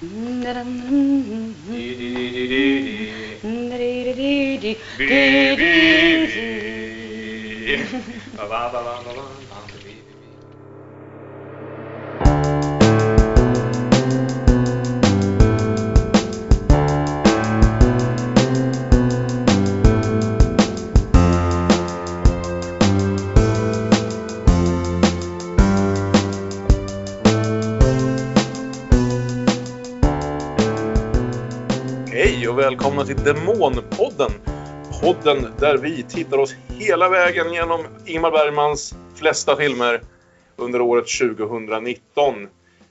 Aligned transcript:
Ba 0.00 0.06
ba 8.46 8.70
ba 8.70 8.80
ba 8.84 9.12
ba. 9.16 9.47
Och 32.58 32.64
välkomna 32.64 33.04
till 33.04 33.24
Demonpodden. 33.24 34.30
Podden 35.02 35.52
där 35.58 35.76
vi 35.76 36.02
tittar 36.02 36.38
oss 36.38 36.54
hela 36.68 37.08
vägen 37.08 37.52
genom 37.52 37.86
Ingmar 38.06 38.30
Bergmans 38.30 38.94
flesta 39.14 39.56
filmer 39.56 40.02
under 40.56 40.80
året 40.80 41.04
2019. 41.20 42.48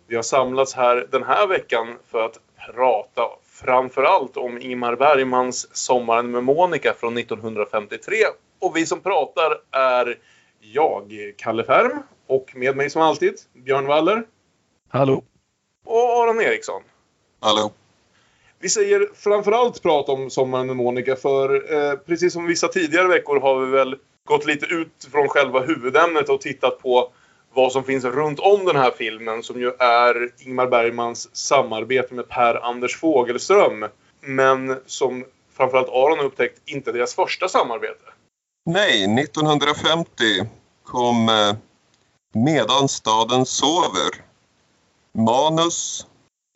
Vi 0.08 0.16
har 0.16 0.24
samlats 0.24 0.74
här 0.74 1.08
den 1.12 1.24
här 1.24 1.48
veckan 1.48 1.88
för 2.12 2.26
att 2.26 2.40
prata 2.74 3.22
framförallt 3.46 4.38
om 4.38 4.62
Ingmar 4.62 4.96
Bergmans 4.96 5.76
Sommaren 5.78 6.32
med 6.32 6.44
Monica 6.44 6.94
från 7.00 7.18
1953. 7.18 8.16
Och 8.60 8.78
vi 8.78 8.86
som 8.86 9.00
pratar 9.00 9.58
är 9.72 10.18
jag, 10.60 11.34
Kalle 11.38 11.64
Färm, 11.64 12.04
och 12.28 12.52
med 12.56 12.76
mig 12.76 12.90
som 12.90 13.02
alltid 13.02 13.34
Björn 13.54 13.86
Waller 13.86 14.24
Hallå. 14.90 15.24
och 15.86 16.22
Aron 16.22 16.42
Eriksson. 16.42 16.82
Hallå. 17.40 17.72
Vi 18.60 18.70
säger 18.70 19.10
framförallt 19.16 19.82
prata 19.82 20.12
om 20.12 20.30
Sommaren 20.30 20.68
med 20.68 20.76
Monica 20.76 21.16
för 21.16 21.74
eh, 21.74 21.98
precis 21.98 22.34
som 22.34 22.46
vissa 22.46 22.68
tidigare 22.68 23.08
veckor 23.08 23.40
har 23.40 23.66
vi 23.66 23.72
väl 23.72 23.96
gått 24.26 24.46
lite 24.46 24.66
ut 24.66 25.08
från 25.12 25.28
själva 25.28 25.60
huvudämnet 25.60 26.30
och 26.30 26.42
tittat 26.42 26.80
på 26.82 27.12
vad 27.54 27.72
som 27.72 27.84
finns 27.84 28.06
runt 28.06 28.40
om 28.40 28.66
den 28.66 28.76
här 28.76 28.92
filmen 28.98 29.44
som 29.44 29.60
ju 29.60 29.72
är 29.80 30.30
Ingmar 30.38 30.68
Bergmans 30.68 31.36
samarbete 31.36 32.14
med 32.14 32.30
Per-Anders 32.30 32.96
Fogelström. 32.96 33.86
Men 34.22 34.80
som 34.86 35.26
framförallt 35.58 35.90
Aron 35.90 36.18
har 36.18 36.26
upptäckt 36.26 36.62
inte 36.66 36.92
deras 36.92 37.16
första 37.16 37.48
samarbete. 37.48 38.04
Nej, 38.66 39.20
1950 39.24 40.24
kom 40.84 41.30
eh, 41.30 41.56
Medan 42.34 42.90
staden 42.90 43.46
sover. 43.46 44.10
Manus 45.14 46.08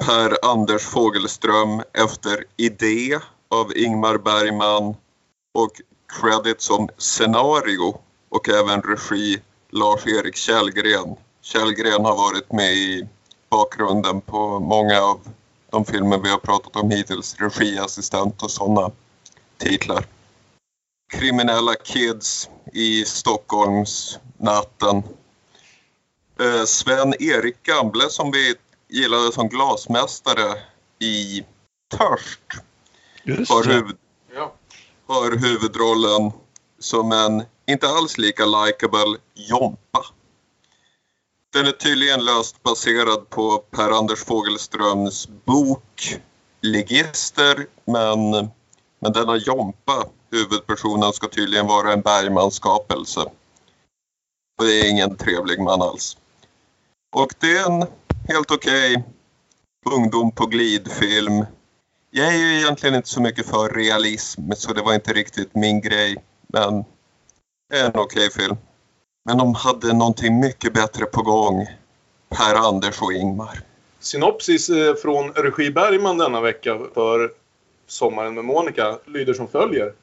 Per 0.06 0.38
Anders 0.42 0.84
Fogelström 0.84 1.84
efter 1.94 2.46
idé 2.58 3.20
av 3.50 3.78
Ingmar 3.78 4.18
Bergman 4.18 4.96
och 5.54 5.72
credit 6.20 6.62
som 6.62 6.90
scenario 6.98 7.98
och 8.30 8.50
även 8.50 8.82
regi 8.82 9.42
Lars-Erik 9.70 10.36
Källgren. 10.36 11.16
Källgren 11.42 12.06
har 12.06 12.16
varit 12.16 12.52
med 12.52 12.74
i 12.74 13.08
bakgrunden 13.50 14.22
på 14.22 14.60
många 14.60 15.02
av 15.02 15.20
de 15.70 15.86
filmer 15.86 16.18
vi 16.18 16.30
har 16.30 16.38
pratat 16.38 16.76
om 16.76 16.92
hittills. 16.92 17.36
Regiassistent 17.40 18.44
och 18.44 18.52
sådana 18.52 18.92
titlar. 19.58 20.06
Kriminella 21.14 21.76
kids 21.76 22.50
i 22.74 23.06
Stockholmsnatten. 23.06 25.04
Eh, 26.40 26.64
Sven-Erik 26.66 27.64
Gamble 27.64 28.10
som 28.10 28.32
vi 28.32 28.56
gillade 28.92 29.32
som 29.32 29.50
glasmästare 29.50 30.58
i 31.00 31.46
Törst 31.98 32.40
Just 33.24 33.52
har, 33.52 33.64
det. 33.64 33.74
huvud, 33.74 33.98
Ja. 34.36 34.54
har 35.08 35.32
huvudrollen 35.32 36.32
som 36.80 37.12
en 37.12 37.44
inte 37.66 37.88
alls 37.88 38.18
lika 38.18 38.46
likable 38.46 39.18
Jompa. 39.34 40.06
Den 41.54 41.68
är 41.68 41.72
tydligen 41.72 42.26
löst 42.26 42.64
baserad 42.64 43.30
på 43.30 43.58
Per-Anders 43.58 44.24
Fogelströms 44.24 45.28
bok 45.46 46.20
Ligister 46.62 47.68
men, 47.86 48.32
men 49.00 49.12
denna 49.14 49.38
Jompa, 49.38 50.06
huvudpersonen, 50.32 51.14
ska 51.14 51.28
tydligen 51.28 51.68
vara 51.68 51.94
en 51.94 52.02
Bergman-skapelse. 52.02 53.22
Och 54.60 54.66
det 54.66 54.80
är 54.80 54.90
ingen 54.90 55.18
trevlig 55.18 55.60
man 55.60 55.82
alls. 55.82 56.18
Och 57.16 57.34
det 57.40 57.58
är 57.58 57.66
en 57.72 57.86
helt 58.28 58.52
okej 58.52 59.04
ungdom 59.86 60.32
på 60.32 60.46
glid-film. 60.46 61.46
Jag 62.12 62.28
är 62.28 62.38
ju 62.38 62.58
egentligen 62.58 62.96
inte 62.96 63.10
så 63.10 63.22
mycket 63.22 63.46
för 63.46 63.70
realism 63.70 64.52
så 64.56 64.74
det 64.74 64.82
var 64.82 64.94
inte 64.94 65.14
riktigt 65.14 65.56
min 65.56 65.82
grej. 65.82 66.18
Men 66.48 66.84
det 67.70 67.78
är 67.78 67.86
en 67.86 67.92
okej 67.96 68.30
film. 68.32 68.58
Men 69.26 69.38
de 69.38 69.56
hade 69.56 69.94
någonting 69.94 70.40
mycket 70.40 70.74
bättre 70.74 71.06
på 71.06 71.22
gång. 71.22 71.68
Per-Anders 72.30 73.02
och 73.02 73.14
Ingmar. 73.14 73.60
Synopsis 74.00 74.70
eh, 74.70 74.96
från 74.96 75.32
regi 75.32 75.72
Bergman 75.72 76.18
denna 76.18 76.42
vecka 76.42 76.80
för 76.94 77.32
Sommaren 77.88 78.34
med 78.34 78.46
Monica 78.46 79.00
lyder 79.06 79.34
som 79.34 79.48
följer. 79.48 79.94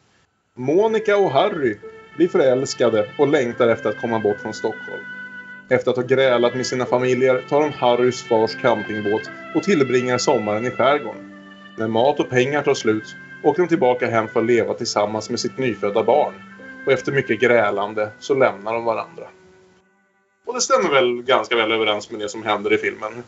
Monica 0.55 1.17
och 1.17 1.31
Harry 1.31 1.79
blir 2.17 2.29
förälskade 2.29 3.09
och 3.19 3.29
längtar 3.29 3.69
efter 3.69 3.89
att 3.89 4.01
komma 4.01 4.19
bort 4.19 4.41
från 4.41 4.55
Stockholm. 4.55 5.05
Efter 5.71 5.91
att 5.91 5.97
ha 5.97 6.05
grälat 6.05 6.55
med 6.55 6.67
sina 6.67 6.87
familjer 6.87 7.45
tar 7.49 7.61
de 7.61 7.73
Harrys 7.73 8.23
fars 8.23 8.57
campingbåt 8.63 9.31
och 9.55 9.63
tillbringar 9.63 10.19
sommaren 10.19 10.67
i 10.67 10.71
skärgården. 10.71 11.33
När 11.79 11.89
mat 11.89 12.21
och 12.21 12.31
pengar 12.31 12.63
tar 12.63 12.75
slut 12.75 13.17
åker 13.43 13.63
de 13.63 13.69
tillbaka 13.69 14.11
hem 14.11 14.29
för 14.29 14.41
att 14.41 14.47
leva 14.47 14.75
tillsammans 14.75 15.31
med 15.31 15.41
sitt 15.41 15.59
nyfödda 15.59 16.03
barn. 16.03 16.35
Och 16.87 16.93
efter 16.93 17.13
mycket 17.13 17.41
grälande 17.41 18.11
så 18.21 18.35
lämnar 18.35 18.75
de 18.75 18.85
varandra. 18.85 19.25
Och 20.47 20.55
det 20.55 20.61
stämmer 20.61 20.91
väl 20.91 21.23
ganska 21.23 21.57
väl 21.57 21.73
överens 21.73 22.11
med 22.11 22.21
det 22.21 22.29
som 22.29 22.43
händer 22.43 22.73
i 22.73 22.79
filmen. 22.79 23.23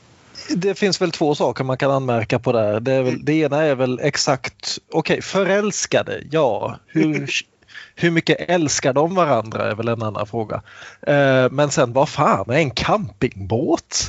Det 0.57 0.75
finns 0.75 1.01
väl 1.01 1.11
två 1.11 1.35
saker 1.35 1.65
man 1.65 1.77
kan 1.77 1.91
anmärka 1.91 2.39
på 2.39 2.53
där. 2.53 2.81
Det, 2.81 3.03
väl, 3.03 3.25
det 3.25 3.33
ena 3.33 3.63
är 3.63 3.75
väl 3.75 4.01
exakt, 4.03 4.79
okej, 4.91 5.23
förälskade, 5.23 6.23
ja. 6.31 6.79
Hur, 6.87 7.27
hur 8.01 8.11
mycket 8.11 8.51
älskar 8.51 8.93
de 8.93 9.15
varandra 9.15 9.71
är 9.71 9.75
väl 9.75 9.89
en 9.89 10.03
annan 10.03 10.27
fråga. 10.27 10.63
Eh, 11.03 11.51
men 11.51 11.71
sen 11.71 11.93
vad 11.93 12.09
fan 12.09 12.51
är 12.51 12.55
en 12.55 12.71
campingbåt? 12.71 14.07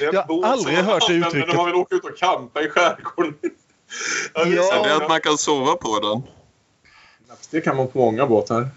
Jag 0.00 0.22
har 0.22 0.44
aldrig 0.44 0.78
hört 0.78 1.08
det 1.08 1.14
uttrycket. 1.14 1.48
När 1.48 1.56
man 1.56 1.66
vill 1.66 1.74
åka 1.74 1.94
ut 1.94 2.04
och 2.04 2.18
campa 2.18 2.62
i 2.62 2.68
skärgården. 2.68 3.34
ja, 4.34 4.44
det, 4.44 4.58
är. 4.58 4.84
Det 4.84 4.96
att 4.96 5.08
man 5.08 5.20
kan 5.20 5.38
sova 5.38 5.74
på 5.74 6.00
den. 6.00 6.22
det 7.50 7.60
kan 7.60 7.76
man 7.76 7.88
på 7.88 7.98
många 7.98 8.26
båtar. 8.26 8.68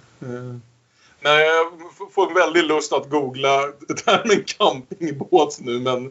Nej, 1.23 1.45
jag 1.47 2.11
får 2.13 2.27
en 2.27 2.33
väldig 2.33 2.63
lust 2.63 2.93
att 2.93 3.09
googla 3.09 3.61
termen 4.05 4.43
campingbåt 4.45 5.57
nu 5.61 5.79
men... 5.79 6.05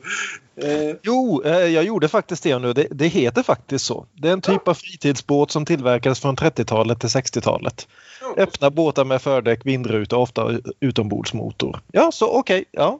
Eh, 0.56 0.96
Jo, 1.02 1.42
eh, 1.44 1.52
jag 1.66 1.84
gjorde 1.84 2.08
faktiskt 2.08 2.42
det 2.42 2.58
nu. 2.58 2.72
Det, 2.72 2.86
det 2.90 3.06
heter 3.06 3.42
faktiskt 3.42 3.84
så. 3.86 4.06
Det 4.12 4.28
är 4.28 4.32
en 4.32 4.40
typ 4.40 4.68
av 4.68 4.74
fritidsbåt 4.74 5.50
som 5.50 5.64
tillverkades 5.66 6.20
från 6.20 6.36
30-talet 6.36 7.00
till 7.00 7.08
60-talet. 7.08 7.88
ja, 8.20 8.42
Öppna 8.42 8.70
båtar 8.70 9.04
med 9.04 9.22
fördäck, 9.22 9.60
vindruta 9.64 10.16
och 10.16 10.22
ofta 10.22 10.50
utombordsmotor. 10.80 11.80
Ja, 11.92 12.12
så 12.12 12.28
okej. 12.38 12.64
ja. 12.70 12.98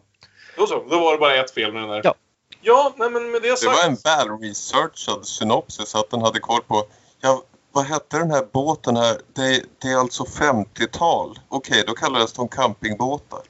då 0.57 0.67
så, 0.67 0.85
då 0.91 1.01
var 1.01 1.13
det 1.13 1.19
bara 1.19 1.35
ett 1.37 1.51
fel 1.55 1.73
med 1.73 1.83
den 1.83 1.91
där. 1.91 2.01
Ja. 2.05 2.15
Ja, 2.63 2.95
nej, 2.97 3.11
men 3.11 3.31
med 3.31 3.43
det 3.43 3.51
Det 3.51 3.57
sagt. 3.57 3.79
var 3.83 3.89
en 3.89 3.97
väl 4.29 4.39
researchad 4.49 5.27
synopsis 5.27 5.95
att 5.95 6.11
den 6.11 6.23
hade 6.23 6.41
koll 6.41 6.61
på 6.69 6.85
ja, 7.21 7.43
vad 7.73 7.85
hette 7.85 8.19
den 8.19 8.31
här 8.31 8.45
båten 8.53 8.97
här? 8.97 9.17
Det, 9.33 9.63
det 9.83 9.89
är 9.89 9.97
alltså 9.97 10.25
50-tal. 10.25 11.39
Okej, 11.49 11.85
då 11.87 11.95
kallades 11.95 12.33
de 12.33 12.49
campingbåtar. 12.49 13.41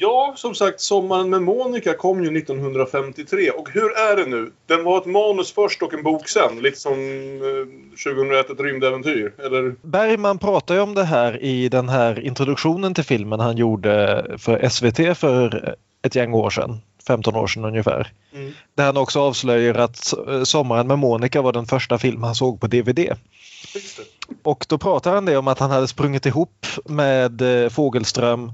Ja, 0.00 0.34
som 0.36 0.54
sagt, 0.54 0.80
Sommaren 0.80 1.30
med 1.30 1.42
Monica 1.42 1.94
kom 1.94 2.24
ju 2.24 2.38
1953. 2.38 3.50
Och 3.50 3.70
hur 3.70 3.96
är 3.98 4.16
det 4.16 4.26
nu? 4.26 4.52
Den 4.66 4.84
var 4.84 4.98
ett 4.98 5.06
manus 5.06 5.52
först 5.52 5.82
och 5.82 5.94
en 5.94 6.02
bok 6.02 6.28
sen. 6.28 6.58
Lite 6.58 6.78
som 6.78 6.92
eh, 6.92 8.12
2001 8.14 8.50
ett 8.50 8.60
rymdäventyr. 8.60 9.32
Eller? 9.38 9.74
Bergman 9.82 10.38
pratar 10.38 10.74
ju 10.74 10.80
om 10.80 10.94
det 10.94 11.04
här 11.04 11.42
i 11.42 11.68
den 11.68 11.88
här 11.88 12.20
introduktionen 12.20 12.94
till 12.94 13.04
filmen 13.04 13.40
han 13.40 13.56
gjorde 13.56 14.24
för 14.38 14.68
SVT 14.68 15.18
för 15.18 15.76
ett 16.02 16.14
gäng 16.14 16.34
år 16.34 16.50
sedan. 16.50 16.80
15 17.08 17.36
år 17.36 17.46
sedan 17.46 17.64
ungefär. 17.64 18.12
Mm. 18.34 18.52
Där 18.74 18.84
han 18.84 18.96
också 18.96 19.20
avslöjar 19.20 19.74
att 19.74 20.14
eh, 20.28 20.42
Sommaren 20.42 20.86
med 20.86 20.98
Monica 20.98 21.42
var 21.42 21.52
den 21.52 21.66
första 21.66 21.98
film 21.98 22.22
han 22.22 22.34
såg 22.34 22.60
på 22.60 22.66
DVD. 22.66 22.98
Och 24.42 24.66
då 24.68 24.78
pratar 24.78 25.14
han 25.14 25.24
det 25.24 25.36
om 25.36 25.48
att 25.48 25.58
han 25.58 25.70
hade 25.70 25.88
sprungit 25.88 26.26
ihop 26.26 26.66
med 26.84 27.64
eh, 27.64 27.68
Fogelström 27.68 28.52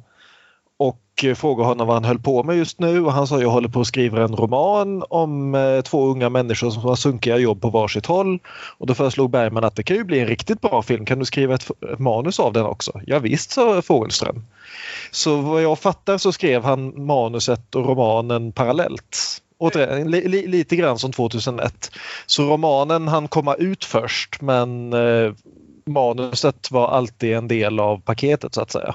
och 0.76 1.24
eh, 1.24 1.34
frågade 1.34 1.68
honom 1.68 1.86
vad 1.86 1.96
han 1.96 2.04
höll 2.04 2.18
på 2.18 2.42
med 2.42 2.56
just 2.56 2.80
nu 2.80 3.04
och 3.04 3.12
han 3.12 3.26
sa 3.26 3.40
jag 3.40 3.48
håller 3.48 3.68
på 3.68 3.80
att 3.80 3.86
skriva 3.86 4.24
en 4.24 4.36
roman 4.36 5.04
om 5.08 5.54
eh, 5.54 5.80
två 5.80 6.06
unga 6.06 6.28
människor 6.28 6.70
som 6.70 6.82
har 6.82 6.96
sunkiga 6.96 7.38
jobb 7.38 7.60
på 7.60 7.70
varsitt 7.70 8.06
håll. 8.06 8.38
Och 8.78 8.86
då 8.86 8.94
föreslog 8.94 9.30
Bergman 9.30 9.64
att 9.64 9.76
det 9.76 9.82
kan 9.82 9.96
ju 9.96 10.04
bli 10.04 10.20
en 10.20 10.26
riktigt 10.26 10.60
bra 10.60 10.82
film, 10.82 11.04
kan 11.06 11.18
du 11.18 11.24
skriva 11.24 11.54
ett, 11.54 11.70
ett 11.92 11.98
manus 11.98 12.40
av 12.40 12.52
den 12.52 12.64
också? 12.64 13.00
Ja, 13.06 13.18
visst, 13.18 13.50
sa 13.50 13.82
Fogelström. 13.82 14.44
Så 15.10 15.36
vad 15.36 15.62
jag 15.62 15.78
fattar 15.78 16.18
så 16.18 16.32
skrev 16.32 16.64
han 16.64 17.06
manuset 17.06 17.74
och 17.74 17.86
romanen 17.86 18.52
parallellt. 18.52 19.40
Återigen, 19.58 20.10
li, 20.10 20.28
li, 20.28 20.46
lite 20.46 20.76
grann 20.76 20.98
som 20.98 21.12
2001. 21.12 21.90
Så 22.26 22.42
romanen 22.42 23.08
han 23.08 23.28
komma 23.28 23.54
ut 23.54 23.84
först 23.84 24.40
men 24.40 24.92
eh, 24.92 25.32
manuset 25.86 26.70
var 26.70 26.88
alltid 26.88 27.34
en 27.34 27.48
del 27.48 27.80
av 27.80 28.00
paketet 28.00 28.54
så 28.54 28.60
att 28.60 28.70
säga. 28.70 28.94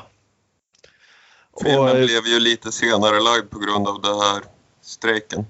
Filmen 1.62 1.90
och, 1.90 1.96
blev 1.96 2.28
ju 2.28 2.40
lite 2.40 2.72
senare 2.72 3.20
lagd 3.20 3.50
på 3.50 3.60
grund 3.60 3.88
av 3.88 4.02
den 4.02 4.20
här 4.20 4.44
strejken. 4.82 5.46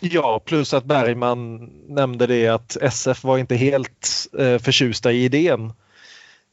Ja, 0.00 0.40
plus 0.44 0.74
att 0.74 0.84
Bergman 0.84 1.70
nämnde 1.88 2.26
det 2.26 2.48
att 2.48 2.76
SF 2.76 3.24
var 3.24 3.38
inte 3.38 3.54
helt 3.54 4.26
eh, 4.38 4.58
förtjusta 4.58 5.12
i 5.12 5.24
idén. 5.24 5.72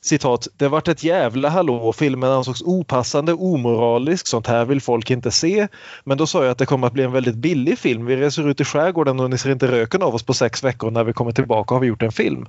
Citat, 0.03 0.47
det 0.57 0.67
vart 0.67 0.87
ett 0.87 1.03
jävla 1.03 1.49
hallå 1.49 1.93
filmen 1.93 2.31
ansågs 2.31 2.61
opassande, 2.61 3.33
omoralisk, 3.33 4.27
sånt 4.27 4.47
här 4.47 4.65
vill 4.65 4.81
folk 4.81 5.11
inte 5.11 5.31
se. 5.31 5.67
Men 6.03 6.17
då 6.17 6.27
sa 6.27 6.43
jag 6.43 6.51
att 6.51 6.57
det 6.57 6.65
kommer 6.65 6.87
att 6.87 6.93
bli 6.93 7.03
en 7.03 7.11
väldigt 7.11 7.35
billig 7.35 7.79
film. 7.79 8.05
Vi 8.05 8.15
reser 8.15 8.49
ut 8.49 8.61
i 8.61 8.65
skärgården 8.65 9.19
och 9.19 9.29
ni 9.29 9.37
ser 9.37 9.51
inte 9.51 9.71
röken 9.71 10.01
av 10.01 10.15
oss 10.15 10.23
på 10.23 10.33
sex 10.33 10.63
veckor. 10.63 10.91
När 10.91 11.03
vi 11.03 11.13
kommer 11.13 11.31
tillbaka 11.31 11.75
har 11.75 11.79
vi 11.79 11.87
gjort 11.87 12.01
en 12.01 12.11
film. 12.11 12.45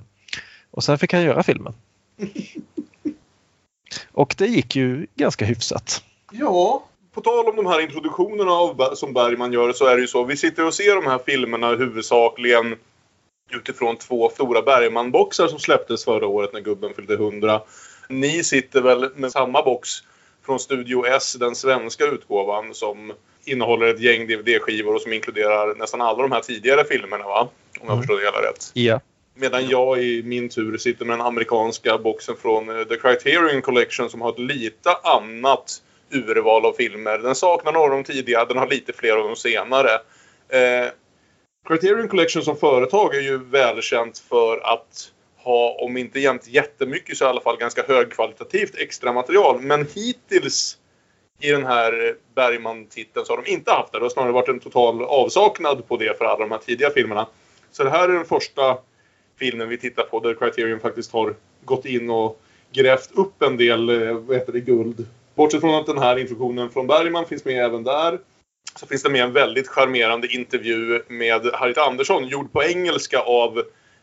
Och 0.71 0.83
sen 0.83 0.97
fick 0.97 1.13
han 1.13 1.23
göra 1.23 1.43
filmen. 1.43 1.73
Och 4.11 4.35
det 4.37 4.47
gick 4.47 4.75
ju 4.75 5.07
ganska 5.15 5.45
hyfsat. 5.45 6.03
Ja, 6.39 6.83
på 7.13 7.21
tal 7.21 7.49
om 7.49 7.55
de 7.55 7.65
här 7.65 7.81
introduktionerna 7.81 8.51
av, 8.51 8.95
som 8.95 9.13
Bergman 9.13 9.53
gör 9.53 9.73
så 9.73 9.85
är 9.85 9.95
det 9.95 10.01
ju 10.01 10.07
så. 10.07 10.23
Vi 10.23 10.37
sitter 10.37 10.65
och 10.65 10.73
ser 10.73 10.95
de 10.95 11.05
här 11.07 11.19
filmerna 11.25 11.75
huvudsakligen 11.75 12.75
utifrån 13.51 13.97
två 13.97 14.29
stora 14.29 14.61
Bergman-boxar 14.61 15.47
som 15.47 15.59
släpptes 15.59 16.05
förra 16.05 16.27
året 16.27 16.53
när 16.53 16.61
gubben 16.61 16.93
fyllde 16.93 17.13
100. 17.13 17.61
Ni 18.09 18.43
sitter 18.43 18.81
väl 18.81 19.09
med 19.15 19.31
samma 19.31 19.61
box 19.61 19.89
från 20.45 20.59
Studio 20.59 21.05
S, 21.05 21.35
den 21.39 21.55
svenska 21.55 22.05
utgåvan 22.05 22.73
som 22.73 23.13
innehåller 23.45 23.87
ett 23.87 23.99
gäng 24.01 24.27
DVD-skivor 24.27 24.95
och 24.95 25.01
som 25.01 25.13
inkluderar 25.13 25.75
nästan 25.75 26.01
alla 26.01 26.21
de 26.21 26.31
här 26.31 26.41
tidigare 26.41 26.83
filmerna 26.83 27.23
va? 27.23 27.49
Om 27.79 27.87
jag 27.87 27.87
mm. 27.87 27.97
förstår 27.97 28.15
det 28.15 28.25
hela 28.25 28.49
rätt. 28.49 28.71
Ja. 28.73 28.99
Medan 29.35 29.67
jag 29.67 30.03
i 30.03 30.23
min 30.23 30.49
tur 30.49 30.77
sitter 30.77 31.05
med 31.05 31.17
den 31.17 31.25
amerikanska 31.25 31.97
boxen 31.97 32.35
från 32.41 32.69
eh, 32.69 32.83
The 32.83 32.97
Criterion 32.97 33.61
Collection 33.61 34.09
som 34.09 34.21
har 34.21 34.29
ett 34.29 34.39
lite 34.39 34.89
annat 35.03 35.81
urval 36.13 36.65
av 36.65 36.73
filmer. 36.73 37.17
Den 37.17 37.35
saknar 37.35 37.71
några 37.71 37.85
av 37.85 38.03
de 38.03 38.13
tidiga, 38.13 38.45
den 38.45 38.57
har 38.57 38.67
lite 38.67 38.93
fler 38.93 39.17
av 39.17 39.27
de 39.27 39.35
senare. 39.35 39.89
Eh, 40.49 40.91
Criterion 41.67 42.07
Collection 42.07 42.43
som 42.43 42.57
företag 42.57 43.15
är 43.15 43.21
ju 43.21 43.37
välkänt 43.37 44.19
för 44.19 44.57
att 44.57 45.11
ha, 45.37 45.77
om 45.79 45.97
inte 45.97 46.19
jämt 46.19 46.47
jättemycket, 46.47 47.17
så 47.17 47.25
i 47.25 47.27
alla 47.27 47.41
fall 47.41 47.57
ganska 47.57 47.83
högkvalitativt 47.87 48.75
extra 48.77 49.13
material. 49.13 49.61
Men 49.61 49.87
hittills 49.95 50.77
i 51.39 51.51
den 51.51 51.65
här 51.65 52.15
Bergman-titeln 52.35 53.25
så 53.25 53.33
har 53.33 53.43
de 53.43 53.51
inte 53.51 53.71
haft 53.71 53.91
det. 53.91 53.99
Det 53.99 54.05
har 54.05 54.09
snarare 54.09 54.31
varit 54.31 54.49
en 54.49 54.59
total 54.59 55.03
avsaknad 55.03 55.87
på 55.87 55.97
det 55.97 56.17
för 56.17 56.25
alla 56.25 56.39
de 56.39 56.51
här 56.51 56.57
tidiga 56.57 56.89
filmerna. 56.89 57.27
Så 57.71 57.83
det 57.83 57.89
här 57.89 58.09
är 58.09 58.13
den 58.13 58.25
första 58.25 58.77
filmen 59.39 59.69
vi 59.69 59.77
tittar 59.77 60.03
på 60.03 60.19
där 60.19 60.33
Criterion 60.33 60.79
faktiskt 60.79 61.11
har 61.11 61.35
gått 61.65 61.85
in 61.85 62.09
och 62.09 62.41
grävt 62.71 63.11
upp 63.13 63.41
en 63.41 63.57
del 63.57 63.89
eh, 63.89 64.13
vad 64.13 64.37
heter 64.37 64.53
det, 64.53 64.59
guld. 64.59 65.07
Bortsett 65.35 65.61
från 65.61 65.75
att 65.75 65.85
den 65.85 65.97
här 65.97 66.19
introduktionen 66.19 66.69
från 66.69 66.87
Bergman 66.87 67.25
finns 67.25 67.45
med 67.45 67.65
även 67.65 67.83
där 67.83 68.19
så 68.75 68.87
finns 68.87 69.03
det 69.03 69.09
med 69.09 69.23
en 69.23 69.33
väldigt 69.33 69.67
charmerande 69.67 70.27
intervju 70.27 71.03
med 71.07 71.49
Harriet 71.53 71.77
Andersson 71.77 72.27
gjord 72.27 72.51
på 72.51 72.63
engelska 72.63 73.19
av 73.19 73.57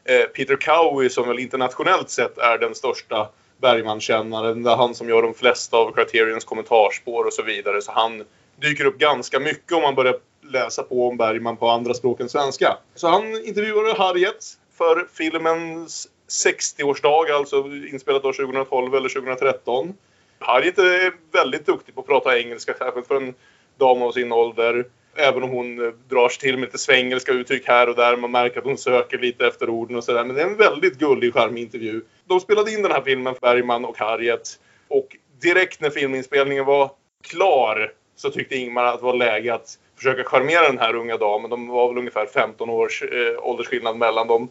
eh, 0.04 0.22
Peter 0.34 0.56
Cowie 0.56 1.10
som 1.10 1.28
väl 1.28 1.38
internationellt 1.38 2.10
sett 2.10 2.38
är 2.38 2.58
den 2.58 2.74
största 2.74 3.28
Bergman-kännaren. 3.60 4.62
Det 4.62 4.70
är 4.70 4.76
han 4.76 4.94
som 4.94 5.08
gör 5.08 5.22
de 5.22 5.34
flesta 5.34 5.76
av 5.76 5.92
Criterions 5.92 6.44
kommentarspår 6.44 7.24
och 7.24 7.32
så 7.32 7.42
vidare. 7.42 7.82
Så 7.82 7.92
han 7.92 8.24
dyker 8.60 8.84
upp 8.84 8.98
ganska 8.98 9.40
mycket 9.40 9.72
om 9.72 9.82
man 9.82 9.94
börjar 9.94 10.16
läsa 10.52 10.82
på 10.82 11.08
om 11.08 11.16
Bergman 11.16 11.56
på 11.56 11.68
andra 11.68 11.94
språk 11.94 12.20
än 12.20 12.28
svenska. 12.28 12.76
Så 12.94 13.08
han 13.08 13.44
intervjuade 13.44 13.94
Harriet 13.98 14.44
för 14.78 15.06
filmens 15.14 16.08
60-årsdag, 16.44 17.32
alltså 17.32 17.56
inspelat 17.92 18.24
år 18.24 18.32
2012 18.32 18.94
eller 18.94 19.08
2013. 19.08 19.94
Harriet 20.40 20.78
är 20.78 21.12
väldigt 21.32 21.66
duktig 21.66 21.94
på 21.94 22.00
att 22.00 22.06
prata 22.06 22.38
engelska, 22.38 22.74
särskilt 22.74 23.06
för 23.06 23.16
en 23.16 23.34
dam 23.78 24.02
av 24.02 24.12
sin 24.12 24.32
ålder. 24.32 24.86
Även 25.16 25.42
om 25.42 25.50
hon 25.50 25.86
eh, 25.86 25.92
drar 26.08 26.28
sig 26.28 26.40
till 26.40 26.56
med 26.56 26.66
lite 26.66 26.78
svengelska 26.78 27.32
uttryck 27.32 27.68
här 27.68 27.88
och 27.88 27.96
där. 27.96 28.16
Man 28.16 28.30
märker 28.30 28.58
att 28.58 28.64
hon 28.64 28.78
söker 28.78 29.18
lite 29.18 29.46
efter 29.46 29.70
orden 29.70 29.96
och 29.96 30.04
sådär. 30.04 30.24
Men 30.24 30.36
det 30.36 30.42
är 30.42 30.46
en 30.46 30.56
väldigt 30.56 30.98
gullig, 30.98 31.34
charmig 31.34 31.62
intervju. 31.62 32.02
De 32.24 32.40
spelade 32.40 32.72
in 32.72 32.82
den 32.82 32.92
här 32.92 33.02
filmen, 33.02 33.34
Bergman 33.40 33.84
och 33.84 33.98
Harriet. 33.98 34.60
Och 34.88 35.16
direkt 35.42 35.80
när 35.80 35.90
filminspelningen 35.90 36.64
var 36.64 36.90
klar 37.22 37.92
så 38.16 38.30
tyckte 38.30 38.56
Ingmar 38.56 38.84
att 38.84 38.98
det 38.98 39.04
var 39.04 39.16
läge 39.16 39.54
att 39.54 39.78
försöka 39.96 40.24
charmera 40.24 40.68
den 40.68 40.78
här 40.78 40.94
unga 40.94 41.16
damen. 41.16 41.50
De 41.50 41.68
var 41.68 41.88
väl 41.88 41.98
ungefär 41.98 42.26
15 42.26 42.70
års 42.70 43.02
eh, 43.02 43.38
åldersskillnad 43.38 43.96
mellan 43.96 44.28
dem. 44.28 44.48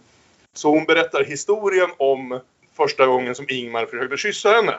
Så 0.53 0.69
hon 0.69 0.85
berättar 0.85 1.23
historien 1.23 1.89
om 1.97 2.39
första 2.77 3.05
gången 3.05 3.35
som 3.35 3.45
Ingmar 3.49 3.85
försökte 3.85 4.17
kyssa 4.17 4.49
henne. 4.49 4.75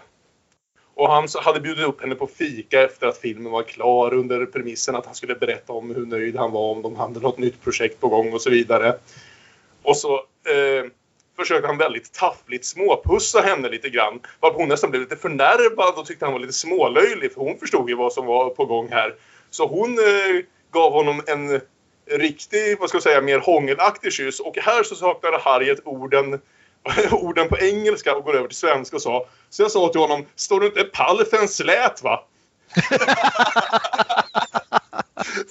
Och 1.01 1.13
han 1.13 1.29
hade 1.35 1.61
bjudit 1.61 1.87
upp 1.87 2.01
henne 2.01 2.15
på 2.15 2.27
fika 2.27 2.83
efter 2.83 3.07
att 3.07 3.19
filmen 3.19 3.53
var 3.53 3.63
klar 3.63 4.15
under 4.15 4.47
premissen 4.47 4.97
att 4.97 5.07
han 5.07 5.15
skulle 5.15 5.35
berätta 5.35 5.73
om 5.73 5.95
hur 5.95 6.07
nöjd 6.07 6.37
han 6.37 6.53
var 6.53 6.71
om 6.71 6.83
de 6.83 6.97
hade 6.97 7.21
något 7.21 7.39
nytt 7.39 7.63
projekt 7.63 8.01
på 8.01 8.09
gång 8.09 8.33
och 8.33 8.43
så 8.43 8.51
vidare. 8.51 8.99
Och 9.83 9.97
så 9.97 10.15
eh, 10.15 10.91
försökte 11.37 11.67
han 11.67 11.79
väldigt 11.79 12.13
taffligt 12.13 12.65
småpussa 12.65 13.41
henne 13.41 13.69
lite 13.69 13.89
grann. 13.89 14.21
Varpå 14.41 14.59
hon 14.59 14.69
nästan 14.69 14.91
blev 14.91 15.03
lite 15.03 15.17
förnärmad 15.17 15.95
och 15.99 16.07
tyckte 16.07 16.25
han 16.25 16.33
var 16.33 16.41
lite 16.41 16.53
smålöjlig 16.53 17.33
för 17.33 17.41
hon 17.41 17.59
förstod 17.59 17.89
ju 17.89 17.97
vad 17.97 18.13
som 18.13 18.27
var 18.27 18.51
på 18.51 18.65
gång 18.65 18.89
här. 18.91 19.15
Så 19.51 19.67
hon 19.67 19.99
eh, 19.99 20.45
gav 20.71 20.93
honom 20.93 21.23
en 21.27 21.61
riktig, 22.19 22.79
vad 22.81 22.89
ska 22.89 22.97
jag 22.97 23.03
säga, 23.03 23.21
mer 23.21 23.39
hångelaktig 23.39 24.13
kyss. 24.13 24.41
Och 24.41 24.57
här 24.57 24.83
så 24.83 24.95
saknade 24.95 25.39
Harriet 25.39 25.81
orden 25.85 26.41
orden 27.13 27.49
på 27.49 27.59
engelska 27.59 28.17
och 28.17 28.25
går 28.25 28.37
över 28.37 28.49
till 28.49 28.57
svenska 28.57 28.97
och 28.97 29.03
sa. 29.03 29.27
Så 29.51 29.63
jag 29.63 29.71
sa 29.71 29.89
till 29.89 30.01
honom, 30.01 30.27
står 30.37 30.61
du 30.61 30.67
inte 30.67 30.85
pall 30.85 31.25
för 31.25 31.37
en 31.37 31.49
slät 31.49 32.03
va? 32.03 32.25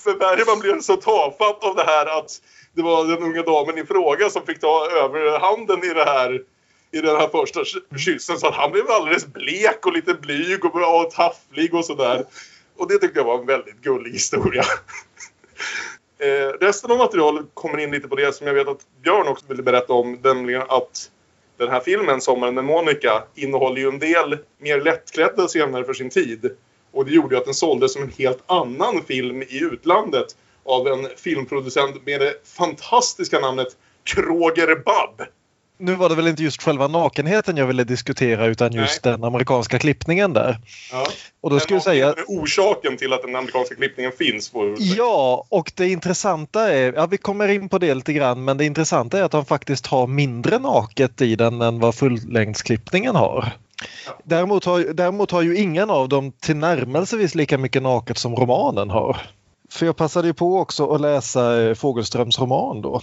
för 0.03 0.19
Bergman 0.19 0.59
blev 0.59 0.81
så 0.81 0.95
tafatt 0.95 1.63
av 1.63 1.75
det 1.75 1.83
här 1.83 2.19
att 2.19 2.41
det 2.73 2.81
var 2.81 3.05
den 3.05 3.23
unga 3.23 3.41
damen 3.41 3.77
i 3.77 3.85
fråga 3.85 4.29
som 4.29 4.45
fick 4.45 4.59
ta 4.59 4.89
överhanden 4.91 5.83
i 5.83 5.93
det 5.93 6.05
här 6.05 6.41
i 6.91 7.01
den 7.01 7.15
här 7.15 7.27
första 7.27 7.59
kyssen 7.97 8.39
så 8.39 8.47
att 8.47 8.55
han 8.55 8.71
blev 8.71 8.91
alldeles 8.91 9.27
blek 9.27 9.85
och 9.85 9.93
lite 9.93 10.13
blyg 10.13 10.65
och, 10.65 11.01
och 11.01 11.11
tafflig 11.11 11.73
och 11.73 11.85
sådär. 11.85 12.25
Och 12.77 12.87
det 12.87 12.97
tyckte 12.97 13.19
jag 13.19 13.25
var 13.25 13.39
en 13.39 13.45
väldigt 13.45 13.81
gullig 13.81 14.11
historia. 14.11 14.63
eh, 16.19 16.47
resten 16.59 16.91
av 16.91 16.97
materialet 16.97 17.45
kommer 17.53 17.77
in 17.77 17.91
lite 17.91 18.07
på 18.07 18.15
det 18.15 18.35
som 18.35 18.47
jag 18.47 18.53
vet 18.53 18.67
att 18.67 18.81
Björn 19.01 19.27
också 19.27 19.45
ville 19.47 19.63
berätta 19.63 19.93
om, 19.93 20.19
nämligen 20.23 20.63
att 20.69 21.11
den 21.59 21.69
här 21.69 21.79
filmen, 21.79 22.21
Sommaren 22.21 22.55
med 22.55 22.63
Monica, 22.63 23.23
innehåller 23.35 23.81
ju 23.81 23.87
en 23.87 23.99
del 23.99 24.37
mer 24.57 24.81
lättklädda 24.81 25.47
scener 25.47 25.83
för 25.83 25.93
sin 25.93 26.09
tid. 26.09 26.55
Och 26.91 27.05
det 27.05 27.11
gjorde 27.11 27.35
ju 27.35 27.39
att 27.39 27.45
den 27.45 27.53
såldes 27.53 27.93
som 27.93 28.03
en 28.03 28.11
helt 28.17 28.43
annan 28.45 29.03
film 29.07 29.41
i 29.41 29.59
utlandet 29.71 30.35
av 30.65 30.87
en 30.87 31.07
filmproducent 31.17 32.05
med 32.05 32.21
det 32.21 32.33
fantastiska 32.47 33.39
namnet 33.39 33.67
Kroger 34.03 34.75
Bab. 34.75 35.27
Nu 35.81 35.95
var 35.95 36.09
det 36.09 36.15
väl 36.15 36.27
inte 36.27 36.43
just 36.43 36.61
själva 36.61 36.87
nakenheten 36.87 37.57
jag 37.57 37.65
ville 37.65 37.83
diskutera 37.83 38.45
utan 38.45 38.73
just 38.73 39.05
Nej. 39.05 39.13
den 39.13 39.23
amerikanska 39.23 39.79
klippningen 39.79 40.33
där. 40.33 40.57
Ja. 40.91 41.07
Och 41.41 41.49
då 41.49 41.59
skulle 41.59 41.75
jag 41.75 41.83
säga... 41.83 42.15
orsaken 42.27 42.97
till 42.97 43.13
att 43.13 43.21
den 43.21 43.35
amerikanska 43.35 43.75
klippningen 43.75 44.11
finns. 44.17 44.51
Ja, 44.77 45.45
och 45.49 45.71
det 45.75 45.89
intressanta 45.89 46.73
är, 46.73 46.93
ja 46.93 47.05
vi 47.05 47.17
kommer 47.17 47.47
in 47.47 47.69
på 47.69 47.77
det 47.77 47.93
lite 47.93 48.13
grann, 48.13 48.43
men 48.43 48.57
det 48.57 48.65
intressanta 48.65 49.19
är 49.19 49.23
att 49.23 49.31
de 49.31 49.45
faktiskt 49.45 49.87
har 49.87 50.07
mindre 50.07 50.59
naket 50.59 51.21
i 51.21 51.35
den 51.35 51.61
än 51.61 51.79
vad 51.79 51.95
fullängdsklippningen 51.95 53.15
har. 53.15 53.51
Ja. 54.05 54.11
Däremot, 54.23 54.65
har, 54.65 54.79
däremot 54.93 55.31
har 55.31 55.41
ju 55.41 55.57
ingen 55.57 55.89
av 55.89 56.09
dem 56.09 56.31
tillnärmelsevis 56.31 57.35
lika 57.35 57.57
mycket 57.57 57.83
naket 57.83 58.17
som 58.17 58.35
romanen 58.35 58.89
har. 58.89 59.17
För 59.71 59.85
jag 59.85 59.95
passade 59.95 60.27
ju 60.27 60.33
på 60.33 60.59
också 60.59 60.91
att 60.91 61.01
läsa 61.01 61.61
eh, 61.61 61.75
Fågelströms 61.75 62.39
roman 62.39 62.81
då. 62.81 63.01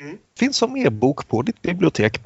Mm. 0.00 0.18
Finns 0.38 0.56
som 0.56 0.76
e-bok 0.76 1.28
på 1.28 1.42
ditt 1.42 1.62
bibliotek. 1.62 2.20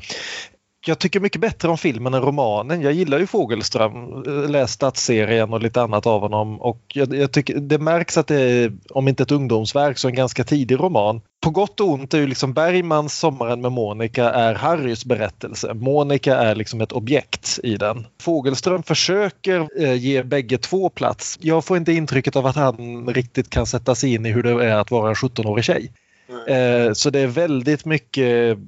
jag 0.87 0.99
tycker 0.99 1.21
mycket 1.21 1.41
bättre 1.41 1.69
om 1.69 1.79
filmen 1.79 2.15
än 2.15 2.23
romanen. 2.23 2.83
Jag 2.83 2.93
gillar 2.93 3.19
ju 3.19 3.27
Fågelström, 3.27 4.25
eh, 4.27 4.50
läst 4.50 4.75
stadsserien 4.75 5.53
och 5.53 5.61
lite 5.61 5.83
annat 5.83 6.07
av 6.07 6.21
honom 6.21 6.61
och 6.61 6.81
jag, 6.89 7.15
jag, 7.15 7.33
tycker 7.33 7.55
det 7.55 7.79
märks 7.79 8.19
att 8.19 8.27
det 8.27 8.41
är, 8.41 8.73
om 8.91 9.09
inte 9.09 9.23
ett 9.23 9.33
ungdomsverk, 9.33 9.99
så 9.99 10.09
en 10.09 10.15
ganska 10.15 10.45
tidig 10.45 10.81
roman. 10.81 11.21
På 11.43 11.50
gott 11.50 11.81
och 11.81 11.89
ont 11.89 12.15
är 12.15 12.19
ju 12.19 12.27
liksom 12.27 12.53
Bergmans 12.53 13.19
Sommaren 13.19 13.61
med 13.61 13.73
Monica 13.73 14.31
är 14.31 14.55
Harrys 14.55 15.05
berättelse. 15.05 15.75
Monica 15.75 16.37
är 16.37 16.55
liksom 16.55 16.81
ett 16.81 16.93
objekt 16.93 17.61
i 17.62 17.77
den. 17.77 18.07
Fågelström 18.23 18.83
försöker 18.83 19.69
eh, 19.83 19.95
ge 19.95 20.23
bägge 20.23 20.59
två 20.59 20.89
plats. 20.89 21.39
Jag 21.41 21.65
får 21.65 21.77
inte 21.77 21.93
intrycket 21.93 22.37
av 22.37 22.47
att 22.47 22.57
han 22.57 23.07
riktigt 23.09 23.50
kan 23.50 23.67
sätta 23.67 23.95
sig 23.95 24.15
in 24.15 24.27
i 24.27 24.33
hur 24.33 24.43
det 24.43 24.65
är 24.67 24.77
att 24.77 24.91
vara 24.91 25.09
en 25.09 25.15
17-årig 25.15 25.65
tjej. 25.65 25.93
Eh, 26.46 26.92
så 26.92 27.10
det 27.10 27.20
är 27.20 27.26
väldigt 27.26 27.84
mycket 27.84 28.58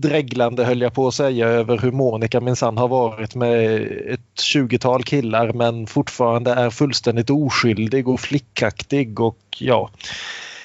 dreglande 0.00 0.64
höll 0.64 0.80
jag 0.80 0.94
på 0.94 1.08
att 1.08 1.14
säga 1.14 1.48
över 1.48 1.78
hur 1.78 1.92
Monica 1.92 2.40
minsann 2.40 2.78
har 2.78 2.88
varit 2.88 3.34
med 3.34 3.82
ett 4.12 4.40
20-tal 4.54 5.04
killar 5.04 5.52
men 5.52 5.86
fortfarande 5.86 6.50
är 6.50 6.70
fullständigt 6.70 7.30
oskyldig 7.30 8.08
och 8.08 8.20
flickaktig 8.20 9.20
och 9.20 9.38
ja. 9.58 9.90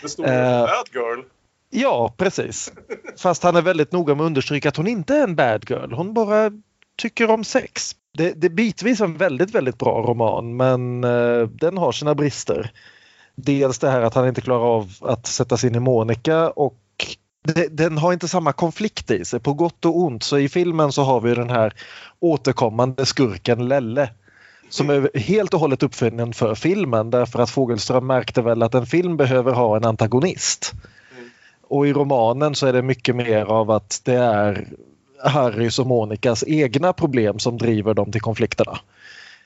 Det 0.02 0.10
står 0.10 0.24
uh, 0.24 0.30
bad 0.62 0.88
girl. 0.94 1.20
Ja, 1.70 2.14
precis. 2.18 2.74
Fast 3.18 3.44
han 3.44 3.56
är 3.56 3.62
väldigt 3.62 3.92
noga 3.92 4.16
med 4.16 4.24
att 4.24 4.28
understryka 4.28 4.70
att 4.70 4.78
hon 4.78 4.88
inte 4.88 5.16
är 5.16 5.24
en 5.24 5.36
bad 5.36 5.70
girl. 5.70 5.92
Hon 5.92 6.14
bara 6.14 6.52
tycker 6.98 7.30
om 7.30 7.44
sex. 7.44 7.96
Det, 8.18 8.42
det 8.42 8.48
är 8.48 8.52
bitvis 8.52 9.02
en 9.02 9.18
väldigt, 9.18 9.56
väldigt 9.56 9.78
bra 9.78 10.02
roman 10.02 10.58
men 10.58 11.04
uh, 11.04 11.48
den 11.48 11.78
har 11.78 11.92
sina 11.92 12.16
brister. 12.16 12.72
Dels 13.36 13.80
det 13.80 13.90
här 13.90 14.02
att 14.02 14.14
han 14.14 14.28
inte 14.28 14.42
klarar 14.42 14.66
av 14.66 14.92
att 15.02 15.28
sätta 15.28 15.58
sig 15.58 15.70
in 15.70 15.76
i 15.76 15.80
Monica 15.80 16.50
och 16.50 16.80
den 17.72 17.98
har 17.98 18.14
inte 18.14 18.28
samma 18.28 18.54
konflikt 18.54 19.12
i 19.12 19.26
sig 19.26 19.40
på 19.40 19.54
gott 19.54 19.86
och 19.86 19.98
ont. 19.98 20.24
Så 20.24 20.38
i 20.38 20.50
filmen 20.50 20.92
så 20.92 21.04
har 21.04 21.22
vi 21.22 21.36
den 21.36 21.50
här 21.50 21.74
återkommande 22.20 23.06
skurken 23.06 23.68
Lelle 23.68 24.10
som 24.70 24.90
är 24.90 25.20
helt 25.20 25.54
och 25.54 25.60
hållet 25.60 25.84
uppfinningen 25.84 26.34
för 26.34 26.56
filmen 26.56 27.10
därför 27.10 27.40
att 27.40 27.50
Fogelström 27.50 28.08
märkte 28.08 28.42
väl 28.42 28.64
att 28.64 28.76
en 28.76 28.86
film 28.86 29.18
behöver 29.18 29.54
ha 29.54 29.78
en 29.78 29.86
antagonist. 29.86 30.74
Mm. 31.18 31.30
Och 31.62 31.88
i 31.88 31.94
romanen 31.94 32.56
så 32.56 32.68
är 32.68 32.74
det 32.74 32.82
mycket 32.82 33.16
mer 33.16 33.46
av 33.46 33.72
att 33.72 34.02
det 34.04 34.16
är 34.16 34.68
Harrys 35.24 35.80
och 35.80 35.88
Monikas 35.88 36.44
egna 36.48 36.94
problem 36.94 37.40
som 37.40 37.58
driver 37.58 37.94
dem 37.94 38.12
till 38.12 38.22
konflikterna. 38.22 38.80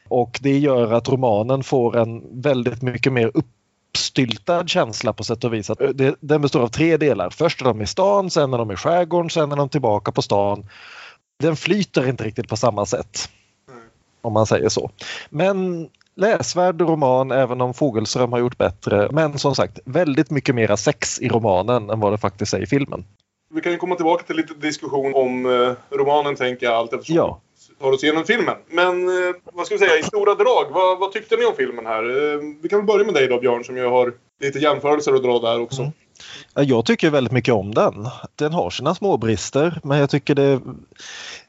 Och 0.07 0.39
det 0.41 0.57
gör 0.57 0.93
att 0.93 1.09
romanen 1.09 1.63
får 1.63 1.97
en 1.97 2.41
väldigt 2.41 2.81
mycket 2.81 3.13
mer 3.13 3.31
upp 3.33 3.45
uppstyltad 3.89 4.69
känsla 4.69 5.13
på 5.13 5.23
sätt 5.23 5.43
och 5.43 5.53
vis. 5.53 5.69
Att 5.69 5.79
det, 5.93 6.15
den 6.19 6.41
består 6.41 6.61
av 6.61 6.67
tre 6.67 6.97
delar. 6.97 7.29
Först 7.29 7.61
är 7.61 7.65
de 7.65 7.81
i 7.81 7.87
stan, 7.87 8.29
sen 8.29 8.53
är 8.53 8.57
de 8.57 8.71
i 8.71 8.75
skärgården, 8.75 9.29
sen 9.29 9.51
är 9.51 9.55
de 9.55 9.69
tillbaka 9.69 10.11
på 10.11 10.21
stan. 10.21 10.65
Den 11.39 11.55
flyter 11.55 12.09
inte 12.09 12.23
riktigt 12.23 12.47
på 12.47 12.57
samma 12.57 12.85
sätt. 12.85 13.29
Mm. 13.71 13.81
Om 14.21 14.33
man 14.33 14.45
säger 14.45 14.69
så. 14.69 14.91
Men 15.29 15.89
läsvärd 16.15 16.81
roman 16.81 17.31
även 17.31 17.61
om 17.61 17.73
Fogelström 17.73 18.31
har 18.31 18.39
gjort 18.39 18.57
bättre. 18.57 19.09
Men 19.11 19.39
som 19.39 19.55
sagt 19.55 19.79
väldigt 19.85 20.31
mycket 20.31 20.55
mera 20.55 20.77
sex 20.77 21.19
i 21.19 21.29
romanen 21.29 21.89
än 21.89 21.99
vad 21.99 22.13
det 22.13 22.17
faktiskt 22.17 22.53
är 22.53 22.61
i 22.61 22.67
filmen. 22.67 23.05
Vi 23.53 23.61
kan 23.61 23.71
ju 23.71 23.77
komma 23.77 23.95
tillbaka 23.95 24.23
till 24.23 24.35
lite 24.35 24.53
diskussion 24.53 25.15
om 25.15 25.45
eh, 25.45 25.97
romanen 25.97 26.35
tänker 26.35 26.65
jag 26.65 26.75
allt 26.75 26.93
eftersom 26.93 27.15
ja 27.15 27.41
tar 27.79 27.91
oss 27.91 28.03
igenom 28.03 28.23
filmen. 28.25 28.55
Men 28.67 29.07
eh, 29.07 29.35
vad 29.53 29.65
ska 29.65 29.75
vi 29.75 29.79
säga, 29.79 29.99
i 29.99 30.03
stora 30.03 30.35
drag, 30.35 30.65
vad, 30.71 30.99
vad, 30.99 31.11
tyckte 31.11 31.35
ni 31.35 31.45
om 31.45 31.55
filmen 31.57 31.85
här? 31.85 32.03
Eh, 32.03 32.39
vi 32.61 32.69
kan 32.69 32.79
väl 32.79 32.85
börja 32.85 33.05
med 33.05 33.13
dig 33.13 33.27
då 33.27 33.39
Björn 33.39 33.63
som 33.63 33.77
ju 33.77 33.85
har 33.85 34.13
lite 34.41 34.59
jämförelser 34.59 35.13
att 35.13 35.23
dra 35.23 35.39
där 35.39 35.61
också. 35.61 35.81
Mm. 35.81 35.93
Jag 36.53 36.85
tycker 36.85 37.09
väldigt 37.09 37.33
mycket 37.33 37.53
om 37.53 37.73
den. 37.73 38.07
Den 38.35 38.53
har 38.53 38.69
sina 38.69 38.95
småbrister 38.95 39.79
men 39.83 39.99
jag 39.99 40.09
tycker 40.09 40.35
det, 40.35 40.61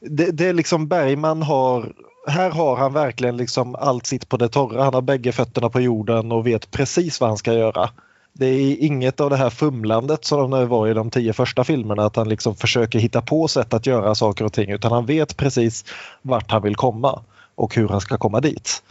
det, 0.01 0.31
det 0.31 0.47
är 0.47 0.53
liksom 0.53 0.89
Bergman 0.89 1.43
har 1.43 1.93
här 2.27 2.51
har 2.51 2.77
han 2.77 2.93
verkligen 2.93 3.37
liksom 3.37 3.75
allt 3.75 4.07
sitt 4.07 4.29
på 4.29 4.37
det 4.37 4.49
torra. 4.49 4.85
Han 4.85 4.95
har 4.95 5.03
bägge 5.03 5.33
fötterna 5.33 5.71
på 5.71 5.81
jorden 5.81 6.33
och 6.33 6.47
vet 6.47 6.71
precis 6.71 7.21
vad 7.21 7.31
han 7.31 7.39
ska 7.39 7.53
göra. 7.53 7.91
Det 8.33 8.47
är 8.47 8.77
inget 8.81 9.21
av 9.21 9.31
det 9.31 9.37
här 9.37 9.51
fumlandet 9.51 10.25
som 10.25 10.51
det 10.51 10.67
var 10.67 10.89
i 10.89 10.95
de 10.95 11.11
tio 11.11 11.33
första 11.33 11.65
filmerna 11.65 12.05
att 12.05 12.17
han 12.17 12.29
liksom 12.29 12.57
försöker 12.57 12.99
hitta 12.99 13.23
på 13.23 13.49
sätt 13.49 13.75
att 13.75 13.87
göra 13.87 14.15
saker 14.15 14.45
och 14.45 14.53
ting 14.53 14.71
utan 14.71 14.93
han 14.93 15.07
vet 15.07 15.37
precis 15.37 15.85
vart 16.23 16.51
han 16.51 16.63
vill 16.63 16.77
komma 16.77 17.23
och 17.55 17.75
hur 17.75 17.89
han 17.89 18.01
ska 18.01 18.19
komma 18.19 18.41
dit. 18.41 18.83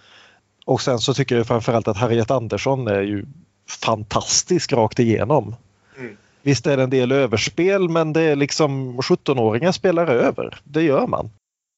Och 0.65 0.81
sen 0.81 0.99
så 0.99 1.13
tycker 1.13 1.37
jag 1.37 1.47
framförallt 1.47 1.87
att 1.87 1.97
Harriet 1.97 2.31
Andersson 2.31 2.87
är 2.87 3.01
ju 3.01 3.25
fantastisk 3.69 4.73
rakt 4.73 4.99
igenom. 4.99 5.55
Mm. 5.97 6.17
Visst 6.41 6.67
är 6.67 6.77
det 6.77 6.83
en 6.83 6.89
del 6.89 7.11
överspel 7.11 7.89
men 7.89 8.13
det 8.13 8.21
är 8.21 8.35
liksom 8.35 9.01
17-åringar 9.01 9.71
spelar 9.71 10.07
över. 10.07 10.59
Det 10.63 10.81
gör 10.81 11.07
man. 11.07 11.29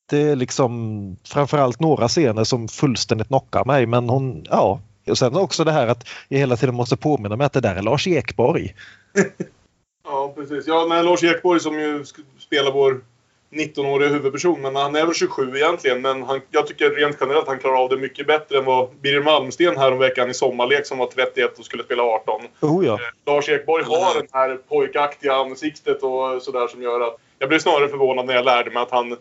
Det 0.09 0.21
är 0.21 0.35
liksom 0.35 1.17
framförallt 1.23 1.79
några 1.79 2.07
scener 2.07 2.43
som 2.43 2.67
fullständigt 2.67 3.27
knockar 3.27 3.65
mig 3.65 3.85
men 3.85 4.09
hon, 4.09 4.45
ja, 4.49 4.79
och 5.11 5.17
sen 5.17 5.35
också 5.35 5.63
det 5.63 5.71
här 5.71 5.87
att 5.87 6.07
jag 6.27 6.39
hela 6.39 6.57
tiden 6.57 6.75
måste 6.75 6.97
påminna 6.97 7.35
mig 7.35 7.45
att 7.45 7.53
det 7.53 7.61
där 7.61 7.75
är 7.75 7.81
Lars 7.81 8.07
Ekborg. 8.07 8.75
ja, 10.05 10.33
precis. 10.35 10.67
Ja, 10.67 10.85
men 10.89 11.05
Lars 11.05 11.23
Ekborg 11.23 11.59
som 11.59 11.79
ju 11.79 12.05
spelar 12.37 12.71
vår 12.71 13.01
19-åriga 13.51 14.09
huvudperson. 14.09 14.61
Men 14.61 14.75
han 14.75 14.95
är 14.95 15.05
väl 15.05 15.15
27 15.15 15.55
egentligen. 15.55 16.01
Men 16.01 16.23
han, 16.23 16.41
jag 16.51 16.67
tycker 16.67 16.89
rent 16.89 17.17
generellt 17.19 17.43
att 17.43 17.47
han 17.47 17.59
klarar 17.59 17.83
av 17.83 17.89
det 17.89 17.97
mycket 17.97 18.27
bättre 18.27 18.57
än 18.57 18.65
vad 18.65 18.89
Birger 19.01 19.21
Malmsten 19.21 19.77
häromveckan 19.77 20.29
i 20.29 20.33
Sommarlek 20.33 20.85
som 20.85 20.97
var 20.97 21.07
31 21.07 21.59
och 21.59 21.65
skulle 21.65 21.83
spela 21.83 22.03
18. 22.03 22.41
Oh, 22.61 22.85
ja. 22.85 22.93
eh, 22.93 22.99
Lars 23.25 23.49
Ekborg 23.49 23.83
har 23.83 24.21
det 24.21 24.27
här 24.33 24.55
pojkaktiga 24.69 25.33
ansiktet 25.33 26.03
och 26.03 26.41
sådär 26.41 26.67
som 26.67 26.81
gör 26.81 27.01
att... 27.01 27.17
Jag 27.39 27.49
blev 27.49 27.59
snarare 27.59 27.89
förvånad 27.89 28.25
när 28.25 28.33
jag 28.33 28.45
lärde 28.45 28.71
mig 28.71 28.83
att 28.83 28.91
han 28.91 29.17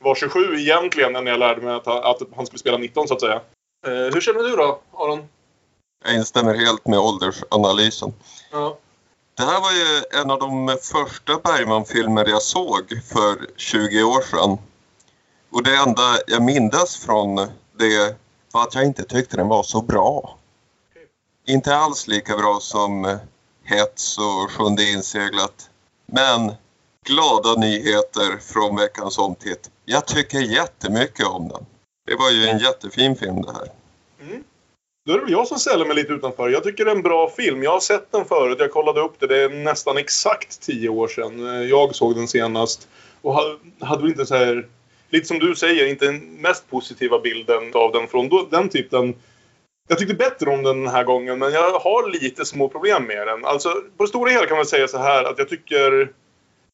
var 0.00 0.14
27 0.14 0.40
egentligen 0.58 1.16
än 1.16 1.24
när 1.24 1.30
jag 1.30 1.40
lärde 1.40 1.60
mig 1.60 1.74
att, 1.74 1.86
att 1.86 2.22
han 2.36 2.46
skulle 2.46 2.58
spela 2.58 2.78
19 2.78 3.08
så 3.08 3.14
att 3.14 3.20
säga. 3.20 3.40
Eh, 3.86 3.92
hur 3.92 4.20
känner 4.20 4.42
du 4.42 4.56
då, 4.56 4.80
Aron? 4.92 5.28
Jag 6.04 6.14
instämmer 6.14 6.54
helt 6.54 6.86
med 6.86 6.98
åldersanalysen. 6.98 8.14
Ja. 8.52 8.78
Det 9.34 9.42
här 9.42 9.60
var 9.60 9.72
ju 9.72 10.20
en 10.22 10.30
av 10.30 10.38
de 10.38 10.78
första 10.82 11.38
Bergman-filmer 11.38 12.28
jag 12.28 12.42
såg 12.42 13.02
för 13.04 13.46
20 13.56 14.02
år 14.02 14.20
sedan. 14.22 14.58
Och 15.50 15.62
det 15.62 15.76
enda 15.76 16.02
jag 16.26 16.42
mindes 16.42 16.96
från 16.96 17.36
det 17.78 18.16
var 18.52 18.62
att 18.62 18.74
jag 18.74 18.84
inte 18.84 19.02
tyckte 19.02 19.36
den 19.36 19.48
var 19.48 19.62
så 19.62 19.82
bra. 19.82 20.38
Inte 21.46 21.76
alls 21.76 22.06
lika 22.06 22.36
bra 22.36 22.58
som 22.60 23.18
Hets 23.64 24.18
och 24.18 24.50
Sjunde 24.50 24.90
inseglat. 24.90 25.70
Men 26.06 26.52
glada 27.04 27.54
nyheter 27.54 28.38
från 28.40 28.76
veckans 28.76 29.18
omtitt. 29.18 29.70
Jag 29.84 30.06
tycker 30.06 30.40
jättemycket 30.40 31.26
om 31.26 31.48
den. 31.48 31.66
Det 32.08 32.16
var 32.16 32.30
ju 32.30 32.46
en 32.46 32.58
jättefin 32.58 33.16
film 33.16 33.42
det 33.42 33.52
här. 33.52 33.68
Mm. 34.20 34.44
Då 35.06 35.12
är 35.12 35.18
det 35.18 35.24
väl 35.24 35.32
jag 35.32 35.48
som 35.48 35.58
ställer 35.58 35.84
mig 35.84 35.96
lite 35.96 36.12
utanför. 36.12 36.48
Jag 36.48 36.64
tycker 36.64 36.84
det 36.84 36.90
är 36.90 36.94
en 36.96 37.02
bra 37.02 37.30
film. 37.30 37.62
Jag 37.62 37.70
har 37.70 37.80
sett 37.80 38.12
den 38.12 38.24
förut. 38.24 38.56
Jag 38.60 38.72
kollade 38.72 39.00
upp 39.00 39.20
det. 39.20 39.26
Det 39.26 39.42
är 39.42 39.48
nästan 39.48 39.96
exakt 39.96 40.60
tio 40.60 40.88
år 40.88 41.08
sedan 41.08 41.68
jag 41.68 41.94
såg 41.94 42.14
den 42.14 42.28
senast. 42.28 42.88
Och 43.22 43.34
hade 43.80 44.02
väl 44.02 44.10
inte 44.10 44.26
så 44.26 44.34
här... 44.34 44.66
Lite 45.10 45.26
som 45.26 45.38
du 45.38 45.54
säger, 45.54 45.86
inte 45.86 46.06
den 46.06 46.18
mest 46.18 46.70
positiva 46.70 47.18
bilden 47.18 47.74
av 47.74 47.92
den 47.92 48.08
från 48.08 48.48
den 48.50 48.68
typen. 48.68 49.14
Jag 49.88 49.98
tyckte 49.98 50.14
bättre 50.14 50.50
om 50.50 50.62
den 50.62 50.84
den 50.84 50.92
här 50.92 51.04
gången 51.04 51.38
men 51.38 51.52
jag 51.52 51.78
har 51.78 52.10
lite 52.10 52.44
små 52.44 52.68
problem 52.68 53.04
med 53.04 53.26
den. 53.26 53.44
Alltså 53.44 53.68
på 53.96 54.04
det 54.04 54.08
stora 54.08 54.30
hela 54.30 54.46
kan 54.46 54.56
man 54.56 54.66
säga 54.66 54.88
så 54.88 54.98
här 54.98 55.24
att 55.24 55.38
jag 55.38 55.48
tycker 55.48 56.12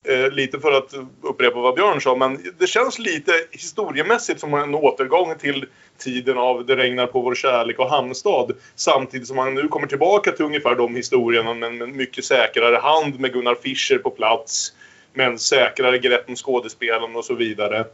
Eh, 0.09 0.31
lite 0.31 0.61
för 0.61 0.73
att 0.73 0.95
upprepa 1.23 1.61
vad 1.61 1.75
Björn 1.75 2.01
sa, 2.01 2.17
men 2.17 2.53
det 2.59 2.67
känns 2.67 2.99
lite 2.99 3.33
historiemässigt 3.51 4.41
som 4.41 4.55
en 4.55 4.75
återgång 4.75 5.35
till 5.39 5.67
tiden 5.99 6.39
av 6.39 6.67
Det 6.67 6.77
regnar 6.77 7.07
på 7.07 7.21
vår 7.21 7.35
kärlek 7.35 7.79
och 7.79 7.91
Hamnstad. 7.91 8.53
Samtidigt 8.75 9.29
som 9.29 9.37
man 9.37 9.55
nu 9.55 9.69
kommer 9.69 9.87
tillbaka 9.87 10.33
till 10.33 10.45
ungefär 10.45 10.75
de 10.75 10.97
historierna 10.97 11.55
med 11.55 11.83
en 11.83 11.97
mycket 11.97 12.25
säkrare 12.25 12.77
hand 12.77 13.21
med 13.21 13.33
Gunnar 13.33 13.55
Fischer 13.55 13.99
på 13.99 14.11
plats. 14.11 14.73
Med 15.13 15.27
en 15.27 15.39
säkrare 15.39 15.99
grepp 15.99 16.29
om 16.29 16.37
skådespelarna 16.37 17.19
och 17.19 17.25
så 17.25 17.35
vidare. 17.35 17.85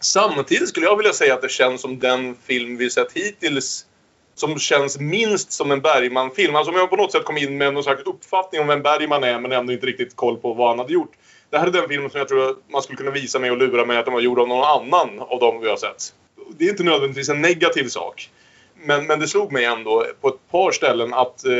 Samtidigt 0.00 0.68
skulle 0.68 0.86
jag 0.86 0.96
vilja 0.96 1.12
säga 1.12 1.34
att 1.34 1.42
det 1.42 1.50
känns 1.50 1.80
som 1.80 1.98
den 1.98 2.36
film 2.46 2.76
vi 2.76 2.90
sett 2.90 3.12
hittills 3.12 3.86
som 4.34 4.58
känns 4.58 4.98
minst 4.98 5.52
som 5.52 5.70
en 5.70 5.80
Bergman-film. 5.80 6.56
Alltså 6.56 6.72
om 6.72 6.78
jag 6.78 6.90
på 6.90 6.96
något 6.96 7.12
sätt 7.12 7.24
kom 7.24 7.36
in 7.36 7.58
med 7.58 7.74
någon 7.74 7.84
slags 7.84 8.02
uppfattning 8.02 8.60
om 8.60 8.66
vem 8.66 8.82
Bergman 8.82 9.24
är 9.24 9.40
men 9.40 9.52
ändå 9.52 9.72
inte 9.72 9.86
riktigt 9.86 10.16
koll 10.16 10.36
på 10.36 10.52
vad 10.54 10.68
han 10.68 10.78
hade 10.78 10.92
gjort. 10.92 11.12
Det 11.50 11.58
här 11.58 11.66
är 11.66 11.70
den 11.70 11.88
filmen 11.88 12.10
som 12.10 12.18
jag 12.18 12.28
tror 12.28 12.56
man 12.68 12.82
skulle 12.82 12.96
kunna 12.96 13.10
visa 13.10 13.38
mig 13.38 13.50
och 13.50 13.58
lura 13.58 13.84
mig 13.84 13.96
att 13.96 14.04
den 14.04 14.14
var 14.14 14.20
gjord 14.20 14.38
av 14.38 14.48
någon 14.48 14.64
annan 14.64 15.20
av 15.20 15.40
dem 15.40 15.60
vi 15.60 15.68
har 15.68 15.76
sett. 15.76 16.14
Det 16.58 16.64
är 16.64 16.70
inte 16.70 16.82
nödvändigtvis 16.82 17.28
en 17.28 17.40
negativ 17.40 17.84
sak. 17.88 18.30
Men, 18.74 19.06
men 19.06 19.20
det 19.20 19.28
slog 19.28 19.52
mig 19.52 19.64
ändå 19.64 20.06
på 20.20 20.28
ett 20.28 20.50
par 20.50 20.72
ställen 20.72 21.14
att 21.14 21.44
eh, 21.44 21.52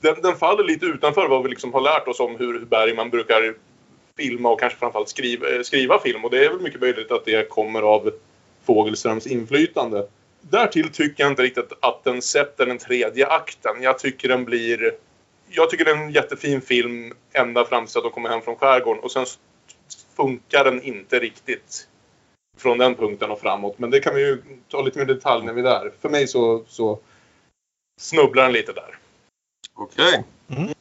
den, 0.00 0.22
den, 0.22 0.36
faller 0.36 0.64
lite 0.64 0.86
utanför 0.86 1.28
vad 1.28 1.42
vi 1.42 1.48
liksom 1.48 1.72
har 1.72 1.80
lärt 1.80 2.08
oss 2.08 2.20
om 2.20 2.36
hur 2.36 2.64
Bergman 2.64 3.10
brukar 3.10 3.54
filma 4.16 4.50
och 4.50 4.60
kanske 4.60 4.78
framförallt 4.78 5.08
skriva, 5.08 5.48
eh, 5.48 5.62
skriva 5.62 6.00
film. 6.00 6.24
Och 6.24 6.30
det 6.30 6.44
är 6.44 6.50
väl 6.50 6.60
mycket 6.60 6.80
möjligt 6.80 7.12
att 7.12 7.24
det 7.24 7.48
kommer 7.48 7.82
av 7.82 8.10
Fogelströms 8.66 9.26
inflytande. 9.26 10.06
Därtill 10.40 10.88
tycker 10.88 11.22
jag 11.22 11.32
inte 11.32 11.42
riktigt 11.42 11.72
att 11.80 12.04
den 12.04 12.22
sätter 12.22 12.66
den 12.66 12.78
tredje 12.78 13.26
akten. 13.26 13.82
Jag 13.82 13.98
tycker 13.98 14.28
den 14.28 14.44
blir 14.44 14.92
jag 15.50 15.70
tycker 15.70 15.84
det 15.84 15.90
är 15.90 15.96
en 15.96 16.12
jättefin 16.12 16.60
film 16.60 17.14
ända 17.32 17.64
fram 17.64 17.84
tills 17.84 17.96
att 17.96 18.02
de 18.02 18.12
kommer 18.12 18.28
hem 18.28 18.42
från 18.42 18.56
skärgården 18.56 19.02
och 19.02 19.10
sen 19.10 19.26
funkar 20.16 20.64
den 20.64 20.82
inte 20.82 21.18
riktigt 21.18 21.88
från 22.56 22.78
den 22.78 22.94
punkten 22.94 23.30
och 23.30 23.40
framåt. 23.40 23.78
Men 23.78 23.90
det 23.90 24.00
kan 24.00 24.14
vi 24.14 24.20
ju 24.20 24.42
ta 24.68 24.82
lite 24.82 24.98
mer 24.98 25.06
detalj 25.06 25.46
när 25.46 25.52
vi 25.52 25.60
är 25.60 25.64
där. 25.64 25.92
För 26.00 26.08
mig 26.08 26.26
så, 26.26 26.64
så 26.68 27.00
snubblar 28.00 28.42
den 28.42 28.52
lite 28.52 28.72
där. 28.72 28.98
Okej. 29.74 30.24
Mm. 30.48 30.74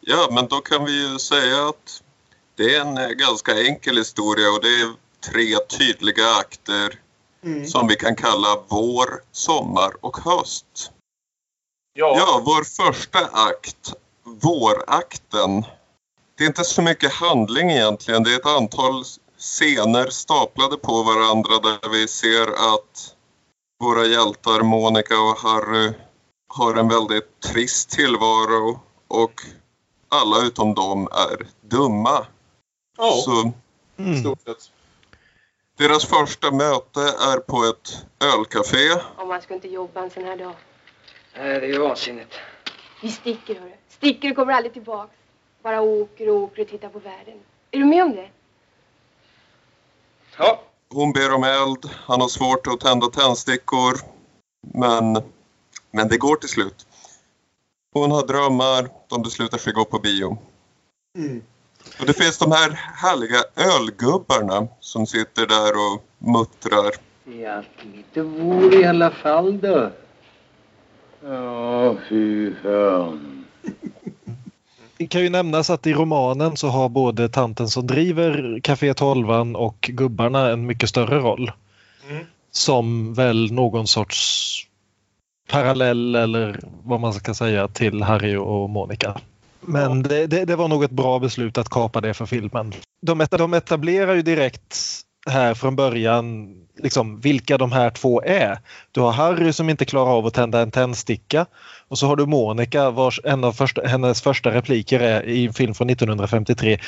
Ja, 0.00 0.28
men 0.30 0.46
då 0.46 0.60
kan 0.60 0.84
vi 0.84 1.10
ju 1.12 1.18
säga 1.18 1.68
att 1.68 2.02
det 2.54 2.74
är 2.74 2.80
en 2.80 2.98
eh, 2.98 3.08
ganska 3.08 3.62
enkel 3.62 3.96
historia 3.96 4.50
och 4.50 4.62
det 4.62 4.68
är 4.68 4.94
tre 5.32 5.78
tydliga 5.78 6.30
akter 6.40 6.98
som 7.66 7.88
vi 7.88 7.96
kan 7.96 8.16
kalla 8.16 8.62
vår, 8.68 9.08
sommar 9.32 9.92
och 10.00 10.16
höst. 10.16 10.92
Ja, 11.98 12.14
Ja, 12.18 12.42
vår 12.44 12.64
första 12.64 13.18
akt, 13.32 13.92
vårakten. 14.24 15.62
Det 16.38 16.44
är 16.44 16.48
inte 16.48 16.64
så 16.64 16.82
mycket 16.82 17.12
handling 17.12 17.70
egentligen. 17.70 18.22
Det 18.22 18.32
är 18.32 18.36
ett 18.38 18.46
antal 18.46 19.04
scener 19.38 20.10
staplade 20.10 20.76
på 20.76 21.02
varandra 21.02 21.58
där 21.58 21.88
vi 21.88 22.08
ser 22.08 22.46
att 22.74 23.14
våra 23.80 24.04
hjältar 24.06 24.62
Monica 24.62 25.14
och 25.20 25.38
Harry 25.38 25.92
har 26.48 26.74
en 26.74 26.88
väldigt 26.88 27.40
trist 27.40 27.90
tillvaro 27.90 28.80
och 29.08 29.40
alla 30.08 30.42
utom 30.42 30.74
dem 30.74 31.08
är 31.12 31.46
dumma. 31.60 32.26
ja 32.98 33.12
Så 33.24 33.52
Mm. 33.98 34.20
stort 34.20 34.40
sett. 34.46 34.70
deras 35.78 36.04
första 36.04 36.50
möte 36.50 37.00
är 37.00 37.38
på 37.38 37.64
ett 37.64 38.04
ölcafé. 38.34 39.00
Om 39.16 39.28
man 39.28 39.42
ska 39.42 39.54
inte 39.54 39.68
jobba 39.68 40.00
en 40.02 40.10
sån 40.10 40.24
här 40.24 40.36
dag. 40.36 40.54
Nej, 41.38 41.60
det 41.60 41.66
är 41.66 41.72
ju 41.72 41.78
vansinnigt. 41.78 42.34
Vi 43.02 43.08
sticker, 43.08 43.54
hörru. 43.54 43.72
Sticker 43.88 44.30
och 44.30 44.36
kommer 44.36 44.52
aldrig 44.52 44.72
tillbaks. 44.72 45.12
Bara 45.62 45.80
åker 45.80 46.28
och 46.28 46.36
åker 46.36 46.62
och 46.62 46.68
tittar 46.68 46.88
på 46.88 46.98
världen. 46.98 47.38
Är 47.70 47.78
du 47.78 47.84
med 47.84 48.04
om 48.04 48.12
det? 48.12 48.28
Ja, 50.38 50.62
Hon 50.88 51.12
ber 51.12 51.34
om 51.34 51.44
eld, 51.44 51.90
han 52.06 52.20
har 52.20 52.28
svårt 52.28 52.66
att 52.66 52.80
tända 52.80 53.06
tändstickor. 53.06 53.94
Men, 54.74 55.22
men 55.90 56.08
det 56.08 56.18
går 56.18 56.36
till 56.36 56.48
slut. 56.48 56.86
Hon 57.92 58.10
har 58.10 58.26
drömmar, 58.26 58.88
de 59.08 59.22
beslutar 59.22 59.58
sig 59.58 59.72
gå 59.72 59.84
på 59.84 59.98
bio. 59.98 60.38
Mm. 61.18 61.42
Och 62.00 62.06
det 62.06 62.12
finns 62.12 62.38
de 62.38 62.52
här 62.52 62.70
härliga 62.70 63.38
ölgubbarna 63.56 64.68
som 64.80 65.06
sitter 65.06 65.46
där 65.46 65.72
och 65.72 66.04
muttrar. 66.18 66.92
Det 67.24 67.44
är 67.44 67.56
alltid 67.56 67.96
lite 67.96 68.22
vår 68.22 68.74
i 68.74 68.84
alla 68.84 69.10
fall 69.10 69.60
då. 69.60 69.90
Ja, 71.24 71.96
fy 72.08 72.52
fan. 72.62 73.44
Det 74.96 75.06
kan 75.06 75.22
ju 75.22 75.28
nämnas 75.28 75.70
att 75.70 75.86
i 75.86 75.92
romanen 75.92 76.56
så 76.56 76.68
har 76.68 76.88
både 76.88 77.28
tanten 77.28 77.68
som 77.68 77.86
driver 77.86 78.60
Café 78.62 78.94
Tolvan 78.94 79.56
och 79.56 79.90
gubbarna 79.92 80.50
en 80.50 80.66
mycket 80.66 80.88
större 80.88 81.18
roll. 81.18 81.52
Mm. 82.10 82.24
Som 82.50 83.14
väl 83.14 83.52
någon 83.52 83.86
sorts 83.86 84.66
parallell 85.48 86.14
eller 86.14 86.60
vad 86.84 87.00
man 87.00 87.12
ska 87.12 87.34
säga 87.34 87.68
till 87.68 88.02
Harry 88.02 88.36
och 88.36 88.70
Monica. 88.70 89.20
Men 89.60 90.02
det, 90.02 90.26
det, 90.26 90.44
det 90.44 90.56
var 90.56 90.68
nog 90.68 90.84
ett 90.84 90.90
bra 90.90 91.18
beslut 91.18 91.58
att 91.58 91.68
kapa 91.68 92.00
det 92.00 92.14
för 92.14 92.26
filmen. 92.26 92.72
De, 93.02 93.26
de 93.30 93.54
etablerar 93.54 94.14
ju 94.14 94.22
direkt 94.22 94.76
här 95.26 95.54
från 95.54 95.76
början 95.76 96.54
liksom, 96.76 97.20
vilka 97.20 97.58
de 97.58 97.72
här 97.72 97.90
två 97.90 98.22
är. 98.22 98.58
Du 98.92 99.00
har 99.00 99.12
Harry 99.12 99.52
som 99.52 99.70
inte 99.70 99.84
klarar 99.84 100.10
av 100.10 100.26
att 100.26 100.34
tända 100.34 100.60
en 100.60 100.70
tändsticka 100.70 101.46
och 101.88 101.98
så 101.98 102.06
har 102.06 102.16
du 102.16 102.26
Monica 102.26 102.90
vars 102.90 103.20
en 103.24 103.44
av 103.44 103.52
första, 103.52 103.86
hennes 103.86 104.22
första 104.22 104.50
repliker 104.50 105.00
är 105.00 105.22
i 105.28 105.46
en 105.46 105.52
film 105.52 105.74
från 105.74 105.90
1953. 105.90 106.78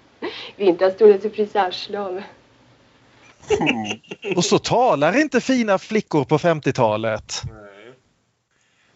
Vinterstolen 0.56 1.20
så 1.20 1.30
frisörslag. 1.30 2.22
Och 4.36 4.44
så 4.44 4.58
talar 4.58 5.20
inte 5.20 5.40
fina 5.40 5.78
flickor 5.78 6.24
på 6.24 6.38
50-talet. 6.38 7.42
Nej. 7.44 7.92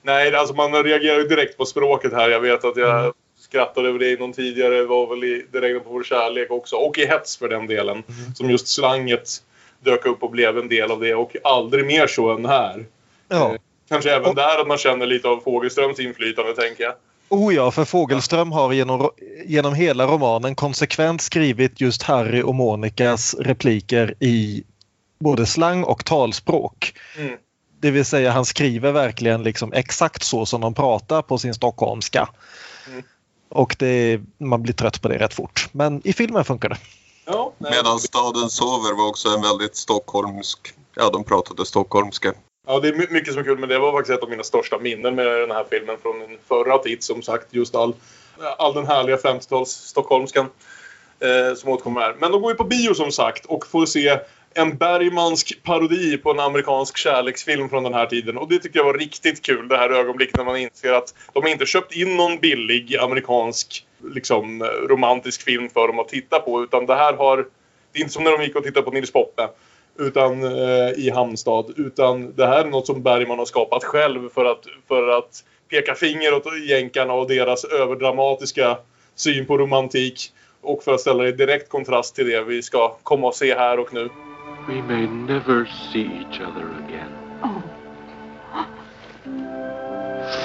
Nej, 0.02 0.34
alltså 0.34 0.54
man 0.54 0.72
reagerar 0.84 1.18
ju 1.18 1.28
direkt 1.28 1.58
på 1.58 1.64
språket 1.64 2.12
här. 2.12 2.28
Jag 2.28 2.40
vet 2.40 2.64
att 2.64 2.76
jag 2.76 3.00
Mm. 3.00 3.12
skrattade 3.38 3.88
över 3.88 3.98
det 3.98 4.10
i 4.10 4.16
någon 4.16 4.32
tidigare. 4.32 4.76
Det 4.76 4.86
var 4.86 5.06
väl 5.06 5.24
i 5.24 5.46
Det 5.52 5.60
regnar 5.60 5.80
på 5.80 5.90
vår 5.90 6.02
kärlek 6.02 6.50
också. 6.50 6.76
Och 6.76 6.98
i 6.98 7.06
hets 7.06 7.36
för 7.36 7.48
den 7.48 7.66
delen. 7.66 8.02
Mm. 8.08 8.34
Som 8.34 8.50
just 8.50 8.68
slanget 8.68 9.28
dök 9.90 10.06
upp 10.06 10.22
och 10.22 10.30
blev 10.30 10.58
en 10.58 10.68
del 10.68 10.90
av 10.90 11.00
det. 11.00 11.14
Och 11.14 11.36
aldrig 11.44 11.86
mer 11.86 12.06
så 12.06 12.34
än 12.34 12.44
här. 12.46 12.86
Ja. 13.28 13.56
Kanske 13.88 14.12
även 14.12 14.28
Och- 14.28 14.34
där 14.34 14.60
att 14.60 14.66
man 14.66 14.78
känner 14.78 15.06
lite 15.06 15.28
av 15.28 15.40
Fågelströms 15.40 16.00
inflytande, 16.00 16.54
tänker 16.54 16.84
jag. 16.84 16.94
Oh 17.30 17.54
ja, 17.54 17.70
för 17.70 17.84
Fågelström 17.84 18.52
har 18.52 18.72
genom, 18.72 19.10
genom 19.46 19.74
hela 19.74 20.06
romanen 20.06 20.54
konsekvent 20.54 21.22
skrivit 21.22 21.80
just 21.80 22.02
Harry 22.02 22.42
och 22.42 22.54
Monicas 22.54 23.34
repliker 23.34 24.14
i 24.20 24.64
både 25.20 25.46
slang 25.46 25.84
och 25.84 26.04
talspråk. 26.04 26.92
Mm. 27.18 27.36
Det 27.80 27.90
vill 27.90 28.04
säga 28.04 28.30
han 28.30 28.44
skriver 28.44 28.92
verkligen 28.92 29.42
liksom 29.42 29.72
exakt 29.72 30.22
så 30.22 30.46
som 30.46 30.60
de 30.60 30.74
pratar 30.74 31.22
på 31.22 31.38
sin 31.38 31.54
stockholmska. 31.54 32.28
Mm. 32.88 33.02
Och 33.48 33.76
det, 33.78 34.20
man 34.38 34.62
blir 34.62 34.74
trött 34.74 35.02
på 35.02 35.08
det 35.08 35.18
rätt 35.18 35.34
fort. 35.34 35.68
Men 35.72 36.00
i 36.04 36.12
filmen 36.12 36.44
funkar 36.44 36.68
det. 36.68 36.76
Ja. 37.28 37.52
Medan 37.58 37.98
staden 37.98 38.50
sover 38.50 38.96
var 38.96 39.08
också 39.08 39.28
en 39.28 39.42
väldigt 39.42 39.76
stockholmsk... 39.76 40.74
Ja, 40.94 41.10
de 41.10 41.24
pratade 41.24 41.66
stockholmska. 41.66 42.32
Ja, 42.66 42.80
det 42.80 42.88
är 42.88 42.92
my- 42.92 43.06
mycket 43.10 43.32
som 43.32 43.40
är 43.40 43.44
kul, 43.44 43.58
men 43.58 43.68
det 43.68 43.78
var 43.78 43.92
faktiskt 43.92 44.18
ett 44.18 44.22
av 44.22 44.30
mina 44.30 44.42
största 44.42 44.78
minnen 44.78 45.14
med 45.14 45.26
den 45.26 45.50
här 45.50 45.64
filmen 45.70 45.96
från 46.02 46.22
en 46.22 46.38
förra 46.48 46.78
tid. 46.78 47.02
Som 47.02 47.22
sagt, 47.22 47.46
just 47.50 47.74
all, 47.74 47.94
all 48.58 48.74
den 48.74 48.86
härliga 48.86 49.16
50-tals 49.16 49.70
stockholmskan 49.70 50.46
eh, 51.20 51.56
som 51.56 51.70
återkommer 51.70 52.00
här. 52.00 52.16
Men 52.18 52.32
de 52.32 52.42
går 52.42 52.50
ju 52.52 52.56
på 52.56 52.64
bio 52.64 52.94
som 52.94 53.12
sagt 53.12 53.46
och 53.46 53.66
får 53.66 53.86
se 53.86 54.18
en 54.54 54.76
Bergmansk 54.76 55.62
parodi 55.62 56.16
på 56.16 56.30
en 56.30 56.40
amerikansk 56.40 56.96
kärleksfilm 56.96 57.68
från 57.68 57.82
den 57.82 57.94
här 57.94 58.06
tiden. 58.06 58.38
Och 58.38 58.48
det 58.48 58.58
tycker 58.58 58.78
jag 58.78 58.84
var 58.84 58.94
riktigt 58.94 59.42
kul, 59.42 59.68
det 59.68 59.76
här 59.76 59.90
ögonblicket 59.90 60.36
när 60.36 60.44
man 60.44 60.56
inser 60.56 60.92
att 60.92 61.14
de 61.32 61.46
inte 61.46 61.66
köpt 61.66 61.96
in 61.96 62.16
någon 62.16 62.38
billig 62.38 62.96
amerikansk 62.96 63.84
liksom, 64.04 64.64
romantisk 64.88 65.42
film 65.42 65.68
för 65.68 65.86
dem 65.88 65.98
att 65.98 66.08
titta 66.08 66.40
på. 66.40 66.62
Utan 66.62 66.86
det 66.86 66.94
här 66.94 67.12
har... 67.12 67.36
Det 67.92 67.98
är 67.98 68.00
inte 68.00 68.12
som 68.12 68.24
när 68.24 68.38
de 68.38 68.44
gick 68.44 68.56
och 68.56 68.64
tittade 68.64 68.84
på 68.84 68.90
Nils 68.90 69.12
Poppe 69.12 69.48
utan, 69.98 70.42
eh, 70.42 70.90
i 70.90 71.10
Hamnstad. 71.14 71.72
Utan 71.76 72.34
det 72.34 72.46
här 72.46 72.64
är 72.64 72.68
något 72.68 72.86
som 72.86 73.02
Bergman 73.02 73.38
har 73.38 73.46
skapat 73.46 73.84
själv 73.84 74.28
för 74.34 74.44
att, 74.44 74.64
för 74.88 75.08
att 75.08 75.44
peka 75.70 75.94
finger 75.94 76.34
åt 76.34 76.44
jänkarna 76.68 77.12
och 77.12 77.28
deras 77.28 77.64
överdramatiska 77.64 78.78
syn 79.14 79.46
på 79.46 79.58
romantik. 79.58 80.32
Och 80.60 80.82
för 80.82 80.94
att 80.94 81.00
ställa 81.00 81.22
det 81.22 81.28
i 81.28 81.32
direkt 81.32 81.68
kontrast 81.68 82.14
till 82.14 82.30
det 82.30 82.42
vi 82.42 82.62
ska 82.62 82.96
komma 83.02 83.26
och 83.26 83.34
se 83.34 83.54
här 83.54 83.78
och 83.78 83.94
nu. 83.94 84.08
We 84.68 84.82
may 84.82 85.06
never 85.06 85.64
see 85.92 86.10
each 86.20 86.40
other 86.40 86.66
again. 86.84 87.12
Oh. 87.42 87.62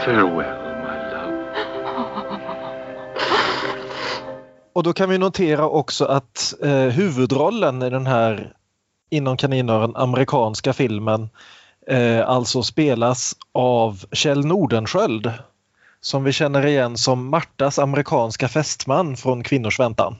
Farewell, 0.06 0.63
Och 4.74 4.84
då 4.84 4.94
kan 4.94 5.10
vi 5.10 5.18
notera 5.18 5.68
också 5.70 6.06
att 6.06 6.54
eh, 6.62 6.72
huvudrollen 6.72 7.84
i 7.84 7.90
den 7.90 8.08
här 8.08 8.54
inom 9.10 9.38
kaninören 9.38 9.96
amerikanska 9.96 10.74
filmen 10.74 11.30
eh, 11.88 12.30
alltså 12.30 12.64
spelas 12.64 13.36
av 13.52 14.06
Kjell 14.12 14.46
Nordenskjöld 14.46 15.32
som 16.02 16.24
vi 16.24 16.32
känner 16.32 16.66
igen 16.66 16.98
som 16.98 17.30
Martas 17.30 17.80
amerikanska 17.80 18.48
fästman 18.48 19.18
från 19.18 19.44
Kvinnors 19.44 19.80
väntan. 19.80 20.16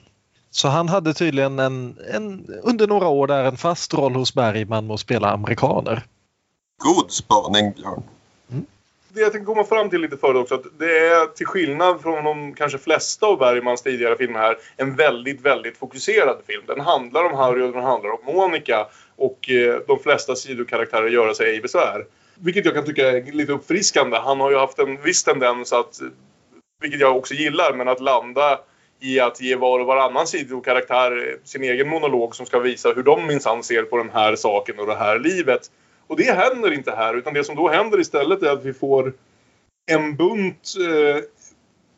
Så 0.50 0.68
han 0.68 0.88
hade 0.88 1.14
tydligen 1.14 1.58
en, 1.58 1.98
en, 2.14 2.46
under 2.62 2.86
några 2.86 3.08
år 3.08 3.26
där 3.26 3.44
en 3.44 3.56
fast 3.56 3.94
roll 3.94 4.14
hos 4.14 4.34
Bergman 4.34 4.86
med 4.86 4.94
att 4.94 5.00
spela 5.00 5.30
amerikaner. 5.30 6.06
God 6.78 7.10
spaning, 7.10 7.72
Björn 7.72 8.02
det 9.14 9.20
jag 9.20 9.32
tänkte 9.32 9.46
komma 9.46 9.64
fram 9.64 9.90
till 9.90 10.00
lite 10.00 10.16
förut 10.16 10.36
också, 10.36 10.54
att 10.54 10.78
det 10.78 10.98
är 10.98 11.26
till 11.26 11.46
skillnad 11.46 12.00
från 12.02 12.24
de 12.24 12.54
kanske 12.54 12.78
flesta 12.78 13.26
av 13.26 13.38
Bergmans 13.38 13.82
tidigare 13.82 14.16
filmer 14.16 14.38
här, 14.40 14.58
en 14.76 14.96
väldigt, 14.96 15.40
väldigt 15.40 15.76
fokuserad 15.76 16.38
film. 16.46 16.62
Den 16.66 16.80
handlar 16.80 17.24
om 17.24 17.34
Harry 17.34 17.62
och 17.62 17.72
den 17.72 17.82
handlar 17.82 18.10
om 18.10 18.34
Monica 18.34 18.86
och 19.16 19.50
eh, 19.50 19.80
de 19.86 19.98
flesta 19.98 20.36
sidokaraktärer 20.36 21.08
gör 21.08 21.32
sig 21.32 21.50
ej 21.50 21.60
besvär. 21.60 22.04
Vilket 22.34 22.64
jag 22.64 22.74
kan 22.74 22.84
tycka 22.84 23.10
är 23.10 23.32
lite 23.32 23.52
uppfriskande. 23.52 24.16
Han 24.16 24.40
har 24.40 24.50
ju 24.50 24.56
haft 24.56 24.78
en 24.78 25.02
viss 25.02 25.24
tendens 25.24 25.72
att, 25.72 26.00
vilket 26.80 27.00
jag 27.00 27.16
också 27.16 27.34
gillar, 27.34 27.72
men 27.72 27.88
att 27.88 28.00
landa 28.00 28.58
i 29.00 29.20
att 29.20 29.40
ge 29.40 29.56
var 29.56 29.80
och 29.80 29.86
varannan 29.86 30.26
sidokaraktär 30.26 31.28
eh, 31.28 31.34
sin 31.44 31.62
egen 31.62 31.88
monolog 31.88 32.36
som 32.36 32.46
ska 32.46 32.58
visa 32.58 32.92
hur 32.92 33.02
de 33.02 33.26
minsann 33.26 33.62
ser 33.62 33.82
på 33.82 33.96
den 33.96 34.10
här 34.10 34.36
saken 34.36 34.78
och 34.78 34.86
det 34.86 34.94
här 34.94 35.18
livet. 35.18 35.70
Och 36.06 36.16
det 36.16 36.32
händer 36.36 36.72
inte 36.72 36.90
här, 36.90 37.14
utan 37.14 37.34
det 37.34 37.44
som 37.44 37.56
då 37.56 37.68
händer 37.68 38.00
istället 38.00 38.42
är 38.42 38.50
att 38.50 38.64
vi 38.64 38.72
får 38.72 39.12
en 39.92 40.16
bunt 40.16 40.74
eh, 40.80 41.22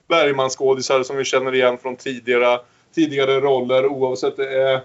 Bergman-skådisar 0.09 1.03
som 1.03 1.17
vi 1.17 1.25
känner 1.25 1.55
igen 1.55 1.79
från 1.83 1.97
tidigare, 1.97 2.61
tidigare 2.95 3.41
roller 3.41 3.87
oavsett 3.87 4.37
det 4.37 4.63
är 4.63 4.81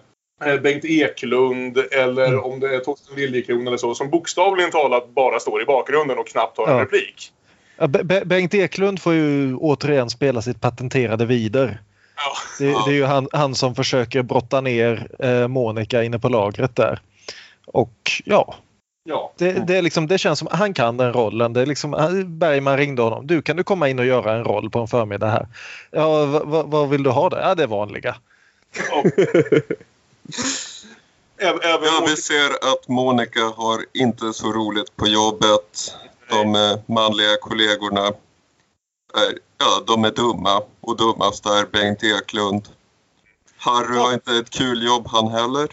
eh, 0.45 0.61
Bengt 0.61 0.85
Eklund 0.85 1.77
eller 1.77 2.25
Mm. 2.27 2.43
om 2.43 2.59
det 2.59 2.75
är 2.75 2.79
Torsten 2.79 3.15
Liljekron 3.15 3.67
eller 3.67 3.77
så 3.77 3.95
som 3.95 4.09
bokstavligen 4.09 4.71
talat 4.71 5.09
bara 5.09 5.39
står 5.39 5.61
i 5.61 5.65
bakgrunden 5.65 6.17
och 6.17 6.27
knappt 6.27 6.57
har 6.57 6.67
en 6.67 6.77
Ja. 6.77 6.81
replik. 6.83 7.31
Ja, 7.77 7.87
Be- 7.87 8.03
Be- 8.03 8.25
Bengt 8.25 8.53
Eklund 8.53 9.01
får 9.01 9.13
ju 9.13 9.55
återigen 9.55 10.09
spela 10.09 10.41
sitt 10.41 10.61
patenterade 10.61 11.25
vider. 11.25 11.81
Ja. 12.15 12.31
Det, 12.59 12.65
det 12.85 12.91
är 12.91 12.95
ju 12.95 13.03
han, 13.05 13.27
han 13.31 13.55
som 13.55 13.75
försöker 13.75 14.21
brotta 14.21 14.61
ner 14.61 15.07
eh, 15.19 15.47
Monica 15.47 16.03
inne 16.03 16.19
på 16.19 16.29
lagret 16.29 16.75
där. 16.75 16.99
Och 17.65 18.11
ja, 18.25 18.55
Ja. 19.03 19.31
det, 19.37 19.51
det, 19.51 19.77
är 19.77 19.81
liksom, 19.81 20.07
det 20.07 20.17
känns 20.17 20.39
som 20.39 20.47
han 20.51 20.73
kan 20.73 20.97
den 20.97 21.13
rollen. 21.13 21.53
Det 21.53 21.61
är 21.61 21.65
liksom, 21.65 21.91
Bergman 22.27 22.77
ringde 22.77 23.01
honom. 23.01 23.27
Du, 23.27 23.41
kan 23.41 23.57
du 23.57 23.63
komma 23.63 23.89
in 23.89 23.99
och 23.99 24.05
göra 24.05 24.33
en 24.33 24.43
roll 24.43 24.69
på 24.69 24.79
en 24.79 24.87
förmiddag 24.87 25.27
här? 25.27 25.47
Ja, 25.91 26.25
vad, 26.45 26.89
vill 26.89 27.03
du 27.03 27.09
ha 27.09 27.29
där? 27.29 27.41
Ja, 27.41 27.55
det 27.55 27.63
är 27.63 27.67
vanliga. 27.67 28.15
ja. 28.89 29.03
Även, 31.43 31.61
även 31.61 31.83
Ja, 31.83 32.05
vi 32.07 32.15
ser 32.15 32.73
att 32.73 32.87
Monica 32.87 33.43
har 33.57 33.85
inte 33.93 34.33
så 34.33 34.51
roligt 34.51 34.95
på 34.95 35.07
jobbet. 35.07 35.95
De 36.29 36.77
manliga 36.85 37.37
kollegorna 37.41 38.07
är, 39.13 39.39
ja, 39.57 39.83
de 39.87 40.05
är 40.05 40.11
dumma 40.11 40.61
och 40.81 40.97
dummast 40.97 41.45
är 41.45 41.65
Bengt 41.71 42.03
Eklund. 42.03 42.67
Harry 43.57 43.97
har 43.97 44.13
inte 44.13 44.37
ett 44.37 44.49
kul 44.49 44.83
jobb 44.83 45.07
han 45.07 45.27
heller. 45.27 45.69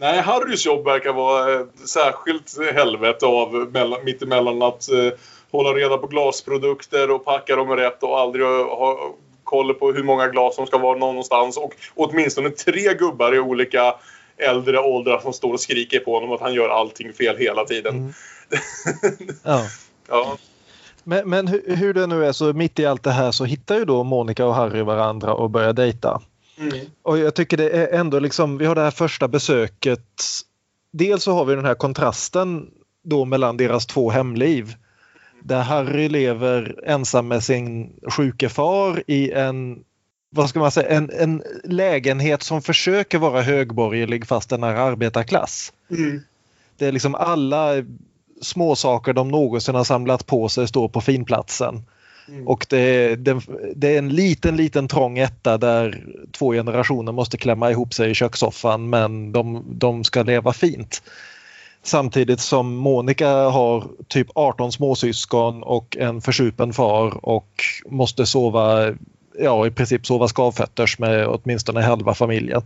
Nej, 0.00 0.20
Harrys 0.20 0.66
jobb 0.66 0.84
verkar 0.84 1.12
vara 1.12 1.54
eh, 1.54 1.66
särskilt 1.86 2.58
helvete 2.74 3.26
av 3.26 3.52
mellan, 3.72 4.04
mittemellan 4.04 4.62
att 4.62 4.90
eh, 4.90 5.12
hålla 5.50 5.70
reda 5.70 5.98
på 5.98 6.06
glasprodukter 6.06 7.10
och 7.10 7.24
packa 7.24 7.56
dem 7.56 7.76
rätt 7.76 8.02
och 8.02 8.18
aldrig 8.18 8.46
ha, 8.46 8.76
ha 8.76 9.14
koll 9.44 9.74
på 9.74 9.92
hur 9.92 10.02
många 10.02 10.28
glas 10.28 10.54
som 10.54 10.66
ska 10.66 10.78
vara 10.78 10.98
någonstans 10.98 11.56
och 11.56 11.74
åtminstone 11.94 12.50
tre 12.50 12.94
gubbar 12.94 13.34
i 13.34 13.38
olika 13.40 13.94
äldre 14.36 14.78
åldrar 14.78 15.18
som 15.18 15.32
står 15.32 15.52
och 15.52 15.60
skriker 15.60 16.00
på 16.00 16.14
honom 16.14 16.32
att 16.32 16.40
han 16.40 16.54
gör 16.54 16.68
allting 16.68 17.12
fel 17.12 17.36
hela 17.36 17.64
tiden. 17.64 17.96
Mm. 17.96 18.12
Ja. 19.44 19.62
Ja, 20.08 20.36
Men, 21.04 21.28
men 21.28 21.48
hur, 21.48 21.76
hur 21.76 21.94
det 21.94 22.06
nu 22.06 22.26
är 22.26 22.32
så 22.32 22.52
mitt 22.52 22.78
i 22.78 22.86
allt 22.86 23.02
det 23.02 23.10
här 23.10 23.32
så 23.32 23.44
hittar 23.44 23.78
ju 23.78 23.84
då 23.84 24.04
Monica 24.04 24.46
och 24.46 24.54
Harry 24.54 24.82
varandra 24.82 25.34
och 25.34 25.50
börjar 25.50 25.72
dejta. 25.72 26.20
Mm. 26.60 26.86
Och 27.02 27.18
jag 27.18 27.34
tycker 27.34 27.56
det 27.56 27.70
är 27.70 28.00
ändå 28.00 28.18
liksom, 28.18 28.58
vi 28.58 28.66
har 28.66 28.74
det 28.74 28.80
här 28.80 28.90
första 28.90 29.28
besöket. 29.28 30.22
Dels 30.92 31.22
så 31.22 31.32
har 31.32 31.44
vi 31.44 31.54
den 31.54 31.64
här 31.64 31.74
kontrasten 31.74 32.70
då 33.02 33.24
mellan 33.24 33.56
deras 33.56 33.86
två 33.86 34.10
hemliv. 34.10 34.74
Där 35.42 35.62
Harry 35.62 36.08
lever 36.08 36.80
ensam 36.86 37.28
med 37.28 37.44
sin 37.44 37.92
sjuke 38.10 38.48
far 38.48 39.02
i 39.06 39.32
en, 39.32 39.84
vad 40.30 40.48
ska 40.48 40.58
man 40.60 40.70
säga, 40.70 40.88
en, 40.88 41.10
en 41.10 41.42
lägenhet 41.64 42.42
som 42.42 42.62
försöker 42.62 43.18
vara 43.18 43.42
högborgerlig 43.42 44.26
fast 44.26 44.50
den 44.50 44.62
är 44.62 44.74
arbetarklass. 44.74 45.72
Mm. 45.90 46.20
Det 46.76 46.86
är 46.86 46.92
liksom 46.92 47.14
alla 47.14 47.72
småsaker 48.42 49.12
de 49.12 49.28
någonsin 49.28 49.74
har 49.74 49.84
samlat 49.84 50.26
på 50.26 50.48
sig 50.48 50.68
står 50.68 50.88
på 50.88 51.00
finplatsen. 51.00 51.84
Mm. 52.30 52.48
Och 52.48 52.66
det 52.68 52.78
är, 52.78 53.16
det, 53.16 53.40
det 53.76 53.94
är 53.94 53.98
en 53.98 54.08
liten, 54.08 54.56
liten 54.56 54.88
trång 54.88 55.18
etta 55.18 55.58
där 55.58 56.04
två 56.32 56.52
generationer 56.52 57.12
måste 57.12 57.38
klämma 57.38 57.70
ihop 57.70 57.94
sig 57.94 58.10
i 58.10 58.14
kökssoffan 58.14 58.90
men 58.90 59.32
de, 59.32 59.64
de 59.66 60.04
ska 60.04 60.22
leva 60.22 60.52
fint. 60.52 61.02
Samtidigt 61.82 62.40
som 62.40 62.76
Monica 62.76 63.28
har 63.28 63.88
typ 64.08 64.28
18 64.34 64.72
småsyskon 64.72 65.62
och 65.62 65.96
en 65.96 66.20
försupen 66.20 66.72
far 66.72 67.26
och 67.26 67.64
måste 67.86 68.26
sova, 68.26 68.94
ja 69.38 69.66
i 69.66 69.70
princip 69.70 70.06
sova 70.06 70.28
skavfötters 70.28 70.98
med 70.98 71.26
åtminstone 71.26 71.80
halva 71.80 72.14
familjen. 72.14 72.62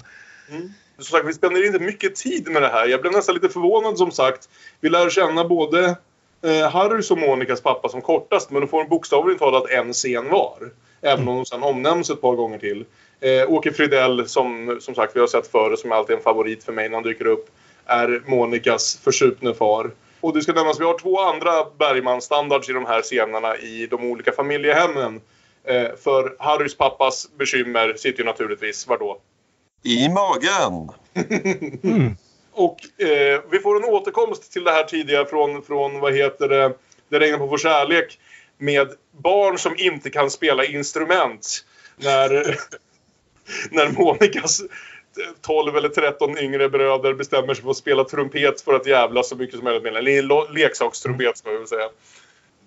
Som 0.99 1.05
sagt, 1.05 1.29
vi 1.29 1.33
spenderar 1.33 1.67
inte 1.67 1.79
mycket 1.79 2.17
tid 2.17 2.49
med 2.49 2.63
det 2.63 2.69
här. 2.69 2.89
Jag 2.89 3.01
blev 3.01 3.13
nästan 3.13 3.35
lite 3.35 3.49
förvånad 3.49 3.99
som 3.99 4.11
sagt. 4.11 4.49
Vi 4.81 4.89
lär 4.89 5.11
känna 5.11 5.45
både 5.45 5.97
eh, 6.45 6.71
Harrys 6.71 7.11
och 7.11 7.19
Monikas 7.19 7.61
pappa 7.61 7.89
som 7.89 8.03
kortast 8.03 8.51
men 8.51 8.61
de 8.61 8.69
får 8.69 8.85
bokstavligt 8.85 9.39
talat 9.41 9.71
en 9.71 9.93
scen 9.93 10.31
var. 10.31 10.71
Även 11.03 11.29
om 11.29 11.37
de 11.37 11.45
sen 11.45 11.63
omnämns 11.63 12.11
ett 12.11 12.21
par 12.21 12.35
gånger 12.35 12.59
till. 12.59 12.85
Eh, 13.21 13.51
Åke 13.51 13.73
Fridell 13.73 14.29
som 14.29 14.79
som 14.81 14.95
sagt 14.95 15.17
vi 15.17 15.21
har 15.21 15.27
sett 15.27 15.47
förr 15.47 15.77
som 15.77 15.93
alltid 15.93 16.15
är 16.15 16.19
en 16.19 16.25
favorit 16.25 16.65
för 16.65 16.73
mig 16.73 16.89
när 16.89 16.97
han 16.97 17.03
dyker 17.03 17.27
upp. 17.27 17.51
Är 17.87 18.23
Monikas 18.27 19.01
försupne 19.05 19.55
far. 19.55 19.91
Och 20.21 20.35
det 20.35 20.43
ska 20.43 20.53
nämnas, 20.53 20.81
vi 20.81 20.85
har 20.85 20.99
två 20.99 21.21
andra 21.21 21.51
Bergman-standards 21.79 22.71
i 22.71 22.73
de 22.73 22.87
här 22.87 23.03
scenerna 23.03 23.57
i 23.57 23.87
de 23.87 24.11
olika 24.11 24.33
familjehemmen. 24.33 25.21
Eh, 25.65 25.89
för 26.05 26.37
Harrys 26.39 26.77
pappas 26.77 27.29
bekymmer 27.39 27.95
sitter 27.97 28.19
ju 28.19 28.25
naturligtvis, 28.25 28.87
var 28.87 28.99
då? 28.99 29.19
I 29.83 30.09
magen! 30.09 30.89
Och 32.55 33.03
eh, 33.03 33.41
vi 33.51 33.59
får 33.59 33.77
en 33.77 33.85
återkomst 33.85 34.53
till 34.53 34.65
det 34.65 34.71
här 34.71 34.85
tidigare 34.85 35.27
från, 35.27 35.63
från 35.63 36.01
vad 36.01 36.15
heter 36.15 36.49
det, 36.49 36.73
Det 37.09 37.19
regnar 37.19 37.39
på 37.39 37.47
vår 37.47 37.59
kärlek 37.59 38.19
med 38.59 38.89
barn 39.23 39.59
som 39.59 39.75
inte 39.79 40.11
kan 40.11 40.31
spela 40.31 40.65
instrument. 40.65 41.65
När, 41.97 42.31
när 43.71 43.89
Monikas 43.89 44.63
12 45.41 45.77
eller 45.77 45.89
13 45.89 46.39
yngre 46.39 46.69
bröder 46.69 47.15
bestämmer 47.15 47.55
sig 47.55 47.63
för 47.63 47.71
att 47.71 47.77
spela 47.77 48.05
trumpet 48.05 48.61
för 48.61 48.75
att 48.75 48.87
jävla 48.87 49.23
så 49.23 49.37
mycket 49.37 49.57
som 49.57 49.65
möjligt 49.65 49.83
med. 49.83 49.97
Eller 49.97 50.53
leksakstrumpet 50.53 51.39
ska 51.39 51.51
jag 51.51 51.59
väl 51.59 51.69
säga. 51.69 51.89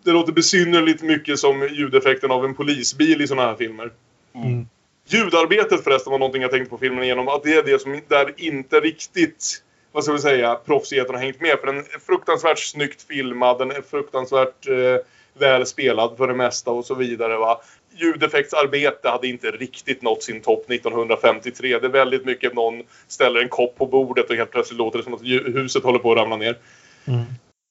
Det 0.04 0.12
låter 0.12 0.32
besynnerligt 0.32 1.02
mycket 1.02 1.40
som 1.40 1.68
ljudeffekten 1.68 2.32
av 2.32 2.46
en 2.46 2.56
polisbil 2.56 3.22
i 3.22 3.28
sådana 3.28 3.48
här 3.48 3.56
filmer. 3.56 3.92
Mm. 4.36 4.68
Ljudarbetet 5.08 5.84
förresten 5.84 6.12
var 6.12 6.20
någonting 6.20 6.42
jag 6.42 6.52
tänkte 6.52 6.70
på 6.70 6.78
filmen 6.78 7.04
igenom. 7.04 7.28
Att 7.28 7.44
det 7.44 7.54
är 7.54 7.64
det 7.64 7.82
som 7.82 8.02
där 8.08 8.34
inte 8.38 8.80
riktigt, 8.80 9.64
vad 9.92 10.04
ska 10.04 10.14
vi 10.14 10.20
säga, 10.20 10.56
proffsigheten 10.56 11.16
har 11.16 11.22
hängt 11.22 11.42
med. 11.42 11.60
För 11.60 11.68
den 11.68 11.78
är 11.78 12.00
fruktansvärt 12.06 12.60
snyggt 12.60 13.04
filmad, 13.04 13.60
den 13.60 13.72
är 13.72 13.82
fruktansvärt 13.82 14.68
eh, 14.68 15.06
väl 15.40 15.66
spelad 15.66 16.18
för 16.18 16.28
det 16.28 16.34
mesta 16.34 16.72
och 16.72 16.86
så 16.86 16.96
vidare. 16.96 17.38
Va? 17.38 17.62
Ljudeffektsarbete 17.98 19.10
hade 19.10 19.28
inte 19.28 19.52
riktigt 19.52 20.02
nått 20.02 20.24
sin 20.24 20.42
topp 20.42 20.72
1953. 20.72 21.80
Det 21.80 21.88
är 21.88 21.92
väldigt 21.92 22.26
mycket 22.26 22.54
någon 22.54 22.84
ställer 23.08 23.42
en 23.42 23.50
kopp 23.50 23.78
på 23.78 23.86
bordet 23.86 24.30
och 24.30 24.36
helt 24.36 24.52
plötsligt 24.52 24.78
låter 24.78 24.98
det 24.98 25.04
som 25.04 25.14
att 25.14 25.22
huset 25.56 25.84
håller 25.84 26.00
på 26.00 26.12
att 26.12 26.18
ramla 26.18 26.38
ner. 26.38 26.58
Mm. 27.06 27.26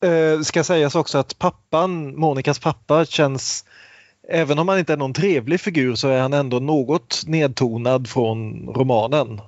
Eh, 0.05 0.41
ska 0.41 0.65
sägas 0.65 0.95
också 0.95 1.19
att 1.19 1.39
pappan, 1.39 2.17
Monikas 2.17 2.59
pappa 2.59 3.05
känns 3.05 3.65
Även 4.29 4.59
om 4.59 4.69
han 4.69 4.79
inte 4.79 4.93
är 4.93 4.97
någon 4.97 5.13
trevlig 5.13 5.61
figur 5.61 5.95
så 5.95 6.09
är 6.09 6.21
han 6.21 6.33
ändå 6.33 6.59
något 6.59 7.23
nedtonad 7.27 8.09
från 8.09 8.69
romanen. 8.75 9.41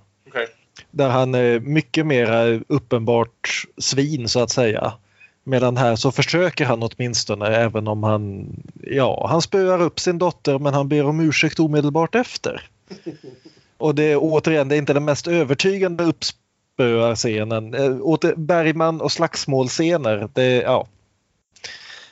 Där 0.90 1.08
han 1.08 1.34
är 1.34 1.60
mycket 1.60 2.06
mer 2.06 2.62
uppenbart 2.68 3.64
svin 3.78 4.28
så 4.28 4.40
att 4.40 4.50
säga. 4.50 4.92
Medan 5.44 5.76
här 5.76 5.96
så 5.96 6.12
försöker 6.12 6.64
han 6.64 6.82
åtminstone 6.82 7.46
även 7.46 7.88
om 7.88 8.02
han, 8.02 8.46
ja, 8.82 9.26
han 9.30 9.42
spöar 9.42 9.82
upp 9.82 10.00
sin 10.00 10.18
dotter 10.18 10.58
men 10.58 10.74
han 10.74 10.88
ber 10.88 11.04
om 11.04 11.20
ursäkt 11.20 11.60
omedelbart 11.60 12.14
efter. 12.14 12.68
Och 13.78 13.94
det 13.94 14.02
är 14.04 14.16
återigen, 14.20 14.68
det 14.68 14.74
är 14.76 14.78
inte 14.78 14.92
den 14.92 15.04
mest 15.04 15.26
övertygande 15.26 16.04
uppspöarscenen. 16.04 17.74
Eh, 17.74 18.00
åter, 18.00 18.34
Bergman 18.36 19.00
och 19.00 19.12
slagsmålscener, 19.12 20.28
det, 20.34 20.46
ja. 20.54 20.86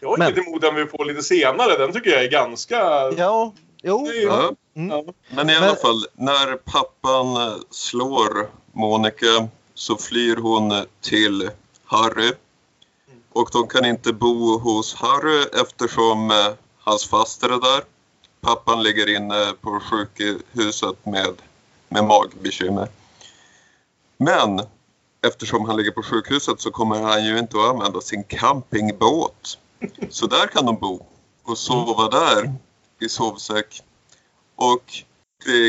Jag 0.00 0.08
har 0.08 0.16
Men- 0.18 0.32
inget 0.32 0.46
emot 0.46 0.62
den 0.62 0.74
vi 0.74 0.86
får 0.86 1.04
lite 1.04 1.22
senare. 1.22 1.78
Den 1.78 1.92
tycker 1.92 2.10
jag 2.10 2.24
är 2.24 2.30
ganska... 2.30 2.76
Ja, 3.16 3.52
jo. 3.82 4.06
Är- 4.06 4.26
Ja. 4.26 4.50
Mm. 4.76 4.88
Ja. 4.90 5.04
Men 5.30 5.50
i 5.50 5.52
Men- 5.54 5.62
alla 5.62 5.76
fall, 5.76 6.06
när 6.14 6.56
pappan 6.56 7.36
eh, 7.48 7.54
slår 7.70 8.48
Monica 8.76 9.48
så 9.74 9.96
flyr 9.96 10.36
hon 10.36 10.86
till 11.00 11.50
Harry. 11.84 12.32
Och 13.32 13.48
de 13.52 13.68
kan 13.68 13.84
inte 13.84 14.12
bo 14.12 14.58
hos 14.58 14.94
Harry 14.94 15.44
eftersom 15.60 16.30
eh, 16.30 16.52
hans 16.78 17.04
faster 17.04 17.48
är 17.48 17.60
där. 17.60 17.84
Pappan 18.40 18.82
ligger 18.82 19.16
inne 19.16 19.52
på 19.60 19.80
sjukhuset 19.80 21.06
med, 21.06 21.42
med 21.88 22.04
magbekymmer. 22.04 22.88
Men 24.16 24.60
eftersom 25.26 25.64
han 25.64 25.76
ligger 25.76 25.90
på 25.90 26.02
sjukhuset 26.02 26.60
så 26.60 26.70
kommer 26.70 27.02
han 27.02 27.24
ju 27.24 27.38
inte 27.38 27.58
att 27.58 27.70
använda 27.70 28.00
sin 28.00 28.24
campingbåt. 28.24 29.58
Så 30.10 30.26
där 30.26 30.46
kan 30.46 30.66
de 30.66 30.76
bo 30.76 31.06
och 31.42 31.58
sova 31.58 32.08
där 32.08 32.54
i 33.00 33.08
sovsäck. 33.08 33.82
Och 34.56 35.04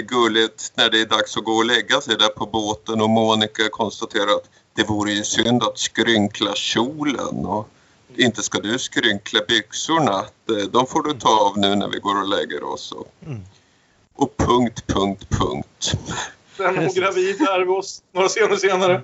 gulligt 0.01 0.71
när 0.75 0.89
det 0.89 1.01
är 1.01 1.05
dags 1.05 1.37
att 1.37 1.43
gå 1.43 1.51
och 1.51 1.65
lägga 1.65 2.01
sig 2.01 2.17
där 2.17 2.27
på 2.29 2.45
båten 2.45 3.01
och 3.01 3.09
Monica 3.09 3.69
konstaterar 3.71 4.23
att 4.35 4.49
det 4.75 4.83
vore 4.83 5.11
ju 5.11 5.23
synd 5.23 5.63
att 5.63 5.77
skrynkla 5.79 6.55
kjolen 6.55 7.45
och 7.45 7.67
inte 8.15 8.43
ska 8.43 8.59
du 8.59 8.79
skrynkla 8.79 9.39
byxorna. 9.47 10.25
Det- 10.45 10.65
De 10.73 10.87
får 10.87 11.03
du 11.03 11.13
ta 11.13 11.29
av 11.49 11.57
nu 11.57 11.75
när 11.75 11.87
vi 11.87 11.99
går 11.99 12.21
och 12.21 12.27
lägger 12.27 12.63
oss. 12.63 12.91
Och, 12.91 13.07
Mm. 13.25 13.41
och 14.15 14.37
punkt, 14.37 14.83
punkt, 14.87 15.25
punkt. 15.29 15.91
Sen 16.57 16.77
hon 16.77 16.93
gravid 16.93 17.41
är 17.41 17.59
vi 17.59 17.71
oss 17.71 18.01
några 18.13 18.27
scener 18.27 18.55
senare. 18.55 19.01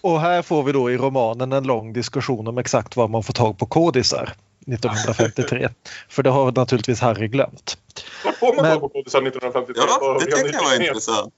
Och 0.00 0.20
här 0.20 0.42
får 0.42 0.62
vi 0.62 0.72
då 0.72 0.90
i 0.90 0.96
romanen 0.96 1.52
en 1.52 1.64
lång 1.64 1.92
diskussion 1.92 2.48
om 2.48 2.58
exakt 2.58 2.96
var 2.96 3.08
man 3.08 3.22
får 3.22 3.32
tag 3.32 3.58
på 3.58 3.66
kodisar 3.66 4.34
1953. 4.66 5.68
För 6.08 6.22
det 6.22 6.30
har 6.30 6.52
naturligtvis 6.52 7.00
Harry 7.00 7.28
glömt. 7.28 7.78
Vart 8.24 8.36
får 8.36 8.54
man 8.56 8.62
Men- 8.64 8.72
tag 8.72 8.80
på 8.80 8.88
kodisar 8.88 9.22
1953? 9.22 9.82
Ja, 9.88 10.18
det 10.20 10.24
tycker 10.36 10.52
jag 10.52 10.62
var 10.62 10.80
intressant. 10.88 11.34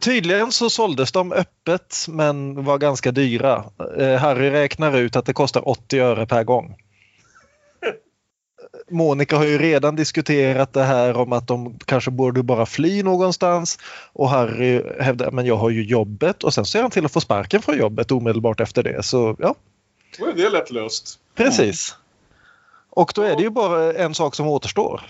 Tydligen 0.00 0.52
så 0.52 0.70
såldes 0.70 1.12
de 1.12 1.32
öppet 1.32 1.96
men 2.08 2.64
var 2.64 2.78
ganska 2.78 3.10
dyra. 3.12 3.64
Eh, 3.98 4.14
Harry 4.16 4.50
räknar 4.50 4.96
ut 4.98 5.16
att 5.16 5.26
det 5.26 5.32
kostar 5.32 5.68
80 5.68 5.98
öre 6.00 6.26
per 6.26 6.44
gång. 6.44 6.76
Monica 8.90 9.36
har 9.36 9.44
ju 9.44 9.58
redan 9.58 9.96
diskuterat 9.96 10.72
det 10.72 10.82
här 10.82 11.16
om 11.16 11.32
att 11.32 11.46
de 11.48 11.78
kanske 11.84 12.10
borde 12.10 12.42
bara 12.42 12.66
fly 12.66 13.02
någonstans 13.02 13.78
och 14.12 14.28
Harry 14.30 14.82
hävdar 15.00 15.30
men 15.30 15.46
jag 15.46 15.56
har 15.56 15.70
ju 15.70 15.82
jobbet 15.84 16.44
och 16.44 16.54
sen 16.54 16.64
ser 16.64 16.82
han 16.82 16.90
till 16.90 17.04
att 17.04 17.12
få 17.12 17.20
sparken 17.20 17.62
från 17.62 17.78
jobbet 17.78 18.10
omedelbart 18.12 18.60
efter 18.60 18.82
det. 18.82 19.02
Så 19.02 19.36
ja, 19.38 19.54
Då 20.18 20.26
är 20.26 20.32
det 20.32 20.50
lätt 20.50 20.70
löst. 20.70 21.18
precis. 21.34 21.96
Och 22.96 23.12
då 23.14 23.22
är 23.22 23.36
det 23.36 23.42
ju 23.42 23.50
bara 23.50 23.92
en 23.92 24.14
sak 24.14 24.34
som 24.34 24.46
återstår. 24.48 25.00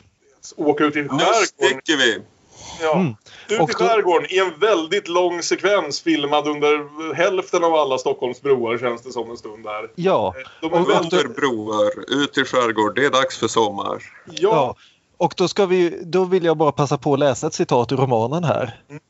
Åka 0.57 0.85
ut 0.85 0.97
i 0.97 1.03
Nu 1.03 1.09
skärgården. 1.09 1.35
sticker 1.45 1.97
vi! 1.97 2.18
Ja. 2.81 2.95
Mm. 2.95 3.09
Ut 3.49 3.53
i 3.53 3.57
då- 3.59 3.66
skärgården 3.66 4.27
i 4.31 4.38
en 4.38 4.59
väldigt 4.61 5.09
lång 5.09 5.42
sekvens 5.42 6.01
filmad 6.01 6.49
under 6.49 7.14
hälften 7.14 7.64
av 7.64 7.75
alla 7.75 7.99
Stockholms 7.99 8.42
broar 8.42 8.79
känns 8.79 9.03
det 9.03 9.12
som 9.12 9.31
en 9.31 9.37
stund 9.37 9.64
där. 9.64 9.90
Ja, 9.95 10.35
De 10.61 10.73
är. 10.73 10.79
Under 10.79 11.29
broar, 11.29 12.23
ut 12.23 12.38
i 12.38 12.45
skärgård, 12.45 12.95
det 12.97 13.05
är 13.07 13.11
dags 13.11 13.38
för 13.38 13.49
sommar. 13.49 14.03
Ja, 14.27 14.33
ja. 14.40 14.77
Och 15.16 15.35
då, 15.37 15.49
ska 15.49 15.66
vi, 15.66 16.03
då 16.05 16.25
vill 16.25 16.45
jag 16.45 16.57
bara 16.57 16.73
passa 16.73 16.99
på 16.99 17.12
att 17.12 17.18
läsa 17.18 17.47
ett 17.47 17.55
citat 17.55 17.92
ur 17.92 17.97
romanen 17.97 18.45
här. 18.45 18.81
Mm. 18.90 19.03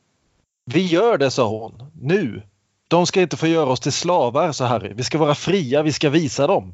Vi 0.65 0.85
gör 0.85 1.17
det, 1.17 1.31
sa 1.31 1.47
hon. 1.49 1.91
Nu. 2.01 2.41
De 2.87 3.05
ska 3.07 3.21
inte 3.21 3.37
få 3.37 3.47
göra 3.47 3.69
oss 3.69 3.79
till 3.79 3.91
slavar, 3.91 4.51
sa 4.51 4.65
Harry. 4.65 4.93
Vi 4.93 5.03
ska 5.03 5.17
vara 5.17 5.35
fria, 5.35 5.81
vi 5.81 5.93
ska 5.93 6.09
visa 6.09 6.47
dem. 6.47 6.73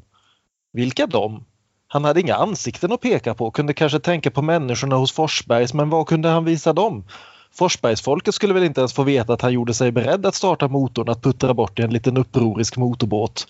Vilka 0.72 1.06
dem? 1.06 1.44
Han 1.92 2.04
hade 2.04 2.20
inga 2.20 2.34
ansikten 2.34 2.92
att 2.92 3.00
peka 3.00 3.34
på, 3.34 3.50
kunde 3.50 3.74
kanske 3.74 3.98
tänka 3.98 4.30
på 4.30 4.42
människorna 4.42 4.96
hos 4.96 5.12
Forsbergs, 5.12 5.74
men 5.74 5.90
vad 5.90 6.06
kunde 6.06 6.28
han 6.28 6.44
visa 6.44 6.72
dem? 6.72 7.04
Forsbergsfolket 7.52 8.34
skulle 8.34 8.54
väl 8.54 8.64
inte 8.64 8.80
ens 8.80 8.92
få 8.92 9.02
veta 9.02 9.32
att 9.32 9.42
han 9.42 9.52
gjorde 9.52 9.74
sig 9.74 9.92
beredd 9.92 10.26
att 10.26 10.34
starta 10.34 10.68
motorn 10.68 11.08
att 11.08 11.22
puttra 11.22 11.54
bort 11.54 11.78
i 11.78 11.82
en 11.82 11.92
liten 11.92 12.16
upprorisk 12.16 12.76
motorbåt. 12.76 13.46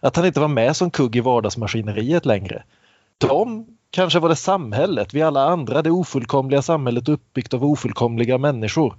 Att 0.00 0.16
han 0.16 0.26
inte 0.26 0.40
var 0.40 0.48
med 0.48 0.76
som 0.76 0.90
kugg 0.90 1.16
i 1.16 1.20
vardagsmaskineriet 1.20 2.26
längre. 2.26 2.62
De 3.18 3.66
kanske 3.90 4.18
var 4.18 4.28
det 4.28 4.36
samhället, 4.36 5.14
vi 5.14 5.22
alla 5.22 5.44
andra, 5.44 5.82
det 5.82 5.90
ofullkomliga 5.90 6.62
samhället 6.62 7.08
uppbyggt 7.08 7.54
av 7.54 7.64
ofullkomliga 7.64 8.38
människor. 8.38 8.94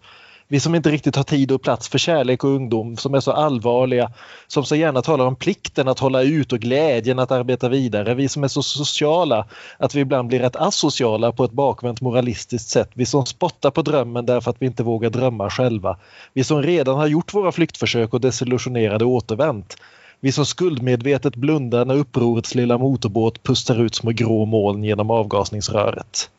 Vi 0.47 0.59
som 0.59 0.75
inte 0.75 0.91
riktigt 0.91 1.15
har 1.15 1.23
tid 1.23 1.51
och 1.51 1.61
plats 1.61 1.89
för 1.89 1.97
kärlek 1.97 2.43
och 2.43 2.49
ungdom, 2.49 2.97
som 2.97 3.13
är 3.13 3.19
så 3.19 3.31
allvarliga, 3.31 4.11
som 4.47 4.65
så 4.65 4.75
gärna 4.75 5.01
talar 5.01 5.25
om 5.25 5.35
plikten 5.35 5.87
att 5.87 5.99
hålla 5.99 6.21
ut 6.21 6.53
och 6.53 6.59
glädjen 6.59 7.19
att 7.19 7.31
arbeta 7.31 7.69
vidare. 7.69 8.13
Vi 8.13 8.29
som 8.29 8.43
är 8.43 8.47
så 8.47 8.63
sociala 8.63 9.47
att 9.77 9.95
vi 9.95 9.99
ibland 9.99 10.27
blir 10.27 10.39
rätt 10.39 10.55
asociala 10.55 11.31
på 11.31 11.43
ett 11.43 11.51
bakvänt 11.51 12.01
moralistiskt 12.01 12.69
sätt. 12.69 12.89
Vi 12.93 13.05
som 13.05 13.25
spottar 13.25 13.71
på 13.71 13.81
drömmen 13.81 14.25
därför 14.25 14.51
att 14.51 14.61
vi 14.61 14.65
inte 14.65 14.83
vågar 14.83 15.09
drömma 15.09 15.49
själva. 15.49 15.97
Vi 16.33 16.43
som 16.43 16.63
redan 16.63 16.97
har 16.97 17.07
gjort 17.07 17.33
våra 17.33 17.51
flyktförsök 17.51 18.13
och 18.13 18.21
desillusionerade 18.21 19.05
återvänt. 19.05 19.77
Vi 20.19 20.31
som 20.31 20.45
skuldmedvetet 20.45 21.35
blundar 21.35 21.85
när 21.85 21.95
upprorets 21.95 22.55
lilla 22.55 22.77
motorbåt 22.77 23.43
pustar 23.43 23.81
ut 23.81 23.95
små 23.95 24.11
grå 24.11 24.45
moln 24.45 24.83
genom 24.83 25.11
avgasningsröret. 25.11 26.29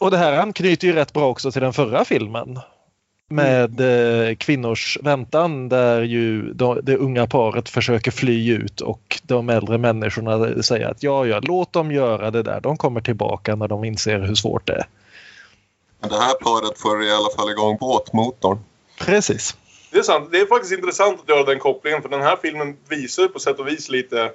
Och 0.00 0.10
det 0.10 0.16
här 0.16 0.38
anknyter 0.38 0.86
ju 0.86 0.92
rätt 0.92 1.12
bra 1.12 1.28
också 1.28 1.52
till 1.52 1.62
den 1.62 1.72
förra 1.72 2.04
filmen. 2.04 2.58
Med 3.28 3.80
eh, 3.80 4.36
kvinnors 4.36 4.98
väntan 5.02 5.68
där 5.68 6.02
ju 6.02 6.52
de, 6.52 6.80
det 6.82 6.96
unga 6.96 7.26
paret 7.26 7.68
försöker 7.68 8.10
fly 8.10 8.52
ut 8.52 8.80
och 8.80 9.20
de 9.22 9.48
äldre 9.48 9.78
människorna 9.78 10.62
säger 10.62 10.88
att 10.88 11.02
ja, 11.02 11.26
ja, 11.26 11.40
låt 11.42 11.72
dem 11.72 11.92
göra 11.92 12.30
det 12.30 12.42
där. 12.42 12.60
De 12.60 12.76
kommer 12.76 13.00
tillbaka 13.00 13.56
när 13.56 13.68
de 13.68 13.84
inser 13.84 14.18
hur 14.18 14.34
svårt 14.34 14.66
det 14.66 14.72
är. 14.72 14.86
Men 16.00 16.10
det 16.10 16.16
här 16.16 16.34
paret 16.34 16.78
får 16.78 17.04
i 17.04 17.12
alla 17.12 17.30
fall 17.36 17.50
igång 17.50 17.76
båtmotorn. 17.80 18.58
Precis. 18.98 19.56
det 19.90 19.98
är 19.98 20.02
sant. 20.02 20.28
Det 20.32 20.40
är 20.40 20.46
faktiskt 20.46 20.72
intressant 20.72 21.20
att 21.20 21.28
göra 21.28 21.44
den 21.44 21.58
kopplingen 21.58 22.02
för 22.02 22.08
den 22.08 22.22
här 22.22 22.36
filmen 22.42 22.76
visar 22.88 23.28
på 23.28 23.38
sätt 23.38 23.58
och 23.58 23.68
vis 23.68 23.88
lite 23.88 24.30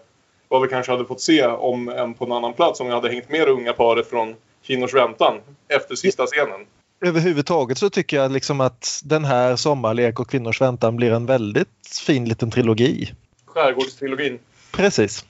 vad 0.47 0.61
vi 0.61 0.67
kanske 0.67 0.91
hade 0.91 1.05
fått 1.05 1.21
se 1.21 1.45
om 1.45 1.89
en 1.89 2.13
på 2.13 2.25
en 2.25 2.31
annan 2.31 2.53
plats 2.53 2.79
om 2.79 2.87
vi 2.87 2.93
hade 2.93 3.09
hängt 3.09 3.29
med 3.29 3.47
det 3.47 3.51
unga 3.51 3.73
paret 3.73 4.09
från 4.09 4.35
Kvinnors 4.69 4.93
väntan 4.93 5.41
efter 5.67 5.95
sista 5.95 6.25
scenen. 6.25 6.65
Överhuvudtaget 7.05 7.77
så 7.77 7.89
tycker 7.89 8.17
jag 8.17 8.31
liksom 8.31 8.61
att 8.61 9.01
den 9.03 9.25
här 9.25 9.55
Sommarlek 9.55 10.19
och 10.19 10.29
Kvinnors 10.29 10.61
väntan 10.61 10.95
blir 10.95 11.11
en 11.11 11.25
väldigt 11.25 11.97
fin 12.05 12.25
liten 12.25 12.51
trilogi. 12.51 13.13
Skärgårdstrilogin. 13.45 14.39
Precis. 14.71 15.25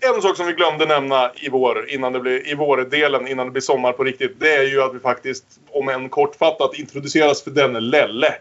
En 0.00 0.22
sak 0.22 0.36
som 0.36 0.46
vi 0.46 0.52
glömde 0.52 0.86
nämna 0.86 1.32
i 1.34 1.48
vår, 1.48 1.90
innan 1.90 2.12
det 2.12 2.20
blir, 2.20 2.48
i 2.48 2.54
vårdelen 2.54 3.28
innan 3.28 3.46
det 3.46 3.52
blir 3.52 3.62
sommar 3.62 3.92
på 3.92 4.04
riktigt. 4.04 4.40
Det 4.40 4.54
är 4.54 4.62
ju 4.62 4.82
att 4.82 4.94
vi 4.94 4.98
faktiskt, 4.98 5.44
om 5.70 5.88
än 5.88 6.08
kortfattat, 6.08 6.78
introduceras 6.78 7.42
för 7.42 7.50
denne 7.50 7.80
Lelle. 7.80 8.34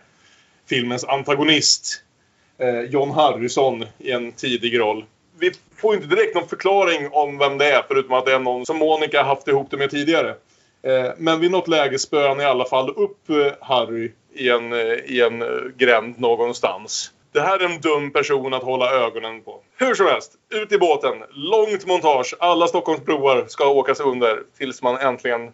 Filmens 0.70 1.06
antagonist. 1.06 2.04
Eh, 2.58 2.82
John 2.82 3.12
Harrison 3.12 3.86
i 3.98 4.12
en 4.12 4.32
tidig 4.32 4.80
roll. 4.80 5.06
Vi 5.40 5.52
får 5.76 5.96
inte 5.96 6.08
direkt 6.08 6.36
någon 6.36 6.48
förklaring 6.48 7.10
om 7.12 7.38
vem 7.38 7.58
det 7.58 7.72
är 7.72 7.84
förutom 7.88 8.14
att 8.14 8.26
det 8.26 8.34
är 8.34 8.40
någon 8.40 8.66
som 8.66 8.78
Monica 8.78 9.24
haft 9.24 9.48
ihop 9.48 9.68
det 9.72 9.78
med 9.78 9.90
tidigare. 9.90 10.36
Eh, 10.84 11.12
men 11.18 11.40
vid 11.40 11.52
något 11.52 11.68
läge 11.68 12.00
spöar 12.00 12.30
han 12.30 12.42
i 12.42 12.46
alla 12.46 12.66
fall 12.66 12.90
upp 12.90 13.30
eh, 13.30 13.54
Harry 13.62 14.12
i 14.34 14.50
en, 14.50 14.74
eh, 14.74 14.80
i 15.06 15.22
en 15.22 15.44
gränd 15.78 16.20
någonstans. 16.20 17.12
Det 17.32 17.42
här 17.42 17.60
är 17.60 17.66
en 17.66 17.82
dum 17.82 18.12
person 18.12 18.54
att 18.54 18.64
hålla 18.64 18.92
ögonen 18.92 19.42
på. 19.42 19.62
Hur 19.78 19.96
som 19.96 20.06
helst, 20.06 20.32
ut 20.50 20.72
i 20.72 20.78
båten. 20.78 21.24
Långt 21.30 21.86
montage. 21.86 22.34
Alla 22.40 22.68
Stockholms 22.68 23.06
broar 23.06 23.46
ska 23.48 23.70
åkas 23.70 24.00
under 24.00 24.44
tills 24.58 24.82
man 24.82 24.98
äntligen 24.98 25.52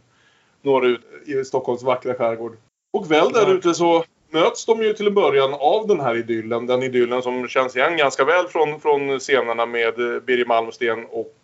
når 0.62 0.86
ut 0.86 1.02
i 1.26 1.44
Stockholms 1.44 1.84
vackra 1.84 2.14
skärgård. 2.14 2.58
Och 2.94 3.12
väl 3.12 3.32
där 3.32 3.54
ute 3.54 3.74
så 3.74 4.04
möts 4.34 4.66
de 4.66 4.84
ju 4.84 4.94
till 4.94 5.08
en 5.08 5.14
början 5.14 5.54
av 5.54 5.88
den 5.88 6.00
här 6.00 6.16
idyllen. 6.16 6.68
Den 6.68 6.84
idyllen 6.84 7.22
som 7.22 7.48
känns 7.48 7.76
igen 7.76 7.98
ganska 7.98 8.26
väl 8.26 8.48
från, 8.48 8.80
från 8.80 9.20
scenerna 9.20 9.66
med 9.66 10.00
eh, 10.00 10.20
Birger 10.20 10.46
Malmsten 10.46 11.06
och 11.06 11.36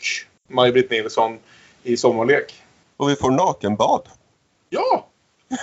Maj-Britt 0.48 0.92
Nilsson 0.92 1.38
i 1.84 1.98
Sommarlek. 1.98 2.54
Och 2.98 3.10
vi 3.10 3.16
får 3.16 3.32
nakenbad. 3.32 4.02
Ja! 4.70 5.08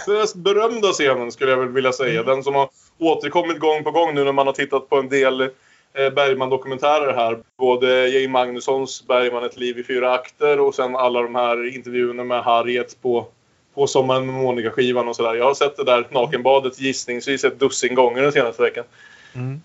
Den 0.07 0.19
mest 0.19 0.37
berömda 0.37 0.93
scenen 0.93 1.33
skulle 1.33 1.51
jag 1.51 1.59
väl 1.59 1.69
vilja 1.69 1.93
säga. 1.93 2.23
Den 2.23 2.43
som 2.43 2.55
har 2.55 2.69
återkommit 2.99 3.59
gång 3.59 3.85
på 3.85 3.91
gång 3.91 4.15
nu 4.15 4.25
när 4.25 4.33
man 4.33 4.47
har 4.47 4.55
tittat 4.55 4.89
på 4.89 4.97
en 4.97 5.09
del 5.09 5.41
eh, 5.41 5.49
Bergman-dokumentärer 6.15 7.15
här. 7.15 7.39
Både 7.59 8.09
Jane 8.09 8.29
Magnussons 8.29 9.07
Bergman 9.07 9.45
ett 9.45 9.57
liv 9.57 9.79
i 9.79 9.85
fyra 9.85 10.13
akter 10.13 10.61
och 10.61 10.75
sen 10.75 10.97
alla 10.97 11.23
de 11.23 11.35
här 11.35 11.75
intervjuerna 11.77 12.25
med 12.25 12.43
Harriet 12.43 13.03
på, 13.03 13.27
på 13.75 13.87
Sommaren 13.87 14.27
med 14.27 14.35
Monica-skivan 14.35 15.09
och 15.09 15.17
sådär. 15.17 15.35
Jag 15.35 15.45
har 15.45 15.55
sett 15.55 15.77
det 15.77 15.85
där 15.85 16.07
nakenbadet 16.11 16.81
gissningsvis 16.81 17.45
ett 17.45 17.61
dussin 17.61 17.95
gånger 17.95 18.23
den 18.23 18.33
senaste 18.33 18.63
veckan. 18.63 18.85
Mm. 19.35 19.61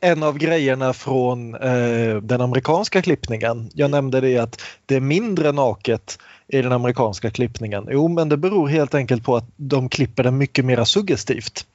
En 0.00 0.22
av 0.22 0.38
grejerna 0.38 0.92
från 0.92 1.54
eh, 1.54 2.16
den 2.16 2.40
amerikanska 2.40 3.02
klippningen. 3.02 3.70
Jag 3.74 3.90
nämnde 3.90 4.20
det 4.20 4.38
att 4.38 4.62
det 4.86 4.94
är 4.96 5.00
mindre 5.00 5.52
naket 5.52 6.18
i 6.48 6.62
den 6.62 6.72
amerikanska 6.72 7.30
klippningen. 7.30 7.88
Jo, 7.90 8.08
men 8.08 8.28
det 8.28 8.36
beror 8.36 8.68
helt 8.68 8.94
enkelt 8.94 9.24
på 9.24 9.36
att 9.36 9.44
de 9.56 9.88
klipper 9.88 10.22
den 10.22 10.38
mycket 10.38 10.64
mer 10.64 10.84
suggestivt. 10.84 11.66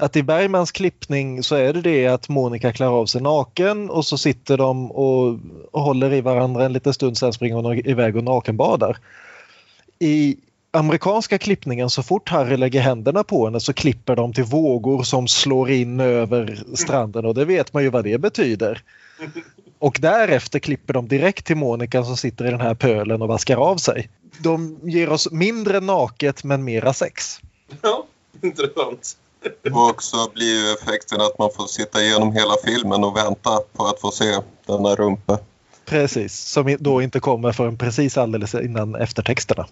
Att 0.00 0.16
i 0.16 0.22
Bergmans 0.22 0.72
klippning 0.72 1.42
så 1.42 1.54
är 1.54 1.72
det 1.72 1.80
det 1.80 2.06
att 2.06 2.28
Monica 2.28 2.72
klär 2.72 2.86
av 2.86 3.06
sig 3.06 3.22
naken 3.22 3.90
och 3.90 4.04
så 4.04 4.18
sitter 4.18 4.56
de 4.56 4.92
och, 4.92 5.38
och 5.72 5.82
håller 5.82 6.12
i 6.12 6.20
varandra 6.20 6.64
en 6.64 6.72
liten 6.72 6.94
stund 6.94 7.18
sen 7.18 7.32
springer 7.32 7.56
hon 7.56 7.86
iväg 7.86 8.16
och 8.16 8.24
nakenbadar. 8.24 8.96
I 9.98 10.36
amerikanska 10.70 11.38
klippningen 11.38 11.90
så 11.90 12.02
fort 12.02 12.28
Harry 12.28 12.56
lägger 12.56 12.80
händerna 12.80 13.24
på 13.24 13.44
henne 13.44 13.60
så 13.60 13.72
klipper 13.72 14.16
de 14.16 14.32
till 14.32 14.44
vågor 14.44 15.02
som 15.02 15.28
slår 15.28 15.70
in 15.70 16.00
över 16.00 16.64
stranden 16.74 17.24
och 17.24 17.34
det 17.34 17.44
vet 17.44 17.72
man 17.72 17.82
ju 17.82 17.90
vad 17.90 18.04
det 18.04 18.18
betyder. 18.18 18.82
Och 19.78 19.98
därefter 20.00 20.58
klipper 20.58 20.94
de 20.94 21.08
direkt 21.08 21.46
till 21.46 21.56
Monica 21.56 22.04
som 22.04 22.16
sitter 22.16 22.46
i 22.46 22.50
den 22.50 22.60
här 22.60 22.74
pölen 22.74 23.22
och 23.22 23.28
vaskar 23.28 23.56
av 23.56 23.76
sig. 23.76 24.08
De 24.38 24.78
ger 24.82 25.08
oss 25.08 25.30
mindre 25.30 25.80
naket 25.80 26.44
men 26.44 26.64
mera 26.64 26.92
sex. 26.92 27.40
Ja, 27.82 28.06
intressant. 28.42 29.16
Och 29.72 29.88
också 29.88 30.30
blir 30.34 30.66
ju 30.66 30.72
effekten 30.72 31.20
att 31.20 31.38
man 31.38 31.50
får 31.56 31.66
sitta 31.66 32.02
igenom 32.02 32.32
hela 32.32 32.54
filmen 32.64 33.04
och 33.04 33.16
vänta 33.16 33.60
på 33.72 33.86
att 33.86 34.00
få 34.00 34.10
se 34.10 34.40
denna 34.66 34.94
rumpa. 34.94 35.38
Precis, 35.84 36.38
som 36.38 36.76
då 36.80 37.02
inte 37.02 37.20
kommer 37.20 37.52
förrän 37.52 37.78
precis 37.78 38.18
alldeles 38.18 38.54
innan 38.54 38.94
eftertexterna. 38.94 39.66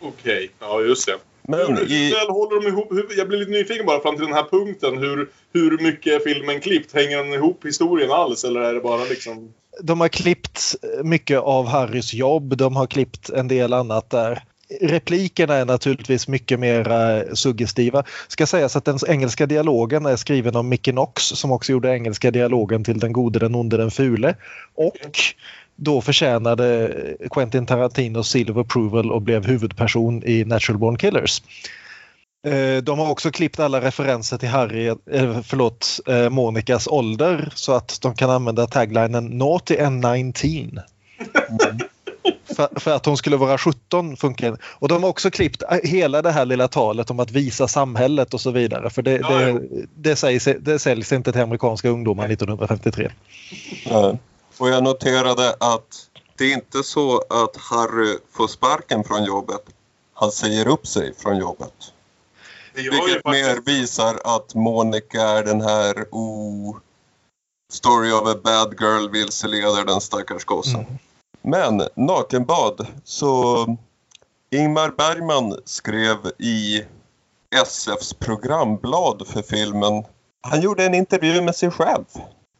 Okej, 0.00 0.50
ja 0.60 0.80
just 0.80 1.06
det. 1.06 1.16
Men 1.48 1.76
hur, 1.76 1.92
i, 1.92 2.10
väl 2.10 2.28
håller 2.28 2.60
de 2.60 2.68
ihop? 2.68 2.92
Hur, 2.92 3.18
jag 3.18 3.28
blir 3.28 3.38
lite 3.38 3.50
nyfiken 3.50 3.86
bara 3.86 4.00
fram 4.00 4.16
till 4.16 4.24
den 4.24 4.34
här 4.34 4.44
punkten. 4.50 4.98
Hur, 4.98 5.28
hur 5.52 5.78
mycket 5.82 6.12
är 6.12 6.34
filmen 6.34 6.60
klippt? 6.60 6.94
Hänger 6.94 7.16
den 7.16 7.32
ihop 7.32 7.64
historien 7.64 8.10
alls 8.10 8.44
eller 8.44 8.60
är 8.60 8.74
det 8.74 8.80
bara 8.80 9.04
liksom... 9.04 9.52
De 9.82 10.00
har 10.00 10.08
klippt 10.08 10.74
mycket 11.04 11.38
av 11.38 11.66
Harrys 11.66 12.14
jobb, 12.14 12.56
de 12.56 12.76
har 12.76 12.86
klippt 12.86 13.30
en 13.30 13.48
del 13.48 13.72
annat 13.72 14.10
där. 14.10 14.42
Replikerna 14.80 15.54
är 15.54 15.64
naturligtvis 15.64 16.28
mycket 16.28 16.60
mer 16.60 16.92
eh, 16.92 17.34
suggestiva. 17.34 18.04
Ska 18.28 18.46
sägas 18.46 18.76
att 18.76 18.84
den 18.84 18.98
engelska 19.08 19.46
dialogen 19.46 20.06
är 20.06 20.16
skriven 20.16 20.56
av 20.56 20.64
Mickey 20.64 20.92
Knox 20.92 21.22
som 21.22 21.52
också 21.52 21.72
gjorde 21.72 21.94
engelska 21.94 22.30
dialogen 22.30 22.84
till 22.84 22.98
Den 22.98 23.12
gode, 23.12 23.38
den 23.38 23.54
onde, 23.54 23.76
den 23.76 23.90
fule. 23.90 24.36
Och 24.74 25.18
då 25.76 26.00
förtjänade 26.00 26.94
Quentin 27.30 27.66
Tarantino 27.66 28.22
Seal 28.22 28.50
of 28.50 28.56
Approval 28.56 29.12
och 29.12 29.22
blev 29.22 29.46
huvudperson 29.46 30.22
i 30.24 30.44
Natural 30.44 30.78
Born 30.78 30.98
Killers. 30.98 31.42
Eh, 32.46 32.82
De 32.82 32.98
har 32.98 33.10
också 33.10 33.30
klippt 33.30 33.60
alla 33.60 33.80
referenser 33.80 34.38
till 34.38 34.48
Harry, 34.48 34.86
eh, 34.86 35.40
förlåt, 35.44 36.00
eh, 36.06 36.30
Monikas 36.30 36.86
ålder 36.88 37.48
så 37.54 37.72
att 37.72 37.98
de 38.02 38.14
kan 38.14 38.30
använda 38.30 38.66
taglinen 38.66 39.24
Naughty 39.26 39.78
and 39.78 40.04
19. 40.06 40.80
för, 42.56 42.80
för 42.80 42.94
att 42.94 43.06
hon 43.06 43.16
skulle 43.16 43.36
vara 43.36 43.58
17 43.58 44.16
funkar. 44.16 44.56
Och 44.64 44.88
de 44.88 45.02
har 45.02 45.10
också 45.10 45.30
klippt 45.30 45.62
hela 45.82 46.22
det 46.22 46.30
här 46.30 46.44
lilla 46.44 46.68
talet 46.68 47.10
om 47.10 47.20
att 47.20 47.30
visa 47.30 47.68
samhället 47.68 48.34
och 48.34 48.40
så 48.40 48.50
vidare. 48.50 48.90
För 48.90 49.02
det, 49.02 49.12
Ja, 49.12 49.28
det, 49.28 49.60
det, 49.94 50.16
sägs, 50.16 50.48
det 50.60 50.78
säljs 50.78 51.12
inte 51.12 51.32
till 51.32 51.40
amerikanska 51.40 51.88
ungdomar 51.88 52.24
1953. 52.28 53.10
Nej. 53.90 54.18
Och 54.58 54.68
jag 54.68 54.84
noterade 54.84 55.56
att 55.60 56.08
det 56.36 56.44
är 56.44 56.52
inte 56.54 56.82
så 56.82 57.18
att 57.18 57.56
Harry 57.56 58.18
får 58.30 58.48
sparken 58.48 59.04
från 59.04 59.24
jobbet. 59.24 59.62
Han 60.14 60.32
säger 60.32 60.68
upp 60.68 60.86
sig 60.86 61.14
från 61.14 61.36
jobbet. 61.38 61.92
Vilket 62.74 62.98
faktiskt... 62.98 63.24
mer 63.26 63.60
visar 63.60 64.20
att 64.24 64.54
Monica 64.54 65.22
är 65.22 65.44
den 65.44 65.60
här 65.60 66.06
oh, 66.10 66.76
story 67.72 68.12
of 68.12 68.28
a 68.28 68.40
bad 68.44 68.74
girl 68.80 69.08
vilseleder 69.10 69.84
den 69.84 70.00
stackars 70.00 70.44
gossen. 70.44 70.80
Mm. 70.80 70.98
Men 71.42 71.88
nakenbad 71.94 72.86
så 73.04 73.66
Ingmar 74.50 74.90
Bergman 74.96 75.60
skrev 75.64 76.16
i 76.38 76.84
SFs 77.64 78.14
programblad 78.14 79.26
för 79.26 79.42
filmen. 79.42 80.04
Han 80.42 80.60
gjorde 80.60 80.84
en 80.84 80.94
intervju 80.94 81.40
med 81.40 81.56
sig 81.56 81.70
själv. 81.70 82.04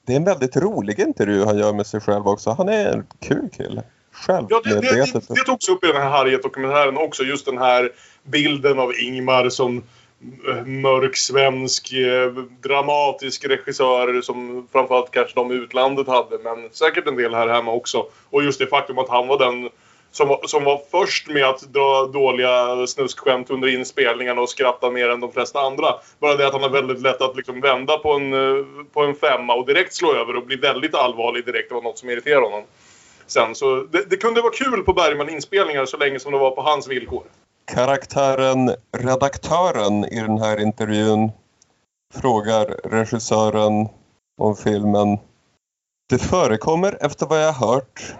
Det 0.06 0.12
är 0.12 0.16
en 0.16 0.24
väldigt 0.24 0.56
rolig 0.56 1.00
intervju 1.00 1.44
han 1.44 1.58
gör 1.58 1.72
med 1.72 1.86
sig 1.86 2.00
själv 2.00 2.28
också. 2.28 2.50
Han 2.50 2.68
är 2.68 2.92
en 2.92 3.06
kul 3.20 3.48
kille. 3.56 3.82
Ja, 4.28 4.46
det, 4.64 4.80
det, 4.80 4.80
det, 4.80 5.28
det 5.28 5.44
togs 5.46 5.68
upp 5.68 5.84
i 5.84 5.86
den 5.86 5.96
här 5.96 6.10
Harriet-dokumentären 6.10 6.96
också. 6.96 7.22
Just 7.22 7.46
den 7.46 7.58
här 7.58 7.90
bilden 8.24 8.78
av 8.78 8.92
Ingmar 8.94 9.48
som 9.48 9.82
eh, 10.48 10.64
mörk 10.64 11.16
svensk 11.16 11.92
eh, 11.92 12.32
dramatisk 12.62 13.44
regissör 13.44 14.20
som 14.20 14.68
framförallt 14.72 15.10
kanske 15.10 15.34
de 15.34 15.52
i 15.52 15.54
utlandet 15.54 16.06
hade 16.06 16.38
men 16.44 16.70
säkert 16.72 17.06
en 17.06 17.16
del 17.16 17.34
här 17.34 17.48
hemma 17.48 17.72
också. 17.72 18.06
Och 18.30 18.44
just 18.44 18.58
det 18.58 18.66
faktum 18.66 18.98
att 18.98 19.08
han 19.08 19.28
var 19.28 19.38
den 19.38 19.70
som 20.16 20.28
var, 20.28 20.46
som 20.46 20.64
var 20.64 20.80
först 20.90 21.28
med 21.28 21.44
att 21.44 21.60
dra 21.60 22.06
dåliga 22.06 22.86
snuskskämt 22.86 23.50
under 23.50 23.68
inspelningarna 23.68 24.40
och 24.40 24.48
skratta 24.48 24.90
mer 24.90 25.08
än 25.08 25.20
de 25.20 25.32
flesta 25.32 25.60
andra. 25.60 25.94
Bara 26.18 26.34
det 26.34 26.46
att 26.46 26.52
han 26.52 26.62
har 26.62 26.70
väldigt 26.70 27.00
lätt 27.00 27.20
att 27.20 27.36
liksom 27.36 27.60
vända 27.60 27.98
på 27.98 28.12
en, 28.12 28.32
eh, 28.32 28.64
på 28.92 29.00
en 29.00 29.14
femma 29.14 29.54
och 29.54 29.66
direkt 29.66 29.94
slå 29.94 30.14
över 30.14 30.36
och 30.36 30.46
bli 30.46 30.56
väldigt 30.56 30.94
allvarlig 30.94 31.44
direkt. 31.44 31.68
Det 31.68 31.74
var 31.74 31.82
något 31.82 31.98
som 31.98 32.10
irriterade 32.10 32.46
honom. 32.46 32.62
Sen, 33.26 33.54
så 33.54 33.80
det, 33.80 34.10
det 34.10 34.16
kunde 34.16 34.40
vara 34.40 34.52
kul 34.52 34.82
på 34.82 34.92
Bergman-inspelningar 34.92 35.86
så 35.86 35.96
länge 35.96 36.20
som 36.20 36.32
det 36.32 36.38
var 36.38 36.50
på 36.50 36.62
hans 36.62 36.88
villkor. 36.88 37.22
Karaktären 37.74 38.74
redaktören 38.98 40.04
i 40.04 40.20
den 40.20 40.38
här 40.38 40.60
intervjun 40.60 41.30
frågar 42.14 42.64
regissören 42.64 43.88
om 44.38 44.56
filmen. 44.56 45.18
Det 46.08 46.18
förekommer 46.18 46.98
efter 47.00 47.26
vad 47.26 47.42
jag 47.42 47.52
har 47.52 47.74
hört 47.74 48.16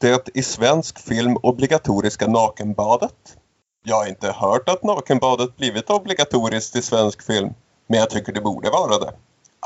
det 0.00 0.28
i 0.34 0.42
svensk 0.42 0.98
film 0.98 1.36
obligatoriska 1.42 2.26
nakenbadet. 2.26 3.36
Jag 3.84 3.96
har 3.96 4.06
inte 4.06 4.32
hört 4.32 4.68
att 4.68 4.82
nakenbadet 4.82 5.56
blivit 5.56 5.90
obligatoriskt 5.90 6.76
i 6.76 6.82
svensk 6.82 7.22
film, 7.22 7.54
men 7.86 7.98
jag 8.00 8.10
tycker 8.10 8.32
det 8.32 8.40
borde 8.40 8.70
vara 8.70 8.98
det. 8.98 9.12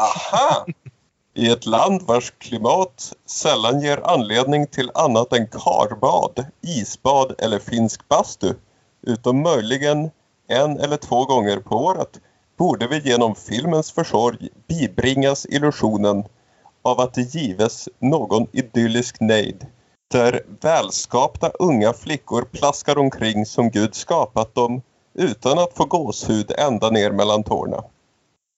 Aha! 0.00 0.66
I 1.34 1.50
ett 1.50 1.66
land 1.66 2.02
vars 2.02 2.32
klimat 2.38 3.12
sällan 3.26 3.80
ger 3.80 4.06
anledning 4.06 4.66
till 4.66 4.90
annat 4.94 5.32
än 5.32 5.46
karbad, 5.46 6.46
isbad 6.60 7.34
eller 7.38 7.58
finsk 7.58 8.08
bastu 8.08 8.54
utom 9.02 9.42
möjligen 9.42 10.10
en 10.48 10.80
eller 10.80 10.96
två 10.96 11.24
gånger 11.24 11.56
på 11.56 11.76
året, 11.76 12.20
borde 12.56 12.86
vi 12.86 12.98
genom 12.98 13.34
filmens 13.34 13.92
försorg 13.92 14.48
bibringas 14.68 15.46
illusionen 15.46 16.24
av 16.82 17.00
att 17.00 17.14
det 17.14 17.34
gives 17.34 17.88
någon 17.98 18.46
idyllisk 18.52 19.20
nejd 19.20 19.66
där 20.08 20.42
välskapta 20.60 21.50
unga 21.58 21.92
flickor 21.92 22.42
plaskar 22.42 22.98
omkring 22.98 23.46
som 23.46 23.70
Gud 23.70 23.94
skapat 23.94 24.54
dem 24.54 24.82
utan 25.14 25.58
att 25.58 25.72
få 25.72 25.84
gåshud 25.84 26.52
ända 26.58 26.90
ner 26.90 27.10
mellan 27.10 27.42
tårna. 27.42 27.84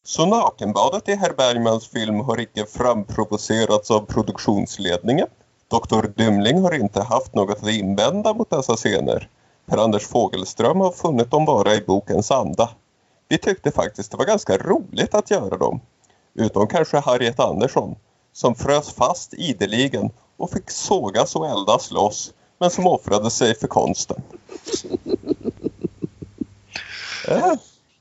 Så 0.05 0.27
nakenbadet 0.27 1.09
i 1.09 1.15
herr 1.15 1.33
Bergmans 1.33 1.89
film 1.89 2.21
har 2.21 2.41
icke 2.41 2.67
framprovocerats 2.67 3.91
av 3.91 4.01
produktionsledningen. 4.01 5.27
Dr. 5.69 6.07
Dymling 6.17 6.63
har 6.63 6.75
inte 6.75 7.03
haft 7.03 7.35
något 7.35 7.63
att 7.63 7.69
invända 7.69 8.35
mot 8.35 8.51
dessa 8.51 8.77
scener. 8.77 9.29
Per-Anders 9.67 10.07
Fogelström 10.07 10.81
har 10.81 10.91
funnit 10.91 11.31
dem 11.31 11.45
vara 11.45 11.75
i 11.75 11.81
bokens 11.81 12.31
anda. 12.31 12.71
Vi 13.29 13.39
tyckte 13.39 13.71
faktiskt 13.71 14.11
det 14.11 14.17
var 14.17 14.25
ganska 14.25 14.57
roligt 14.57 15.15
att 15.15 15.31
göra 15.31 15.57
dem. 15.57 15.81
Utom 16.35 16.67
kanske 16.67 16.99
Harriet 16.99 17.41
Andersson, 17.41 17.97
som 18.33 18.55
frös 18.55 18.95
fast 18.95 19.35
ideligen 19.35 20.11
och 20.37 20.51
fick 20.51 20.71
sågas 20.71 21.37
och 21.37 21.47
eldas 21.47 21.91
loss, 21.91 22.33
men 22.59 22.71
som 22.71 22.87
offrade 22.87 23.31
sig 23.31 23.55
för 23.55 23.69
konsten. 23.69 24.23
Äh. 27.29 27.53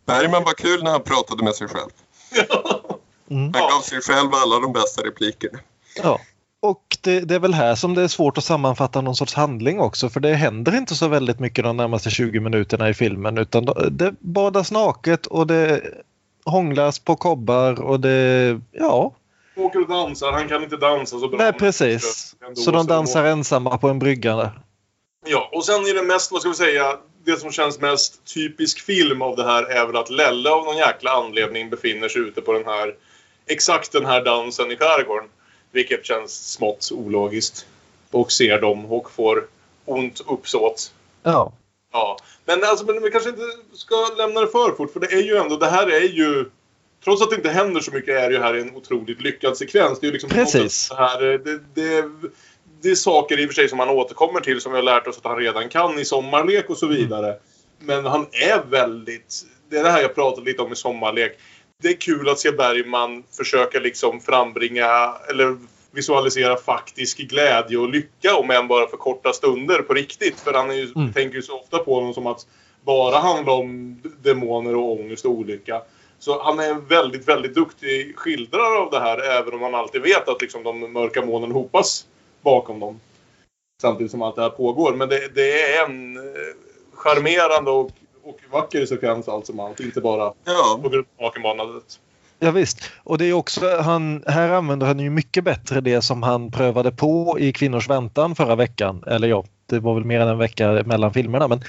Bergman 0.05 0.43
var 0.43 0.53
kul 0.53 0.83
när 0.83 0.91
han 0.91 1.01
pratade 1.01 1.43
med 1.43 1.55
sig 1.55 1.67
själv. 1.67 1.89
Mm. 3.29 3.53
Han 3.53 3.69
gav 3.69 3.81
sig 3.81 4.01
själv 4.01 4.29
alla 4.33 4.59
de 4.59 4.73
bästa 4.73 5.01
replikerna. 5.01 5.59
Ja. 6.03 6.19
Och 6.59 6.97
det, 7.01 7.19
det 7.19 7.35
är 7.35 7.39
väl 7.39 7.53
här 7.53 7.75
som 7.75 7.93
det 7.93 8.01
är 8.01 8.07
svårt 8.07 8.37
att 8.37 8.43
sammanfatta 8.43 9.01
någon 9.01 9.15
sorts 9.15 9.33
handling 9.33 9.79
också 9.79 10.09
för 10.09 10.19
det 10.19 10.33
händer 10.33 10.77
inte 10.77 10.95
så 10.95 11.07
väldigt 11.07 11.39
mycket 11.39 11.63
de 11.63 11.77
närmaste 11.77 12.09
20 12.09 12.39
minuterna 12.39 12.89
i 12.89 12.93
filmen 12.93 13.37
utan 13.37 13.65
det 13.91 14.15
badas 14.19 14.71
naket 14.71 15.25
och 15.25 15.47
det 15.47 15.81
hånglas 16.45 16.99
på 16.99 17.15
kobbar 17.15 17.81
och 17.81 17.99
det, 17.99 18.61
ja, 18.71 19.13
Åker 19.55 19.81
och 19.81 19.87
dansar, 19.87 20.31
han 20.31 20.47
kan 20.47 20.63
inte 20.63 20.77
dansa 20.77 21.19
så 21.19 21.27
bra. 21.27 21.37
nej 21.37 21.53
precis. 21.53 22.35
Så 22.55 22.71
de 22.71 22.87
dansar 22.87 23.25
ensamma 23.25 23.77
på 23.77 23.87
en 23.89 23.99
brygga. 23.99 24.35
där. 24.35 24.51
Ja, 25.25 25.49
och 25.51 25.65
sen 25.65 25.85
är 25.85 25.93
det 25.93 26.03
mest, 26.03 26.31
vad 26.31 26.41
ska 26.41 26.49
vi 26.49 26.55
säga, 26.55 26.97
det 27.23 27.37
som 27.37 27.51
känns 27.51 27.79
mest 27.79 28.33
typisk 28.33 28.79
film 28.79 29.21
av 29.21 29.35
det 29.35 29.43
här 29.43 29.63
är 29.63 29.85
väl 29.85 29.95
att 29.95 30.09
Lelle 30.09 30.49
av 30.49 30.65
någon 30.65 30.77
jäkla 30.77 31.11
anledning 31.11 31.69
befinner 31.69 32.09
sig 32.09 32.21
ute 32.21 32.41
på 32.41 32.53
den 32.53 32.65
här, 32.65 32.95
exakt 33.45 33.91
den 33.91 34.05
här 34.05 34.23
dansen 34.23 34.71
i 34.71 34.77
skärgården. 34.77 35.29
Vilket 35.71 36.05
känns 36.05 36.51
smått 36.51 36.91
ologiskt. 36.91 37.65
Och 38.11 38.31
ser 38.31 38.61
dem 38.61 38.85
och 38.85 39.11
får 39.11 39.47
ont 39.85 40.21
uppsåt. 40.27 40.91
Ja. 41.23 41.53
Ja, 41.91 42.17
men 42.45 42.63
alltså 42.63 42.85
men 42.85 43.03
vi 43.03 43.11
kanske 43.11 43.29
inte 43.29 43.43
ska 43.73 43.95
lämna 44.17 44.41
det 44.41 44.47
för 44.47 44.75
fort 44.77 44.93
för 44.93 44.99
det 44.99 45.13
är 45.13 45.21
ju 45.21 45.35
ändå, 45.35 45.55
det 45.55 45.69
här 45.69 45.87
är 45.87 46.01
ju 46.01 46.45
Trots 47.05 47.21
att 47.21 47.29
det 47.29 47.35
inte 47.35 47.49
händer 47.49 47.81
så 47.81 47.91
mycket 47.91 48.15
är 48.15 48.29
det 48.29 48.35
ju 48.35 48.41
här 48.41 48.53
en 48.53 48.75
otroligt 48.75 49.21
lyckad 49.21 49.57
sekvens. 49.57 49.99
Det 49.99 50.05
är 50.05 50.07
ju 50.07 50.13
liksom 50.13 50.29
Precis. 50.29 50.89
Det, 50.89 50.95
här, 50.95 51.21
det, 51.21 51.59
det, 51.73 52.05
det 52.81 52.89
är 52.89 52.95
saker 52.95 53.39
i 53.39 53.45
och 53.45 53.49
för 53.49 53.53
sig 53.55 53.69
som 53.69 53.79
han 53.79 53.89
återkommer 53.89 54.39
till 54.39 54.61
som 54.61 54.71
vi 54.71 54.77
har 54.77 54.83
lärt 54.83 55.07
oss 55.07 55.17
att 55.17 55.25
han 55.25 55.37
redan 55.37 55.69
kan 55.69 55.99
i 55.99 56.05
sommarlek 56.05 56.69
och 56.69 56.77
så 56.77 56.87
vidare. 56.87 57.35
Men 57.79 58.05
han 58.05 58.27
är 58.31 58.69
väldigt... 58.69 59.45
Det 59.69 59.77
är 59.77 59.83
det 59.83 59.89
här 59.89 60.01
jag 60.01 60.15
pratade 60.15 60.45
lite 60.45 60.61
om 60.61 60.71
i 60.71 60.75
sommarlek. 60.75 61.37
Det 61.81 61.87
är 61.87 61.93
kul 62.01 62.29
att 62.29 62.39
se 62.39 62.51
Bergman 62.51 63.23
försöka 63.37 63.79
liksom 63.79 64.21
frambringa 64.21 65.15
eller 65.29 65.57
visualisera 65.91 66.57
faktisk 66.57 67.17
glädje 67.17 67.77
och 67.77 67.89
lycka 67.89 68.35
om 68.35 68.51
än 68.51 68.67
bara 68.67 68.87
för 68.87 68.97
korta 68.97 69.33
stunder 69.33 69.81
på 69.81 69.93
riktigt. 69.93 70.39
För 70.39 70.53
han 70.53 70.69
är 70.69 70.73
ju, 70.73 70.91
Mm. 70.95 71.13
tänker 71.13 71.35
ju 71.35 71.41
så 71.41 71.59
ofta 71.59 71.79
på 71.79 71.95
honom 71.95 72.13
som 72.13 72.27
att 72.27 72.47
bara 72.85 73.19
handla 73.19 73.51
om 73.51 74.01
demoner 74.23 74.75
och 74.75 74.91
ångest 74.91 75.25
och 75.25 75.31
olycka. 75.31 75.81
Så 76.19 76.43
han 76.43 76.59
är 76.59 76.69
en 76.69 76.85
väldigt, 76.85 77.27
väldigt 77.27 77.55
duktig 77.55 78.15
skildrare 78.15 78.77
av 78.77 78.91
det 78.91 78.99
här 78.99 79.39
även 79.39 79.53
om 79.53 79.59
man 79.59 79.75
alltid 79.75 80.01
vet 80.01 80.29
att 80.29 80.41
liksom, 80.41 80.63
de 80.63 80.93
mörka 80.93 81.25
molnen 81.25 81.51
hopas 81.51 82.05
bakom 82.41 82.79
dem. 82.79 82.99
Samtidigt 83.81 84.11
som 84.11 84.21
allt 84.21 84.35
det 84.35 84.41
här 84.41 84.49
pågår. 84.49 84.93
Men 84.93 85.09
det, 85.09 85.35
det 85.35 85.61
är 85.61 85.85
en 85.85 86.17
eh, 86.17 86.23
charmerande 86.93 87.71
och, 87.71 87.91
och 88.23 88.39
vacker 88.51 88.85
sekvens 88.85 89.27
allt 89.27 89.45
som 89.45 89.59
allt. 89.59 89.79
Inte 89.79 90.01
bara 90.01 90.33
Ja, 90.45 90.79
på 90.83 90.89
grund 90.89 91.05
av 91.17 91.23
nakenbanandet. 91.23 91.99
Ja, 92.39 92.51
visst. 92.51 92.91
Och 93.03 93.17
det 93.17 93.25
är 93.25 93.33
också, 93.33 93.77
han, 93.77 94.23
här 94.27 94.49
använder 94.49 94.87
han 94.87 94.99
ju 94.99 95.09
mycket 95.09 95.43
bättre 95.43 95.81
det 95.81 96.01
som 96.01 96.23
han 96.23 96.51
prövade 96.51 96.91
på 96.91 97.37
i 97.39 97.53
Kvinnors 97.53 97.89
väntan 97.89 98.35
förra 98.35 98.55
veckan. 98.55 99.03
Eller 99.07 99.27
ja, 99.27 99.45
det 99.65 99.79
var 99.79 99.93
väl 99.93 100.05
mer 100.05 100.19
än 100.19 100.27
en 100.27 100.37
vecka 100.37 100.83
mellan 100.85 101.13
filmerna. 101.13 101.47
Men 101.47 101.59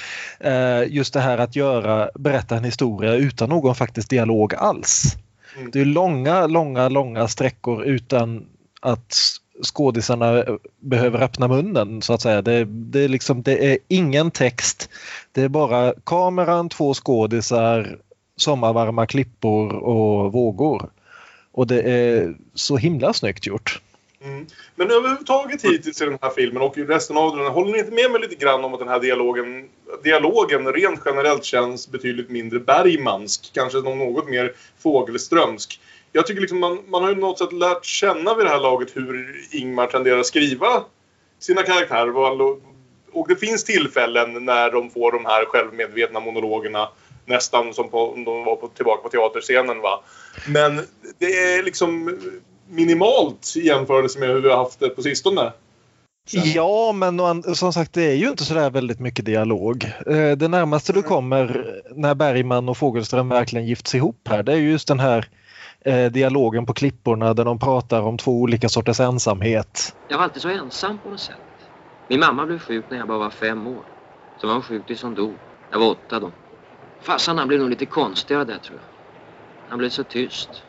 eh, 0.41 0.93
just 0.93 1.15
det 1.15 1.21
här 1.21 1.39
att 1.39 1.57
göra, 1.57 2.11
berätta 2.15 2.57
en 2.57 2.65
historia 2.65 3.15
utan 3.15 3.49
någon 3.49 3.75
faktisk 3.75 4.11
dialog 4.11 4.55
alls. 4.55 5.17
Mm. 5.57 5.71
Det 5.71 5.81
är 5.81 5.85
långa, 5.85 6.47
långa, 6.47 6.89
långa 6.89 7.29
sträckor 7.29 7.85
utan 7.85 8.47
att 8.81 9.15
skådisarna 9.63 10.45
behöver 10.81 11.23
öppna 11.23 11.49
munnen 11.49 12.03
så 12.03 12.13
att 12.13 12.23
säga. 12.23 12.43
Det, 12.43 12.65
det, 12.65 13.01
är 13.01 13.09
liksom, 13.09 13.43
det 13.43 13.73
är 13.73 13.79
ingen 13.89 14.31
text. 14.31 14.89
Det 15.33 15.43
är 15.43 15.49
bara 15.49 15.95
kameran, 16.05 16.69
två 16.69 16.95
skådisar, 16.95 17.99
sommarvarma 18.37 19.07
klippor 19.07 19.73
och 19.73 20.33
vågor. 20.33 20.91
Och 21.53 21.67
det 21.67 21.83
är 21.83 22.35
så 22.55 22.77
himla 22.77 23.13
snyggt 23.13 23.47
gjort. 23.47 23.81
Mm. 24.25 24.47
Men 24.75 24.91
överhuvudtaget 24.91 25.65
hittills 25.65 26.03
i 26.03 26.05
den 26.05 26.19
här 26.23 26.31
filmen 26.31 26.63
och 26.63 26.79
i 26.79 26.85
resten 26.85 27.17
av 27.17 27.37
den, 27.37 27.47
håller 27.47 27.73
ni 27.73 27.79
inte 27.79 27.93
med 27.93 28.11
mig 28.11 28.21
lite 28.21 28.35
grann 28.35 28.65
om 28.65 28.75
att 28.75 28.81
den 28.81 28.89
här 28.89 29.01
dialogen, 29.01 29.69
dialogen 30.05 30.73
rent 30.73 31.01
generellt 31.05 31.45
känns 31.45 31.89
betydligt 31.89 32.31
mindre 32.31 32.59
Bergmansk, 32.59 33.51
kanske 33.55 33.79
något 33.79 34.29
mer 34.29 34.53
Fågelströmsk. 34.79 35.81
Jag 36.13 36.27
tycker 36.27 36.41
liksom 36.41 36.61
man, 36.61 36.79
man 36.89 37.03
har 37.03 37.11
ju 37.11 37.17
något 37.17 37.39
sätt 37.39 37.53
lärt 37.53 37.85
känna 37.85 38.35
vid 38.35 38.47
det 38.47 38.51
här 38.51 38.61
laget 38.61 38.97
hur 38.97 39.37
Ingmar 39.51 39.87
tenderar 39.87 40.19
att 40.19 40.27
skriva 40.27 40.85
sina 41.39 41.63
karaktärer. 41.63 42.17
Och, 42.17 42.61
och 43.13 43.29
det 43.29 43.37
finns 43.37 43.65
tillfällen 43.65 44.45
när 44.45 44.71
de 44.71 44.91
får 44.91 45.13
de 45.13 45.25
här 45.25 45.45
självmedvetna 45.45 46.21
monologerna 46.21 46.89
nästan 47.27 47.75
som 47.75 47.89
på, 47.91 48.13
om 48.13 48.25
de 48.25 48.45
var 48.45 48.57
på, 48.57 48.69
tillbaka 48.69 49.03
på 49.03 49.09
teaterscenen. 49.09 49.81
Va? 49.81 50.03
Men 50.49 50.81
det 51.19 51.27
är 51.27 51.63
liksom 51.63 52.19
minimalt 52.69 53.55
i 53.57 53.67
jämförelse 53.67 54.19
med 54.19 54.29
hur 54.29 54.41
vi 54.41 54.49
har 54.51 54.57
haft 54.57 54.81
det 54.81 54.89
på 54.89 55.03
sistone. 55.03 55.53
Ja, 56.31 56.93
men 56.93 57.43
som 57.55 57.73
sagt 57.73 57.93
det 57.93 58.03
är 58.03 58.15
ju 58.15 58.29
inte 58.29 58.45
sådär 58.45 58.71
väldigt 58.71 59.01
mycket 59.01 59.25
dialog. 59.25 59.85
Eh, 60.07 60.37
Det 60.37 60.49
närmaste 60.49 60.93
du 60.93 61.03
kommer 61.03 61.75
när 61.95 62.15
Bergman 62.15 62.69
och 62.69 62.77
Fogelström 62.77 63.29
verkligen 63.29 63.67
gifts 63.67 63.95
ihop 63.95 64.29
här 64.29 64.43
det 64.43 64.53
är 64.53 64.57
ju 64.57 64.71
just 64.71 64.89
den 64.89 65.01
här 65.01 65.29
eh, 65.81 66.07
dialogen 66.13 66.67
på 66.67 66.75
klipporna 66.75 67.35
där 67.35 67.45
de 67.45 67.59
pratar 67.59 68.03
om 68.03 68.19
två 68.19 68.33
olika 68.41 68.69
sorters 68.69 69.01
ensamhet. 69.01 69.95
Jag 70.09 70.17
var 70.17 70.25
alltid 70.25 70.43
så 70.43 70.49
ensam 70.49 70.99
på 70.99 71.11
något 71.11 71.21
sätt. 71.21 71.37
Min 72.09 72.21
mamma 72.21 72.47
blev 72.47 72.59
sjuk 72.59 72.85
när 72.91 72.99
jag 72.99 73.09
bara 73.09 73.19
var 73.19 73.31
fem 73.31 73.67
år. 73.67 73.83
Så 74.41 74.47
var 74.47 74.55
hon 74.55 74.63
sjuk 74.63 74.87
tills 74.87 75.03
hon 75.03 75.15
dog. 75.15 75.35
Jag 75.73 75.79
var 75.79 75.91
åtta 75.91 76.21
då. 76.21 76.31
Farsan 77.03 77.39
han 77.39 77.49
blev 77.49 77.61
nog 77.61 77.71
lite 77.71 77.87
konstigare 77.87 78.45
där 78.45 78.59
tror 78.59 78.79
jag. 78.79 78.87
Han 79.71 79.79
blev 79.79 79.91
så 79.91 80.05
tyst. 80.05 80.63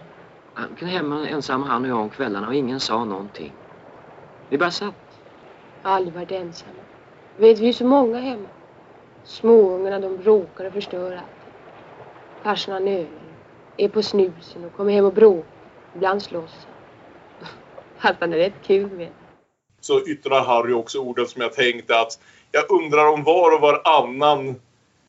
Han 0.58 0.76
kunde 0.78 0.94
hemma 0.96 1.30
ensam 1.30 1.64
han 1.64 1.84
och 1.86 1.90
jag 1.92 2.00
om 2.00 2.12
kvällarna 2.12 2.48
och 2.48 2.56
ingen 2.56 2.82
sa 2.82 3.06
någonting. 3.06 3.58
Vi 4.50 4.60
bara 4.60 4.72
satt. 4.72 5.22
Jag 5.82 5.90
har 5.90 5.98
aldrig 5.98 6.16
varit 6.16 6.32
ensam. 6.32 6.76
Vet, 7.36 7.60
vi 7.60 7.70
är 7.70 7.74
så 7.74 7.86
många 7.86 8.20
hemma. 8.20 8.50
Småungarna 9.24 10.00
de 10.00 10.18
bråkar 10.18 10.66
och 10.66 10.74
förstör 10.74 11.12
allting. 11.16 11.54
Farsan 12.44 12.74
han 12.74 12.88
övar. 12.90 13.38
Är 13.78 13.90
på 13.90 14.04
snusen 14.04 14.66
och 14.66 14.74
kommer 14.74 14.94
hem 14.94 15.06
och 15.06 15.14
bråkar. 15.14 15.70
Ibland 15.94 16.24
slåss 16.24 16.68
han. 16.68 16.76
Fast 18.02 18.22
han 18.22 18.34
är 18.34 18.38
rätt 18.38 18.62
kul 18.64 18.92
med. 18.92 19.14
så 19.82 20.08
yttrar 20.08 20.46
Harry 20.46 20.74
också 20.74 21.00
orden 21.00 21.28
som 21.28 21.42
jag 21.42 21.54
tänkte 21.54 22.00
att 22.00 22.20
jag 22.52 22.72
undrar 22.72 23.08
om 23.08 23.24
var 23.24 23.56
och 23.56 23.62
varannan 23.62 24.62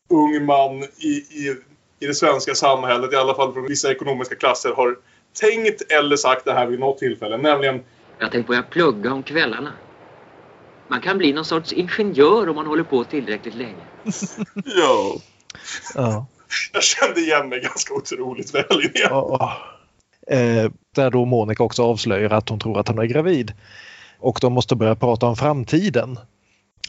ung 0.09 0.45
man 0.45 0.83
i, 0.83 1.07
i, 1.07 1.55
i 1.99 2.07
det 2.07 2.13
svenska 2.15 2.55
samhället, 2.55 3.13
i 3.13 3.15
alla 3.15 3.35
fall 3.35 3.53
från 3.53 3.67
vissa 3.67 3.91
ekonomiska 3.91 4.35
klasser, 4.35 4.73
har 4.73 4.97
tänkt 5.39 5.91
eller 5.91 6.15
sagt 6.15 6.45
det 6.45 6.53
här 6.53 6.67
vid 6.67 6.79
något 6.79 6.97
tillfälle. 6.97 7.37
Nämligen, 7.37 7.83
Jag 8.19 8.31
tänkte 8.31 8.47
börja 8.47 8.63
plugga 8.63 9.13
om 9.13 9.23
kvällarna. 9.23 9.73
Man 10.87 11.01
kan 11.01 11.17
bli 11.17 11.33
någon 11.33 11.45
sorts 11.45 11.73
ingenjör 11.73 12.49
om 12.49 12.55
man 12.55 12.65
håller 12.65 12.83
på 12.83 13.03
tillräckligt 13.03 13.55
länge. 13.55 13.83
Ja. 14.65 15.15
Ja. 15.95 16.25
jag 16.73 16.83
kände 16.83 17.19
igen 17.19 17.49
mig 17.49 17.59
ganska 17.59 17.93
otroligt 17.93 18.55
väl 18.55 18.81
i 18.83 18.87
det. 18.87 18.99
Ja. 18.99 19.57
Eh, 20.27 20.71
där 20.95 21.11
då 21.11 21.25
Monica 21.25 21.63
också 21.63 21.83
avslöjar 21.83 22.29
att 22.29 22.49
hon 22.49 22.59
tror 22.59 22.79
att 22.79 22.87
hon 22.87 22.99
är 22.99 23.05
gravid. 23.05 23.53
Och 24.19 24.37
de 24.41 24.53
måste 24.53 24.75
börja 24.75 24.95
prata 24.95 25.25
om 25.25 25.35
framtiden. 25.35 26.19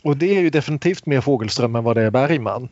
Och 0.02 0.16
det 0.16 0.36
är 0.36 0.40
ju 0.40 0.50
definitivt 0.50 1.06
mer 1.06 1.20
Fågelström 1.20 1.76
än 1.76 1.84
vad 1.84 1.96
det 1.96 2.02
är 2.02 2.10
Bergman. 2.10 2.68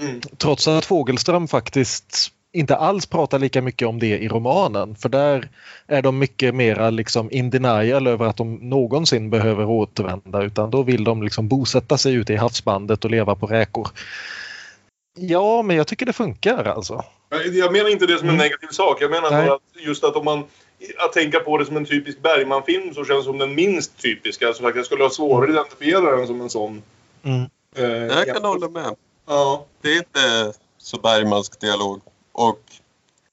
Mm. 0.00 0.20
Trots 0.38 0.68
att 0.68 0.84
Fågelström 0.84 1.48
faktiskt 1.48 2.32
inte 2.52 2.76
alls 2.76 3.06
pratar 3.06 3.38
lika 3.38 3.62
mycket 3.62 3.88
om 3.88 3.98
det 3.98 4.18
i 4.18 4.28
romanen. 4.28 4.96
För 4.96 5.08
där 5.08 5.48
är 5.86 6.02
de 6.02 6.18
mycket 6.18 6.54
mera 6.54 6.90
liksom 6.90 7.28
in 7.32 7.50
denial 7.50 8.06
över 8.06 8.26
att 8.26 8.36
de 8.36 8.54
någonsin 8.54 9.30
behöver 9.30 9.64
återvända 9.64 10.42
utan 10.42 10.70
då 10.70 10.82
vill 10.82 11.04
de 11.04 11.22
liksom 11.22 11.48
bosätta 11.48 11.98
sig 11.98 12.14
ute 12.14 12.32
i 12.32 12.36
havsbandet 12.36 13.04
och 13.04 13.10
leva 13.10 13.34
på 13.34 13.46
räkor. 13.46 13.88
Ja, 15.18 15.62
men 15.62 15.76
jag 15.76 15.86
tycker 15.86 16.06
det 16.06 16.12
funkar 16.12 16.64
alltså. 16.64 17.04
Jag 17.52 17.72
menar 17.72 17.90
inte 17.90 18.06
det 18.06 18.18
som 18.18 18.28
en 18.28 18.34
Mm. 18.34 18.44
negativ 18.44 18.68
sak. 18.68 19.02
Jag 19.02 19.10
menar 19.10 19.30
bara 19.30 19.54
att 19.54 19.60
just 19.86 20.04
att 20.04 20.16
om 20.16 20.24
man 20.24 20.44
att 20.98 21.12
tänka 21.12 21.40
på 21.40 21.58
det 21.58 21.64
som 21.66 21.76
en 21.76 21.84
typisk 21.84 22.22
Bergman-film 22.22 22.94
så 22.94 23.04
känns 23.04 23.18
det 23.24 23.30
som 23.30 23.38
den 23.38 23.54
minst 23.54 24.02
typiska. 24.02 24.46
Alltså 24.46 24.62
faktiskt 24.62 24.76
jag 24.78 24.86
skulle 24.86 25.02
ha 25.04 25.10
svårare 25.10 25.44
att 25.44 25.50
identifiera 25.50 26.16
den 26.16 26.26
som 26.26 26.40
en 26.40 26.50
sån. 26.50 26.82
Mm. 27.22 27.42
Eh, 27.76 27.84
Jag 28.16 28.26
kan 28.26 28.36
ja. 28.42 28.48
hålla 28.48 28.68
med. 28.68 28.94
Ja. 29.26 29.66
Det 29.82 29.88
är 29.88 29.96
inte 29.96 30.52
så 30.78 30.98
Bergmansk 30.98 31.60
dialog. 31.60 32.00
Och 32.32 32.60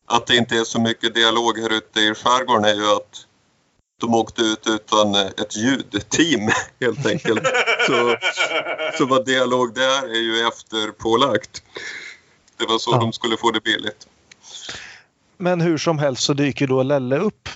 att 0.05 0.27
det 0.27 0.35
inte 0.35 0.55
är 0.55 0.63
så 0.63 0.81
mycket 0.81 1.13
dialog 1.13 1.59
här 1.59 1.73
ute 1.73 1.99
i 1.99 2.13
skärgården 2.15 2.65
är 2.65 2.73
ju 2.73 2.95
att 2.95 3.25
de 4.01 4.15
åkte 4.15 4.41
ut 4.41 4.67
utan 4.67 5.15
ett 5.15 5.55
ljudteam 5.55 6.49
helt 6.79 7.05
enkelt. 7.05 7.41
Så, 7.87 8.17
så 8.97 9.05
vad 9.05 9.25
dialog 9.25 9.73
det 9.75 9.83
är 9.83 10.03
är 10.03 10.21
ju 10.21 10.47
efterpålagt. 10.47 11.63
Det 12.57 12.65
var 12.65 12.79
så 12.79 12.91
Ja. 12.91 12.97
de 12.97 13.13
skulle 13.13 13.37
få 13.37 13.51
det 13.51 13.61
billigt. 13.61 14.07
Men 15.37 15.61
hur 15.61 15.77
som 15.77 15.99
helst 15.99 16.23
så 16.23 16.33
dyker 16.33 16.67
då 16.67 16.83
Lelle 16.83 17.17
upp. 17.17 17.49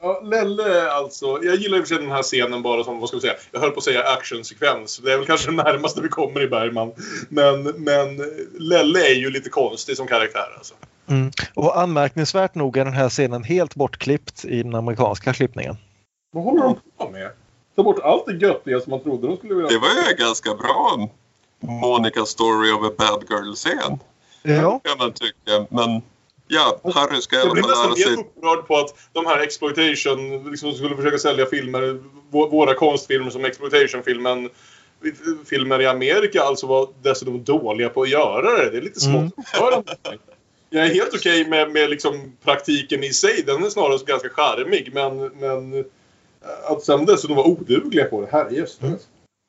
Ja, 0.00 0.20
Lelle 0.24 0.90
alltså. 0.90 1.26
Jag 1.42 1.56
gillar 1.56 1.78
i 1.78 1.80
och 1.80 1.88
för 1.88 1.94
sig 1.94 2.04
den 2.04 2.12
här 2.12 2.22
scenen 2.22 2.62
bara 2.62 2.84
som, 2.84 3.00
vad 3.00 3.08
ska 3.08 3.16
vi 3.16 3.20
säga, 3.20 3.34
jag 3.50 3.60
höll 3.60 3.70
på 3.70 3.78
att 3.78 3.84
säga 3.84 4.02
actionsekvens. 4.02 4.98
Det 4.98 5.12
är 5.12 5.16
väl 5.16 5.26
kanske 5.26 5.50
det 5.50 5.56
närmaste 5.56 6.00
vi 6.00 6.08
kommer 6.08 6.42
i 6.42 6.48
Bergman. 6.48 6.92
Men, 7.28 7.62
men 7.62 8.16
Lelle 8.58 9.00
är 9.10 9.14
ju 9.14 9.30
lite 9.30 9.50
konstig 9.50 9.96
som 9.96 10.06
karaktär 10.06 10.54
alltså. 10.56 10.74
Mm. 11.08 11.30
Och 11.54 11.78
anmärkningsvärt 11.80 12.54
nog 12.54 12.76
är 12.76 12.84
den 12.84 12.94
här 12.94 13.08
scenen 13.08 13.44
helt 13.44 13.74
bortklippt 13.74 14.44
i 14.44 14.62
den 14.62 14.74
amerikanska 14.74 15.32
klippningen. 15.32 15.76
Vad 16.32 16.44
håller 16.44 16.62
de 16.62 16.76
på 16.98 17.10
med? 17.10 17.30
Ta 17.76 17.82
bort 17.82 17.98
allt 18.02 18.26
det 18.26 18.46
göttiga 18.46 18.80
som 18.80 18.90
man 18.90 19.00
trodde 19.02 19.26
de 19.26 19.36
skulle 19.36 19.54
vilja... 19.54 19.68
Det 19.68 19.78
var 19.78 19.88
ju 19.88 20.10
en 20.10 20.16
ganska 20.18 20.54
bra 20.54 21.08
Monica 21.60 22.24
Story 22.24 22.72
of 22.72 22.86
a 22.86 22.90
Bad 22.98 23.24
Girl-scen 23.30 23.98
Ja. 24.42 24.80
kan 24.84 24.98
man 24.98 25.12
tycka. 25.12 25.66
Men 25.70 26.02
ja, 26.48 26.80
Harry 26.94 27.20
ska 27.22 27.36
i 27.36 27.38
Jag 27.38 27.44
alla 27.44 27.52
blir 27.52 27.62
fall 27.62 27.70
nästan 27.70 27.90
lära 27.90 27.96
sig 27.96 28.14
upprörd 28.14 28.66
på 28.66 28.76
att 28.76 28.94
de 29.12 29.26
här 29.26 29.40
exploitation, 29.40 30.50
liksom 30.50 30.72
skulle 30.72 30.96
försöka 30.96 31.18
sälja 31.18 31.46
filmer, 31.46 31.82
vå- 32.30 32.50
våra 32.50 32.74
konstfilmer 32.74 33.30
som 33.30 33.44
exploitation-filmen 33.44 34.50
filmer 35.46 35.80
i 35.80 35.86
Amerika 35.86 36.42
alltså 36.42 36.66
var 36.66 36.88
dessutom 37.02 37.44
dåliga 37.44 37.88
på 37.88 38.02
att 38.02 38.08
göra 38.08 38.56
det. 38.58 38.70
Det 38.70 38.76
är 38.76 38.82
lite 38.82 39.00
smått 39.00 39.32
Mm. 39.54 39.84
Jag 40.70 40.86
är 40.86 40.94
helt 40.94 41.14
okej 41.14 41.48
med, 41.48 41.70
med 41.70 41.90
liksom 41.90 42.32
praktiken 42.44 43.04
i 43.04 43.12
sig. 43.12 43.42
Den 43.46 43.64
är 43.64 43.70
snarare 43.70 43.98
ganska 44.06 44.28
charmig. 44.28 44.90
Men, 44.94 45.16
men 45.26 45.84
att 46.64 46.82
sen 46.84 47.06
dessutom 47.06 47.36
vara 47.36 47.46
odugliga 47.46 48.04
på 48.04 48.20
det. 48.20 48.28
Herrejösses. 48.32 48.80
Mm. 48.82 48.98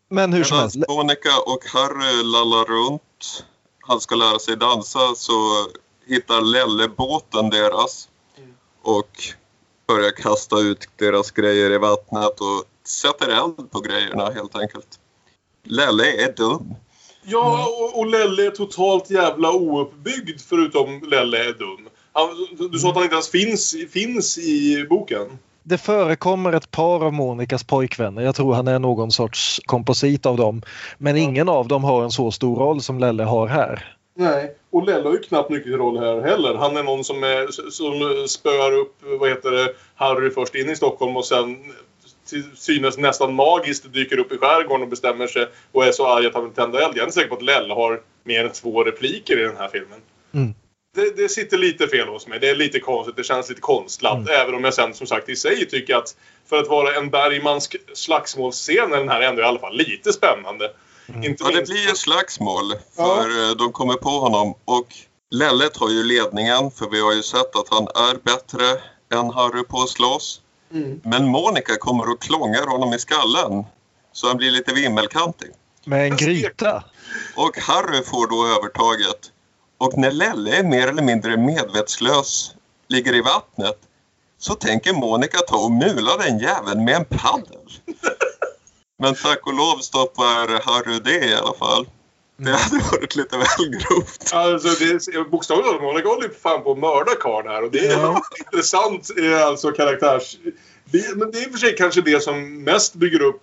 Men 0.09 0.33
hur 0.33 0.43
som 0.43 0.57
helst. 0.57 0.75
Monica 0.89 1.29
och 1.45 1.63
Harry 1.65 2.23
lallar 2.23 2.65
runt, 2.65 3.45
han 3.81 3.99
ska 3.99 4.15
lära 4.15 4.39
sig 4.39 4.57
dansa, 4.57 5.15
så 5.15 5.31
hittar 6.07 6.41
Lelle 6.41 6.87
båten 6.87 7.49
deras 7.49 8.09
och 8.81 9.11
börjar 9.87 10.11
kasta 10.11 10.59
ut 10.59 10.89
deras 10.95 11.31
grejer 11.31 11.71
i 11.71 11.77
vattnet 11.77 12.39
och 12.39 12.63
sätter 12.87 13.27
eld 13.27 13.71
på 13.71 13.79
grejerna 13.79 14.29
helt 14.29 14.55
enkelt. 14.55 14.99
Lelle 15.63 16.23
är 16.23 16.33
dum. 16.35 16.75
Ja, 17.23 17.67
och, 17.79 17.99
och 17.99 18.07
Lelle 18.07 18.45
är 18.45 18.51
totalt 18.51 19.09
jävla 19.09 19.51
ouppbyggd 19.51 20.41
förutom 20.41 21.01
Lelle 21.09 21.37
är 21.37 21.53
dum. 21.53 21.89
Han, 22.13 22.27
du 22.71 22.79
sa 22.79 22.89
att 22.89 22.95
han 22.95 23.03
inte 23.03 23.15
ens 23.15 23.29
finns, 23.29 23.75
finns 23.91 24.37
i 24.37 24.85
boken. 24.89 25.37
Det 25.63 25.77
förekommer 25.77 26.53
ett 26.53 26.71
par 26.71 27.05
av 27.05 27.13
Monikas 27.13 27.63
pojkvänner. 27.63 28.21
Jag 28.21 28.35
tror 28.35 28.53
han 28.53 28.67
är 28.67 28.79
någon 28.79 29.11
sorts 29.11 29.61
komposit 29.65 30.25
av 30.25 30.37
dem. 30.37 30.61
Men 30.97 31.17
ingen 31.17 31.49
av 31.49 31.67
dem 31.67 31.83
har 31.83 32.03
en 32.03 32.11
så 32.11 32.31
stor 32.31 32.55
roll 32.55 32.81
som 32.81 32.99
Lelle 32.99 33.23
har 33.23 33.47
här. 33.47 33.96
Nej, 34.19 34.55
och 34.69 34.85
Lelle 34.85 35.03
har 35.03 35.13
ju 35.13 35.19
knappt 35.19 35.49
mycket 35.49 35.71
roll 35.71 35.97
här 35.97 36.21
heller. 36.21 36.53
Han 36.53 36.77
är 36.77 36.83
någon 36.83 37.03
som, 37.03 37.23
är, 37.23 37.47
som 37.71 38.27
spöar 38.27 38.71
upp 38.71 38.95
vad 39.01 39.29
heter 39.29 39.51
det, 39.51 39.73
Harry 39.95 40.29
först 40.29 40.55
in 40.55 40.69
i 40.69 40.75
Stockholm 40.75 41.17
och 41.17 41.25
sen 41.25 41.73
till 42.29 42.43
synes 42.55 42.97
nästan 42.97 43.33
magiskt 43.33 43.93
dyker 43.93 44.19
upp 44.19 44.31
i 44.31 44.37
skärgården 44.37 44.81
och 44.81 44.87
bestämmer 44.87 45.27
sig 45.27 45.47
och 45.71 45.85
är 45.85 45.91
så 45.91 46.07
arg 46.07 46.25
att 46.25 46.33
han 46.33 46.43
vill 46.43 46.53
tända 46.53 46.79
eld. 46.79 46.93
Jag 46.93 46.97
är 46.97 47.03
inte 47.03 47.13
säker 47.13 47.29
på 47.29 47.35
att 47.35 47.41
Lelle 47.41 47.73
har 47.73 48.01
mer 48.23 48.45
än 48.45 48.51
två 48.51 48.83
repliker 48.83 49.39
i 49.39 49.43
den 49.43 49.57
här 49.57 49.67
filmen. 49.67 49.99
Mm. 50.33 50.53
Det, 50.95 51.17
det 51.17 51.29
sitter 51.29 51.57
lite 51.57 51.87
fel 51.87 52.07
hos 52.07 52.27
mig. 52.27 52.39
Det 52.39 52.49
är 52.49 52.55
lite 52.55 52.79
konstigt. 52.79 53.15
Det 53.15 53.23
känns 53.23 53.49
lite 53.49 53.61
konstlat. 53.61 54.29
Även 54.29 54.55
om 54.55 54.63
jag 54.63 54.73
sen 54.73 54.93
som 54.93 55.07
sagt 55.07 55.29
i 55.29 55.35
sig 55.35 55.65
tycker 55.65 55.95
att 55.95 56.15
för 56.49 56.57
att 56.57 56.67
vara 56.67 56.95
en 56.95 57.09
Bergmansk 57.09 57.75
slagsmålsscen 57.93 58.93
är 58.93 58.97
den 58.97 59.09
här 59.09 59.21
ändå 59.21 59.41
i 59.41 59.45
alla 59.45 59.59
fall 59.59 59.77
lite 59.77 60.13
spännande. 60.13 60.71
Inte 61.07 61.43
Ja, 61.43 61.51
det 61.51 61.67
blir 61.67 61.87
ju 61.89 61.95
slagsmål 61.95 62.73
för 62.95 63.49
eh, 63.49 63.55
de 63.55 63.71
kommer 63.71 63.93
på 63.93 64.09
honom 64.09 64.53
och 64.65 64.87
Lelle 65.31 65.69
tar 65.69 65.89
ju 65.89 66.03
ledningen 66.03 66.71
för 66.71 66.89
vi 66.89 67.01
har 67.01 67.13
ju 67.13 67.23
sett 67.23 67.55
att 67.55 67.69
han 67.69 67.83
är 67.83 68.23
bättre 68.23 68.63
än 69.13 69.29
Harry 69.29 69.63
på 69.63 69.81
att 69.81 69.89
slåss. 69.89 70.41
Mm. 70.73 71.01
Men 71.03 71.27
Monica 71.27 71.77
kommer 71.79 72.11
och 72.11 72.21
klångar 72.21 72.67
honom 72.67 72.93
i 72.93 72.99
skallen 72.99 73.65
så 74.11 74.27
han 74.27 74.37
blir 74.37 74.51
lite 74.51 74.73
vimmelkantig. 74.73 75.49
Med 75.85 76.11
en 76.11 76.17
gryta. 76.17 76.83
Och 77.35 77.57
Harry 77.57 78.03
får 78.03 78.27
då 78.27 78.47
övertaget. 78.57 79.31
Och 79.77 79.97
när 79.97 80.11
Lelle 80.11 80.57
är 80.57 80.63
mer 80.63 80.87
eller 80.87 81.03
mindre 81.03 81.37
medvetslös, 81.37 82.55
ligger 82.87 83.15
i 83.15 83.21
vattnet, 83.21 83.79
så 84.39 84.53
tänker 84.53 84.93
Monica 84.93 85.37
ta 85.37 85.57
och 85.57 85.71
mula 85.71 86.17
den 86.17 86.39
jäveln 86.39 86.85
med 86.85 86.95
en 86.95 87.05
paddel. 87.05 87.67
Men 88.99 89.15
tack 89.15 89.47
och 89.47 89.53
lov 89.53 89.77
stoppar 89.77 90.61
Harry 90.65 90.99
det 90.99 91.25
i 91.25 91.35
alla 91.35 91.53
fall. 91.53 91.87
Det 92.37 92.51
hade 92.51 92.83
varit 92.91 93.15
lite 93.15 93.37
väl 93.37 93.69
grovt. 93.69 94.33
Alltså, 94.33 94.67
det 94.67 95.47
talat, 95.47 95.81
Monica 95.81 96.07
håller 96.07 96.27
ju 96.27 96.33
fan 96.33 96.63
på 96.63 96.71
att 96.71 96.77
mörda 96.77 97.15
karln 97.19 97.47
här. 97.47 97.63
Och 97.63 97.71
det 97.71 97.87
är 97.87 97.91
Ja. 97.91 98.21
intressant 98.39 99.09
eh, 99.17 99.47
alltså 99.47 99.71
karaktärs... 99.71 100.37
Det, 100.85 101.15
men 101.15 101.31
det 101.31 101.37
är 101.37 101.43
i 101.43 101.47
och 101.47 101.51
för 101.51 101.59
sig 101.59 101.75
kanske 101.75 102.01
det 102.01 102.23
som 102.23 102.63
mest 102.63 102.93
bygger 102.93 103.21
upp 103.21 103.41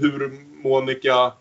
hur 0.00 0.32
Monica 0.62 1.32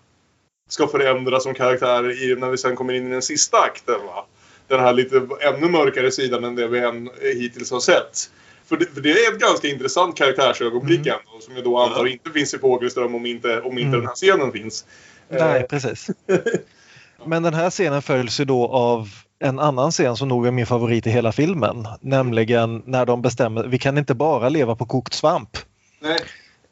ska 0.69 0.87
förändras 0.87 1.43
som 1.43 1.53
karaktär 1.53 2.23
i, 2.23 2.35
när 2.35 2.49
vi 2.49 2.57
sen 2.57 2.75
kommer 2.75 2.93
in 2.93 3.07
i 3.07 3.09
den 3.09 3.21
sista 3.21 3.57
akten. 3.57 4.05
Va? 4.05 4.25
Den 4.67 4.79
här 4.79 4.93
lite 4.93 5.27
ännu 5.41 5.69
mörkare 5.69 6.11
sidan 6.11 6.43
än 6.43 6.55
det 6.55 6.67
vi 6.67 6.79
än 6.79 7.09
hittills 7.21 7.71
har 7.71 7.79
sett. 7.79 8.29
För 8.73 8.77
det, 8.79 8.85
för 8.93 9.01
det 9.01 9.11
är 9.11 9.33
ett 9.33 9.39
ganska 9.39 9.67
intressant 9.67 10.17
karaktärsögonblick 10.17 10.99
Mm. 11.07 11.11
ändå. 11.19 11.39
Som 11.41 11.55
jag 11.55 11.63
då 11.63 11.79
antar 11.79 12.07
inte 12.07 12.29
finns 12.29 12.53
i 12.53 12.59
Fågelström 12.59 13.15
om 13.15 13.25
inte, 13.25 13.61
om 13.61 13.71
inte 13.77 13.81
Mm. 13.87 13.91
den 13.99 14.07
här 14.07 14.15
scenen 14.15 14.51
finns. 14.51 14.85
Nej, 15.29 15.59
Eh, 15.61 15.65
precis. 15.67 16.07
Men 17.25 17.43
den 17.43 17.53
här 17.53 17.69
scenen 17.69 18.01
följs 18.01 18.39
ju 18.39 18.45
då 18.45 18.67
av 18.67 19.09
en 19.39 19.59
annan 19.59 19.91
scen 19.91 20.15
som 20.17 20.27
nog 20.27 20.47
är 20.47 20.51
min 20.51 20.65
favorit 20.65 21.07
i 21.07 21.09
hela 21.09 21.31
filmen. 21.31 21.87
Nämligen 22.01 22.83
när 22.85 23.05
de 23.05 23.21
bestämmer 23.21 23.63
vi 23.63 23.79
kan 23.79 23.97
inte 23.97 24.13
bara 24.13 24.49
leva 24.49 24.75
på 24.75 24.85
kokt 24.85 25.13
svamp. 25.13 25.57
nej. 25.99 26.19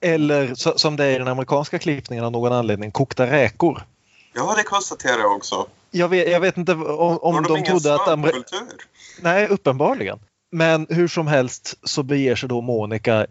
Eller 0.03 0.55
så, 0.55 0.77
som 0.77 0.95
det 0.95 1.05
är 1.05 1.11
i 1.15 1.17
den 1.17 1.27
amerikanska 1.27 1.79
klippningen 1.79 2.25
av 2.25 2.31
någon 2.31 2.53
anledning, 2.53 2.91
kokta 2.91 3.25
räkor. 3.27 3.81
Ja, 4.33 4.53
det 4.57 4.63
konstaterar 4.63 5.19
jag 5.19 5.35
också. 5.35 5.67
Jag 5.91 6.07
vet, 6.09 6.31
jag 6.31 6.39
vet 6.39 6.57
inte 6.57 6.71
om, 6.71 6.83
om 7.19 7.35
Har 7.35 7.41
de, 7.41 7.51
ingen 7.57 7.65
trodde 7.65 7.95
att... 7.95 8.01
Amer- 8.07 8.29
svampkultur? 8.31 8.67
Nej, 9.21 9.47
uppenbarligen. 9.47 10.19
Men 10.51 10.87
hur 10.89 11.07
som 11.07 11.27
helst 11.27 11.79
så 11.83 12.03
beger 12.03 12.35
sig 12.35 12.49
då 12.49 12.61
Monica 12.61 13.25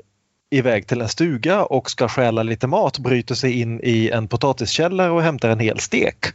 iväg 0.50 0.86
till 0.86 1.00
en 1.00 1.08
stuga 1.08 1.64
och 1.64 1.90
ska 1.90 2.08
stjäla 2.08 2.42
lite 2.42 2.66
mat, 2.66 2.98
bryter 2.98 3.34
sig 3.34 3.60
in 3.60 3.80
i 3.82 4.10
en 4.10 4.28
potatiskällare 4.28 5.10
och 5.10 5.22
hämtar 5.22 5.48
en 5.48 5.60
hel 5.60 5.78
stek. 5.78 6.26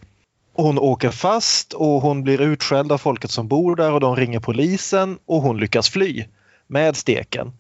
Hon 0.54 0.80
åker 0.80 1.10
fast 1.10 1.74
och 1.74 2.02
hon 2.02 2.24
blir 2.24 2.42
utskälld 2.42 2.92
av 2.92 2.98
folket 2.98 3.32
som 3.32 3.48
bor 3.48 3.76
där 3.76 3.92
och 3.92 4.00
de 4.00 4.16
ringer 4.16 4.40
polisen 4.40 5.18
och 5.26 5.42
hon 5.42 5.58
lyckas 5.58 5.90
fly 5.90 6.26
med 6.68 6.96
steken. 6.96 7.52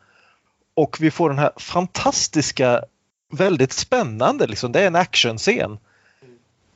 Och 0.74 0.98
vi 1.00 1.12
får 1.12 1.30
den 1.30 1.40
här 1.40 1.52
fantastiska, 1.58 2.84
väldigt 3.32 3.74
spännande, 3.74 4.48
liksom, 4.48 4.72
det 4.72 4.82
är 4.82 4.88
en 4.88 4.96
actionscen. 4.96 5.78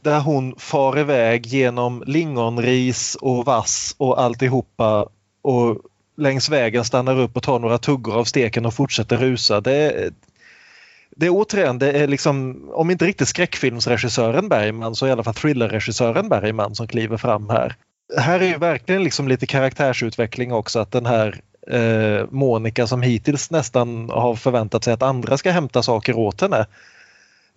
Där 0.01 0.19
hon 0.19 0.55
far 0.57 0.99
iväg 0.99 1.45
genom 1.45 2.03
lingonris 2.07 3.15
och 3.15 3.45
vass 3.45 3.95
och 3.97 4.21
alltihopa 4.21 5.09
och 5.41 5.81
längs 6.19 6.49
vägen 6.49 6.85
stannar 6.85 7.19
upp 7.19 7.37
och 7.37 7.43
tar 7.43 7.59
några 7.59 7.77
tuggor 7.77 8.17
av 8.17 8.23
steken 8.23 8.65
och 8.65 8.73
fortsätter 8.73 9.17
rusa. 9.17 9.61
Det 9.61 9.73
är, 9.73 10.11
det 11.15 11.25
är 11.25 11.29
återigen, 11.29 11.79
det 11.79 11.91
är 11.91 12.07
liksom, 12.07 12.63
om 12.73 12.91
inte 12.91 13.05
riktigt 13.05 13.27
skräckfilmsregissören 13.27 14.49
Bergman 14.49 14.95
så 14.95 15.07
i 15.07 15.11
alla 15.11 15.23
fall 15.23 15.33
thrillerregissören 15.33 16.29
Bergman 16.29 16.75
som 16.75 16.87
kliver 16.87 17.17
fram 17.17 17.49
här. 17.49 17.75
Här 18.17 18.39
är 18.39 18.47
ju 18.47 18.57
verkligen 18.57 19.03
liksom 19.03 19.27
lite 19.27 19.45
karaktärsutveckling 19.45 20.53
också 20.53 20.79
att 20.79 20.91
den 20.91 21.05
här 21.05 21.41
eh, 21.71 22.25
Monica 22.29 22.87
som 22.87 23.01
hittills 23.01 23.51
nästan 23.51 24.09
har 24.09 24.35
förväntat 24.35 24.83
sig 24.83 24.93
att 24.93 25.03
andra 25.03 25.37
ska 25.37 25.51
hämta 25.51 25.83
saker 25.83 26.17
åt 26.17 26.41
henne. 26.41 26.65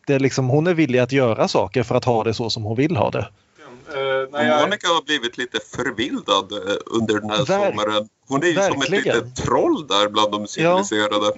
Det 0.07 0.15
är 0.15 0.21
liksom, 0.21 0.49
hon 0.49 0.67
är 0.67 0.75
villig 0.75 0.99
att 0.99 1.13
göra 1.13 1.49
saker 1.49 1.83
för 1.83 1.95
att 1.95 2.05
ha 2.05 2.25
det 2.25 2.35
så 2.35 2.51
som 2.51 2.63
hon 2.63 2.77
vill 2.77 2.97
ha 2.97 3.11
det. 3.11 3.29
Eh, 3.89 4.29
nej, 4.31 4.47
jag, 4.47 4.61
Monica 4.61 4.89
har 4.89 5.03
blivit 5.03 5.39
lite 5.39 5.61
förvildad 5.77 6.53
eh, 6.53 6.77
under 6.87 7.21
den 7.21 7.31
här 7.31 7.45
Ver- 7.45 7.71
sommaren. 7.71 8.09
Hon 8.29 8.43
är 8.43 8.47
ju 8.47 8.55
som 8.55 8.63
ett 8.63 8.91
verkligen. 8.91 9.17
litet 9.17 9.37
troll 9.37 9.87
där 9.87 10.09
bland 10.09 10.33
de 10.33 10.47
civiliserade. 10.47 11.33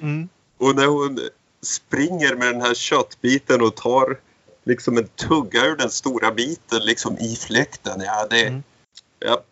Mm. 0.00 0.28
Och 0.58 0.76
när 0.76 0.86
hon 0.86 1.20
springer 1.62 2.34
med 2.34 2.46
den 2.46 2.60
här 2.60 2.74
köttbiten 2.74 3.62
och 3.62 3.74
tar 3.76 4.18
liksom 4.64 4.98
en 4.98 5.06
tugga 5.08 5.64
ur 5.66 5.76
den 5.76 5.90
stora 5.90 6.30
biten 6.32 6.80
liksom 6.84 7.18
i 7.18 7.36
fläkten. 7.36 8.00
Ja, 8.00 8.26
det... 8.30 8.46
Mm. 8.46 8.62
Japp. 9.24 9.46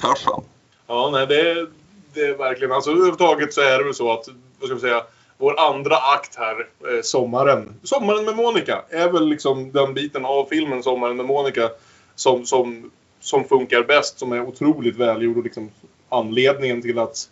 Tarzan. 0.00 0.42
Ja, 0.86 1.10
nej, 1.12 1.26
det, 1.26 1.66
det 2.14 2.20
är 2.20 2.38
verkligen... 2.38 2.72
Alltså 2.72 2.90
överhuvudtaget 2.90 3.54
så 3.54 3.60
är 3.60 3.78
det 3.78 3.84
väl 3.84 3.94
så 3.94 4.12
att, 4.12 4.28
vad 4.58 4.68
ska 4.68 4.74
vi 4.74 4.80
säga, 4.80 5.02
vår 5.38 5.60
andra 5.60 5.96
akt 5.96 6.36
här, 6.36 6.58
eh, 6.60 7.02
Sommaren. 7.02 7.74
Sommaren 7.82 8.24
med 8.24 8.36
Monica 8.36 8.82
är 8.90 9.08
väl 9.12 9.28
liksom 9.28 9.72
den 9.72 9.94
biten 9.94 10.24
av 10.24 10.46
filmen, 10.50 10.82
Sommaren 10.82 11.16
med 11.16 11.26
Monica, 11.26 11.70
som, 12.14 12.46
som, 12.46 12.90
som 13.20 13.44
funkar 13.44 13.82
bäst, 13.82 14.18
som 14.18 14.32
är 14.32 14.40
otroligt 14.40 14.96
välgjord 14.96 15.36
och 15.36 15.44
liksom 15.44 15.70
anledningen 16.08 16.82
till 16.82 16.98
att 16.98 17.28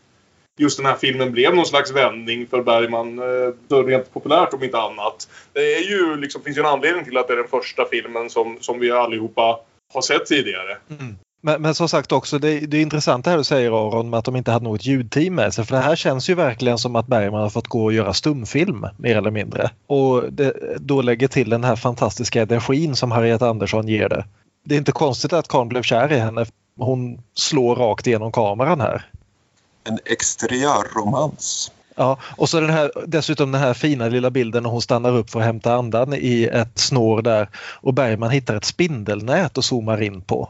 just 0.56 0.76
den 0.76 0.86
här 0.86 0.96
filmen 0.96 1.32
blev 1.32 1.54
någon 1.54 1.66
slags 1.66 1.92
vändning 1.92 2.46
för 2.46 2.62
Bergman, 2.62 3.18
eh, 3.18 3.84
rent 3.84 4.14
populärt 4.14 4.54
om 4.54 4.64
inte 4.64 4.78
annat. 4.78 5.28
Det 5.52 5.74
är 5.74 5.82
ju, 5.82 6.16
liksom, 6.16 6.42
finns 6.42 6.56
ju 6.56 6.60
en 6.60 6.66
anledning 6.66 7.04
till 7.04 7.16
att 7.16 7.26
det 7.28 7.32
är 7.32 7.36
den 7.36 7.48
första 7.48 7.84
filmen 7.84 8.30
som, 8.30 8.56
som 8.60 8.78
vi 8.78 8.90
allihopa 8.90 9.60
har 9.94 10.02
sett 10.02 10.26
tidigare. 10.26 10.76
Mm. 10.90 11.16
Men, 11.46 11.62
men 11.62 11.74
som 11.74 11.88
sagt 11.88 12.12
också, 12.12 12.38
det, 12.38 12.60
det 12.60 12.76
är 12.76 12.82
intressant 12.82 13.24
det 13.24 13.30
här 13.30 13.38
du 13.38 13.44
säger 13.44 13.70
Aron 13.70 14.10
med 14.10 14.18
att 14.18 14.24
de 14.24 14.36
inte 14.36 14.50
hade 14.50 14.64
något 14.64 14.86
ljudteam 14.86 15.34
med 15.34 15.54
sig. 15.54 15.64
För 15.64 15.76
det 15.76 15.82
här 15.82 15.96
känns 15.96 16.30
ju 16.30 16.34
verkligen 16.34 16.78
som 16.78 16.96
att 16.96 17.06
Bergman 17.06 17.40
har 17.40 17.50
fått 17.50 17.68
gå 17.68 17.84
och 17.84 17.92
göra 17.92 18.14
stumfilm 18.14 18.86
mer 18.96 19.16
eller 19.16 19.30
mindre. 19.30 19.70
Och 19.86 20.32
det, 20.32 20.76
då 20.80 21.02
lägger 21.02 21.28
till 21.28 21.50
den 21.50 21.64
här 21.64 21.76
fantastiska 21.76 22.42
energin 22.42 22.96
som 22.96 23.10
Harriet 23.10 23.42
Andersson 23.42 23.88
ger 23.88 24.08
det. 24.08 24.24
Det 24.64 24.74
är 24.74 24.78
inte 24.78 24.92
konstigt 24.92 25.32
att 25.32 25.48
Karl 25.48 25.66
blev 25.66 25.82
kär 25.82 26.12
i 26.12 26.18
henne. 26.18 26.46
Hon 26.78 27.22
slår 27.34 27.76
rakt 27.76 28.06
igenom 28.06 28.32
kameran 28.32 28.80
här. 28.80 29.06
En 29.84 29.98
exteriörromans. 30.04 31.72
Ja, 31.94 32.18
och 32.36 32.48
så 32.48 32.60
den 32.60 32.70
här, 32.70 32.90
dessutom 33.06 33.52
den 33.52 33.60
här 33.60 33.74
fina 33.74 34.08
lilla 34.08 34.30
bilden 34.30 34.62
när 34.62 34.70
hon 34.70 34.82
stannar 34.82 35.16
upp 35.16 35.30
för 35.30 35.40
att 35.40 35.46
hämta 35.46 35.74
andan 35.74 36.14
i 36.14 36.44
ett 36.52 36.78
snår 36.78 37.22
där 37.22 37.48
och 37.80 37.94
Bergman 37.94 38.30
hittar 38.30 38.56
ett 38.56 38.64
spindelnät 38.64 39.58
och 39.58 39.64
zoomar 39.64 40.02
in 40.02 40.20
på. 40.20 40.48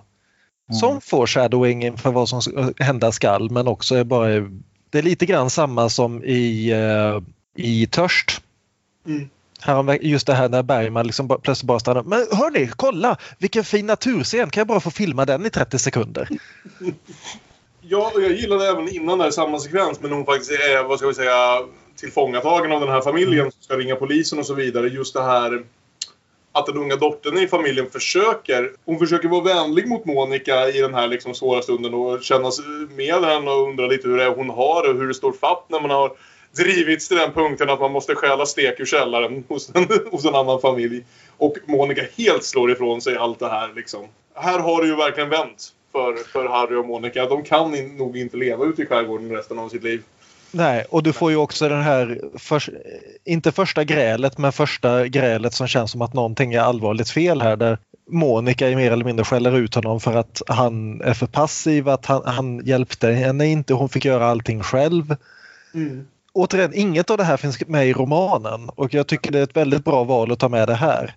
Som 0.72 1.00
får 1.00 1.26
shadowing 1.26 1.84
inför 1.84 2.10
vad 2.10 2.28
som 2.28 2.40
hända 2.78 3.12
skall 3.12 3.50
men 3.50 3.68
också 3.68 3.94
är 3.94 4.04
bara 4.04 4.28
det 4.94 4.98
är 4.98 5.02
lite 5.02 5.26
grann 5.26 5.50
samma 5.50 5.88
som 5.88 6.24
i, 6.24 6.70
eh, 6.70 7.22
i 7.64 7.86
Törst. 7.86 8.42
Mm. 9.06 9.28
Just 10.00 10.26
det 10.26 10.34
här 10.34 10.48
när 10.48 10.62
Bergman 10.62 11.06
liksom 11.06 11.26
bara, 11.26 11.38
plötsligt 11.38 11.66
bara 11.66 11.80
stannar. 11.80 12.02
Men 12.02 12.26
hörni, 12.32 12.70
kolla 12.76 13.16
vilken 13.38 13.64
fin 13.64 13.86
naturscen! 13.86 14.50
Kan 14.50 14.60
jag 14.60 14.66
bara 14.66 14.80
få 14.80 14.90
filma 14.90 15.24
den 15.24 15.46
i 15.46 15.50
30 15.50 15.78
sekunder? 15.78 16.28
Ja, 17.86 18.12
och 18.14 18.22
jag 18.22 18.32
gillade 18.32 18.68
även 18.68 18.88
innan 18.88 19.18
där 19.18 19.30
samma 19.30 19.58
sekvens 19.58 20.00
men 20.00 20.12
hon 20.12 20.24
faktiskt 20.24 20.50
är, 20.50 20.84
vad 20.84 20.98
ska 20.98 21.08
vi 21.08 21.14
säga, 21.14 21.60
tillfångatagen 21.96 22.72
av 22.72 22.80
den 22.80 22.88
här 22.88 23.00
familjen 23.00 23.52
som 23.52 23.62
ska 23.62 23.76
ringa 23.76 23.96
polisen 23.96 24.38
och 24.38 24.46
så 24.46 24.54
vidare. 24.54 24.88
Just 24.88 25.14
det 25.14 25.22
här 25.22 25.64
att 26.54 26.66
den 26.66 26.76
unga 26.76 26.96
dottern 26.96 27.38
i 27.38 27.48
familjen 27.48 27.90
försöker, 27.90 28.72
hon 28.84 28.98
försöker 28.98 29.28
vara 29.28 29.42
vänlig 29.42 29.88
mot 29.88 30.04
Monica 30.04 30.68
i 30.68 30.80
den 30.80 30.94
här 30.94 31.06
liksom 31.06 31.34
svåra 31.34 31.62
stunden 31.62 31.94
och 31.94 32.22
känna 32.22 32.50
sig 32.50 32.64
med 32.96 33.24
henne 33.24 33.50
och 33.50 33.68
undra 33.68 33.86
lite 33.86 34.08
hur 34.08 34.16
det 34.16 34.24
är 34.24 34.34
hon 34.34 34.50
har 34.50 34.82
det 34.82 34.88
och 34.88 34.96
hur 34.96 35.08
det 35.08 35.14
står 35.14 35.32
fatt 35.32 35.64
när 35.68 35.80
man 35.80 35.90
har 35.90 36.12
drivits 36.56 37.08
till 37.08 37.16
den 37.16 37.32
punkten 37.32 37.70
att 37.70 37.80
man 37.80 37.92
måste 37.92 38.14
stjäla 38.14 38.46
stek 38.46 38.80
ur 38.80 38.84
källaren 38.84 39.44
hos 39.48 39.70
en, 39.74 39.88
hos 40.10 40.24
en 40.24 40.34
annan 40.34 40.60
familj. 40.60 41.04
Och 41.36 41.56
Monica 41.66 42.02
helt 42.16 42.44
slår 42.44 42.72
ifrån 42.72 43.00
sig 43.00 43.16
allt 43.16 43.38
det 43.38 43.48
här 43.48 43.72
liksom. 43.76 44.06
Här 44.34 44.58
har 44.58 44.82
det 44.82 44.88
ju 44.88 44.96
verkligen 44.96 45.30
vänt 45.30 45.68
för, 45.92 46.14
för 46.14 46.48
Harry 46.48 46.76
och 46.76 46.86
Monica. 46.86 47.26
De 47.26 47.44
kan 47.44 47.74
in, 47.74 47.96
nog 47.96 48.16
inte 48.16 48.36
leva 48.36 48.64
ute 48.64 48.82
i 48.82 48.86
skärgården 48.86 49.30
resten 49.30 49.58
av 49.58 49.68
sitt 49.68 49.82
liv. 49.82 50.02
Nej, 50.56 50.84
och 50.90 51.02
du 51.02 51.12
får 51.12 51.30
ju 51.30 51.36
också 51.36 51.68
den 51.68 51.82
här, 51.82 52.20
förs- 52.38 52.70
inte 53.24 53.52
första 53.52 53.84
grälet, 53.84 54.38
men 54.38 54.52
första 54.52 55.08
grälet 55.08 55.54
som 55.54 55.66
känns 55.66 55.90
som 55.90 56.02
att 56.02 56.12
någonting 56.14 56.54
är 56.54 56.60
allvarligt 56.60 57.10
fel 57.10 57.42
här. 57.42 57.56
Där 57.56 57.78
Monica 58.10 58.66
mer 58.66 58.90
eller 58.92 59.04
mindre 59.04 59.24
skäller 59.24 59.56
ut 59.56 59.74
honom 59.74 60.00
för 60.00 60.14
att 60.16 60.42
han 60.46 61.00
är 61.00 61.14
för 61.14 61.26
passiv, 61.26 61.88
att 61.88 62.06
han, 62.06 62.22
han 62.24 62.66
hjälpte 62.66 63.10
henne 63.10 63.46
inte, 63.46 63.74
hon 63.74 63.88
fick 63.88 64.04
göra 64.04 64.26
allting 64.26 64.62
själv. 64.62 65.16
Återigen, 66.32 66.74
inget 66.74 67.10
av 67.10 67.18
det 67.18 67.24
här 67.24 67.36
finns 67.36 67.66
med 67.66 67.88
i 67.88 67.92
romanen 67.92 68.68
och 68.68 68.94
jag 68.94 69.06
tycker 69.06 69.32
det 69.32 69.38
är 69.38 69.42
ett 69.42 69.56
väldigt 69.56 69.84
bra 69.84 70.04
val 70.04 70.32
att 70.32 70.38
ta 70.38 70.48
med 70.48 70.68
det 70.68 70.74
här. 70.74 71.14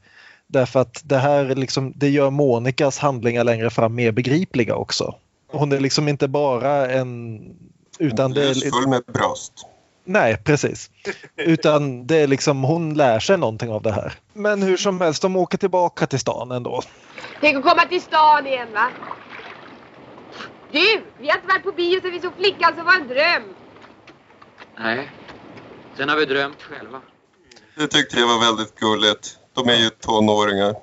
Därför 0.47 0.79
att 0.79 1.01
det 1.05 1.17
här 1.17 1.55
liksom, 1.55 1.93
det 1.95 2.09
gör 2.09 2.29
Monicas 2.29 2.99
handlingar 2.99 3.43
längre 3.43 3.69
fram 3.69 3.95
mer 3.95 4.11
begripliga 4.11 4.75
också. 4.75 5.15
Hon 5.51 5.71
är 5.71 5.79
liksom 5.79 6.07
inte 6.07 6.27
bara 6.27 6.91
en... 6.91 7.41
Utan 7.97 8.33
det 8.33 8.49
är, 8.49 8.71
Full 8.71 8.87
med 8.87 9.03
bröst. 9.05 9.53
Nej, 10.03 10.37
precis. 10.43 10.89
Utan 11.35 12.07
det 12.07 12.15
är 12.15 12.27
liksom, 12.27 12.63
hon 12.63 12.93
lär 12.93 13.19
sig 13.19 13.37
någonting 13.37 13.69
av 13.71 13.81
det 13.81 13.91
här. 13.91 14.13
Men 14.33 14.61
hur 14.61 14.77
som 14.77 15.01
helst, 15.01 15.21
de 15.21 15.35
åker 15.35 15.57
tillbaka 15.57 16.07
till 16.07 16.19
stan 16.19 16.51
ändå. 16.51 16.81
Tänk 17.41 17.57
att 17.57 17.63
komma 17.63 17.85
till 17.85 18.01
stan 18.01 18.47
igen 18.47 18.67
va? 18.73 18.89
Du, 20.71 21.03
vi 21.19 21.29
har 21.29 21.35
inte 21.35 21.47
varit 21.47 21.63
på 21.63 21.71
bio 21.71 22.01
sen 22.01 22.11
vi 22.11 22.19
såg 22.19 22.35
flickan 22.35 22.75
som 22.75 22.85
var 22.85 22.93
en 22.93 23.07
dröm. 23.07 23.43
Nej. 24.77 25.11
Sen 25.97 26.09
har 26.09 26.17
vi 26.17 26.25
drömt 26.25 26.61
själva. 26.61 27.01
Det 27.75 27.87
tyckte 27.87 28.19
jag 28.19 28.27
var 28.27 28.39
väldigt 28.39 28.75
gulligt. 28.75 29.37
De 29.53 29.69
är 29.69 29.75
ju 29.75 29.89
tonåringar. 29.89 30.75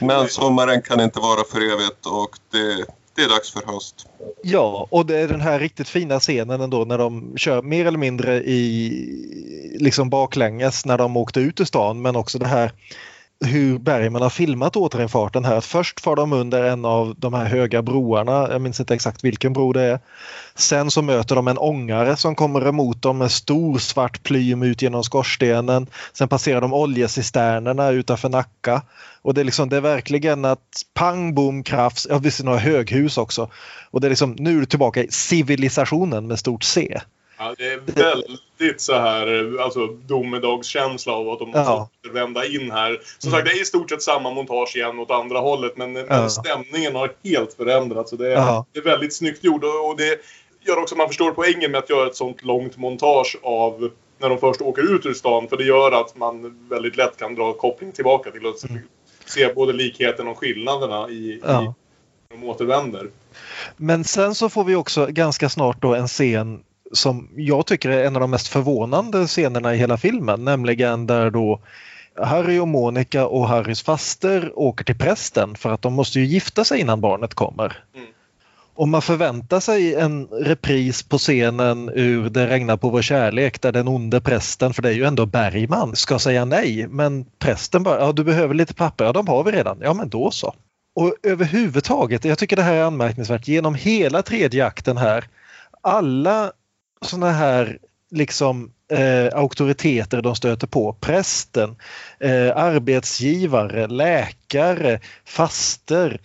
Men 0.00 0.28
sommaren 0.28 0.82
kan 0.82 1.00
inte 1.00 1.20
vara 1.20 1.44
för 1.44 1.60
evigt 1.60 2.06
och 2.06 2.38
det, 2.50 2.86
det 3.18 3.24
är 3.24 3.28
dags 3.28 3.50
för 3.50 3.62
höst. 3.66 4.06
Ja, 4.42 4.88
och 4.90 5.06
det 5.06 5.18
är 5.18 5.28
den 5.28 5.40
här 5.40 5.60
riktigt 5.60 5.88
fina 5.88 6.20
scenen 6.20 6.60
ändå 6.60 6.84
när 6.84 6.98
de 6.98 7.36
kör 7.36 7.62
mer 7.62 7.86
eller 7.86 7.98
mindre 7.98 8.36
i 8.36 8.90
liksom 9.80 10.10
baklänges 10.10 10.84
när 10.86 10.98
de 10.98 11.16
åkte 11.16 11.40
ut 11.40 11.60
ur 11.60 11.64
stan 11.64 12.02
men 12.02 12.16
också 12.16 12.38
det 12.38 12.46
här 12.46 12.72
hur 13.44 13.78
Bergman 13.78 14.22
har 14.22 14.30
filmat 14.30 14.76
återinfarten 14.76 15.44
här. 15.44 15.56
Att 15.56 15.64
först 15.64 16.00
far 16.00 16.16
de 16.16 16.32
under 16.32 16.64
en 16.64 16.84
av 16.84 17.14
de 17.16 17.34
här 17.34 17.44
höga 17.44 17.82
broarna, 17.82 18.48
jag 18.50 18.60
minns 18.60 18.80
inte 18.80 18.94
exakt 18.94 19.24
vilken 19.24 19.52
bro 19.52 19.72
det 19.72 19.82
är. 19.82 20.00
Sen 20.54 20.90
så 20.90 21.02
möter 21.02 21.34
de 21.34 21.48
en 21.48 21.58
ångare 21.58 22.16
som 22.16 22.34
kommer 22.34 22.68
emot 22.68 23.02
dem 23.02 23.18
med 23.18 23.30
stor 23.30 23.78
svart 23.78 24.22
plym 24.22 24.62
ut 24.62 24.82
genom 24.82 25.04
skorstenen. 25.04 25.86
Sen 26.12 26.28
passerar 26.28 26.60
de 26.60 26.74
oljecisternerna 26.74 27.90
utanför 27.90 28.28
Nacka. 28.28 28.82
Och 29.22 29.34
det 29.34 29.40
är, 29.40 29.44
liksom, 29.44 29.68
det 29.68 29.76
är 29.76 29.80
verkligen 29.80 30.44
att 30.44 30.82
pang, 30.94 31.34
bom, 31.34 31.62
krafs, 31.62 32.06
ja 32.10 32.18
visst 32.18 32.44
några 32.44 32.58
höghus 32.58 33.18
också. 33.18 33.50
Och 33.90 34.00
det 34.00 34.06
är 34.06 34.10
liksom, 34.10 34.36
nu 34.38 34.56
är 34.56 34.60
du 34.60 34.66
tillbaka 34.66 35.02
i 35.02 35.10
civilisationen 35.10 36.26
med 36.26 36.38
stort 36.38 36.64
C. 36.64 37.00
Ja, 37.38 37.54
det 37.58 37.64
är 37.68 37.80
väldigt 37.86 38.80
så 38.80 38.94
här, 38.94 39.56
alltså 39.60 39.86
domedagskänsla 39.86 41.12
av 41.12 41.28
att 41.28 41.38
de 41.38 41.44
måste 41.48 41.60
Ja. 41.60 41.88
vända 42.12 42.46
in 42.46 42.70
här. 42.70 43.00
Som 43.18 43.28
Mm. 43.28 43.38
sagt, 43.40 43.52
det 43.52 43.58
är 43.58 43.62
i 43.62 43.64
stort 43.64 43.90
sett 43.90 44.02
samma 44.02 44.30
montage 44.30 44.76
igen 44.76 44.98
åt 44.98 45.10
andra 45.10 45.38
hållet 45.38 45.76
men, 45.76 45.92
men 45.92 46.06
Ja. 46.08 46.28
stämningen 46.28 46.94
har 46.94 47.12
helt 47.24 47.52
förändrats. 47.54 48.10
Det, 48.10 48.26
är, 48.26 48.30
Ja. 48.36 48.66
det 48.72 48.78
är 48.78 48.84
väldigt 48.84 49.14
snyggt 49.14 49.44
gjort 49.44 49.64
och, 49.64 49.88
och 49.90 49.96
det 49.96 50.20
gör 50.66 50.78
också 50.78 50.94
att 50.94 50.98
man 50.98 51.06
förstår 51.08 51.30
poängen 51.30 51.70
med 51.70 51.78
att 51.78 51.90
göra 51.90 52.06
ett 52.06 52.16
sånt 52.16 52.44
långt 52.44 52.76
montage 52.76 53.36
av 53.42 53.90
när 54.18 54.28
de 54.28 54.38
först 54.38 54.60
åker 54.60 54.94
ut 54.94 55.06
ur 55.06 55.14
stan. 55.14 55.48
För 55.48 55.56
det 55.56 55.64
gör 55.64 55.92
att 55.92 56.16
man 56.16 56.66
väldigt 56.68 56.96
lätt 56.96 57.16
kan 57.16 57.34
dra 57.34 57.52
koppling 57.52 57.92
tillbaka 57.92 58.30
till 58.30 58.46
att 58.46 58.64
se 59.26 59.52
både 59.54 59.72
likheten 59.72 60.28
och 60.28 60.38
skillnaderna 60.38 61.08
i, 61.10 61.40
Mm. 61.44 61.54
Ja. 61.54 61.62
i 61.62 61.64
när 62.34 62.40
de 62.40 62.48
återvänder. 62.48 63.10
Men 63.76 64.04
sen 64.04 64.34
så 64.34 64.48
får 64.48 64.64
vi 64.64 64.74
också 64.74 65.06
ganska 65.06 65.48
snart 65.48 65.82
då 65.82 65.94
en 65.94 66.08
scen 66.08 66.60
som 66.92 67.28
jag 67.36 67.66
tycker 67.66 67.90
är 67.90 68.04
en 68.04 68.16
av 68.16 68.20
de 68.20 68.30
mest 68.30 68.48
förvånande 68.48 69.26
scenerna 69.26 69.74
i 69.74 69.78
hela 69.78 69.96
filmen, 69.96 70.44
nämligen 70.44 71.06
där 71.06 71.30
då 71.30 71.60
Harry 72.22 72.58
och 72.58 72.68
Monica 72.68 73.26
och 73.26 73.48
Harrys 73.48 73.82
faster 73.82 74.52
åker 74.54 74.84
till 74.84 74.98
prästen 74.98 75.54
för 75.54 75.72
att 75.72 75.82
de 75.82 75.94
måste 75.94 76.20
ju 76.20 76.26
gifta 76.26 76.64
sig 76.64 76.80
innan 76.80 77.00
barnet 77.00 77.34
kommer. 77.34 77.84
Mm. 77.94 78.06
Och 78.74 78.88
man 78.88 79.02
förväntar 79.02 79.60
sig 79.60 79.94
en 79.94 80.26
repris 80.26 81.02
på 81.02 81.18
scenen 81.18 81.90
ur 81.94 82.30
Det 82.30 82.46
regnar 82.46 82.76
på 82.76 82.88
vår 82.88 83.02
kärlek 83.02 83.60
där 83.60 83.72
den 83.72 83.88
onde 83.88 84.20
prästen, 84.20 84.74
för 84.74 84.82
det 84.82 84.88
är 84.88 84.92
ju 84.92 85.04
ändå 85.04 85.26
Bergman, 85.26 85.96
ska 85.96 86.18
säga 86.18 86.44
nej. 86.44 86.86
Men 86.88 87.24
prästen 87.38 87.82
bara, 87.82 88.00
ja 88.00 88.12
du 88.12 88.24
behöver 88.24 88.54
lite 88.54 88.74
papper, 88.74 89.04
ja 89.04 89.12
de 89.12 89.28
har 89.28 89.44
vi 89.44 89.52
redan, 89.52 89.78
ja 89.80 89.94
men 89.94 90.08
då 90.08 90.30
så. 90.30 90.54
Och 90.94 91.14
överhuvudtaget, 91.22 92.24
jag 92.24 92.38
tycker 92.38 92.56
det 92.56 92.62
här 92.62 92.74
är 92.74 92.82
anmärkningsvärt, 92.82 93.48
genom 93.48 93.74
hela 93.74 94.22
tredje 94.22 94.66
akten 94.66 94.96
här, 94.96 95.24
alla 95.80 96.52
sådana 97.02 97.32
här 97.32 97.78
liksom 98.10 98.72
eh, 98.90 99.38
auktoriteter 99.38 100.22
de 100.22 100.34
stöter 100.34 100.66
på, 100.66 100.92
prästen, 100.92 101.76
eh, 102.20 102.56
arbetsgivare, 102.56 103.86
läkare, 103.86 105.00
faster, 105.24 106.20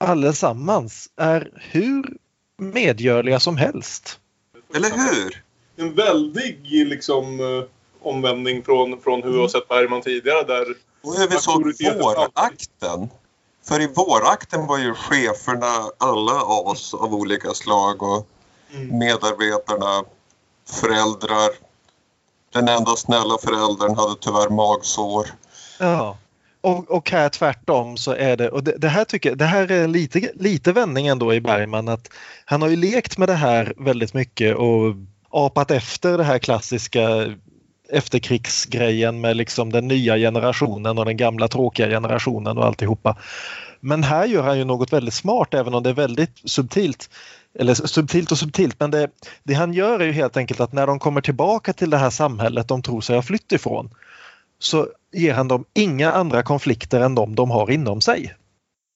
allesammans 0.00 1.08
är 1.16 1.50
hur 1.54 2.16
medgörliga 2.58 3.40
som 3.40 3.56
helst. 3.56 4.20
Eller 4.74 4.90
hur? 4.90 5.42
en 5.78 5.94
väldig 5.94 6.86
liksom, 6.88 7.40
eh, 7.40 7.64
omvändning 8.02 8.62
från, 8.62 9.00
från 9.00 9.22
hur 9.22 9.30
vi 9.30 9.38
har 9.38 9.48
sett 9.48 9.68
Bergman 9.68 10.02
tidigare. 10.02 10.42
Där 10.42 10.66
Och 11.02 11.14
hur 11.18 11.28
vi 11.28 11.36
såg 11.36 11.54
Auktoriteten 11.54 11.98
vårakten. 11.98 13.08
För 13.64 13.80
i 13.80 13.86
vårakten 13.86 14.66
var 14.66 14.78
ju 14.78 14.94
cheferna 14.94 15.90
alla 15.98 16.42
as 16.72 16.94
av 16.94 17.14
olika 17.14 17.54
slag 17.54 18.02
och 18.02 18.28
Mm. 18.74 18.98
medarbetarna 18.98 20.04
föräldrar. 20.70 21.50
Den 22.52 22.68
enda 22.68 22.96
snälla 22.96 23.38
föräldern 23.38 23.96
hade 23.96 24.14
tyvärr 24.20 24.50
magsår. 24.50 25.26
Ja. 25.78 26.18
Och, 26.60 26.90
och 26.90 27.10
här 27.10 27.28
tvärtom 27.28 27.96
så 27.96 28.12
är 28.12 28.36
det, 28.36 28.48
och 28.48 28.64
det, 28.64 28.76
det 28.78 28.88
här 28.88 29.04
tycker 29.04 29.34
det 29.34 29.44
här 29.44 29.70
är 29.70 29.88
lite, 29.88 30.30
lite 30.34 30.72
vändning 30.72 31.06
ändå 31.06 31.34
i 31.34 31.40
Bergman 31.40 31.88
att 31.88 32.10
han 32.44 32.62
har 32.62 32.68
ju 32.68 32.76
lekt 32.76 33.18
med 33.18 33.28
det 33.28 33.34
här 33.34 33.72
väldigt 33.76 34.14
mycket 34.14 34.56
och 34.56 34.94
apat 35.30 35.70
efter 35.70 36.18
det 36.18 36.24
här 36.24 36.38
klassiska 36.38 37.34
efterkrigsgrejen 37.88 39.20
med 39.20 39.36
liksom 39.36 39.72
den 39.72 39.88
nya 39.88 40.16
generationen 40.16 40.98
och 40.98 41.04
den 41.04 41.16
gamla 41.16 41.48
tråkiga 41.48 41.88
generationen 41.88 42.58
och 42.58 42.64
alltihopa. 42.64 43.16
Men 43.80 44.02
här 44.02 44.26
gör 44.26 44.42
han 44.42 44.58
ju 44.58 44.64
något 44.64 44.92
väldigt 44.92 45.14
smart 45.14 45.54
även 45.54 45.74
om 45.74 45.82
det 45.82 45.90
är 45.90 45.94
väldigt 45.94 46.50
subtilt. 46.50 47.10
Eller 47.58 47.74
subtilt 47.74 48.32
och 48.32 48.38
subtilt 48.38 48.80
men 48.80 48.90
det, 48.90 49.08
det 49.42 49.54
han 49.54 49.72
gör 49.72 50.00
är 50.00 50.04
ju 50.04 50.12
helt 50.12 50.36
enkelt 50.36 50.60
att 50.60 50.72
när 50.72 50.86
de 50.86 50.98
kommer 50.98 51.20
tillbaka 51.20 51.72
till 51.72 51.90
det 51.90 51.96
här 51.96 52.10
samhället 52.10 52.68
de 52.68 52.82
tror 52.82 53.00
sig 53.00 53.16
ha 53.16 53.22
flytt 53.22 53.52
ifrån 53.52 53.90
så 54.58 54.88
ger 55.12 55.34
han 55.34 55.48
dem 55.48 55.64
inga 55.74 56.12
andra 56.12 56.42
konflikter 56.42 57.00
än 57.00 57.14
de 57.14 57.34
de 57.34 57.50
har 57.50 57.70
inom 57.70 58.00
sig. 58.00 58.34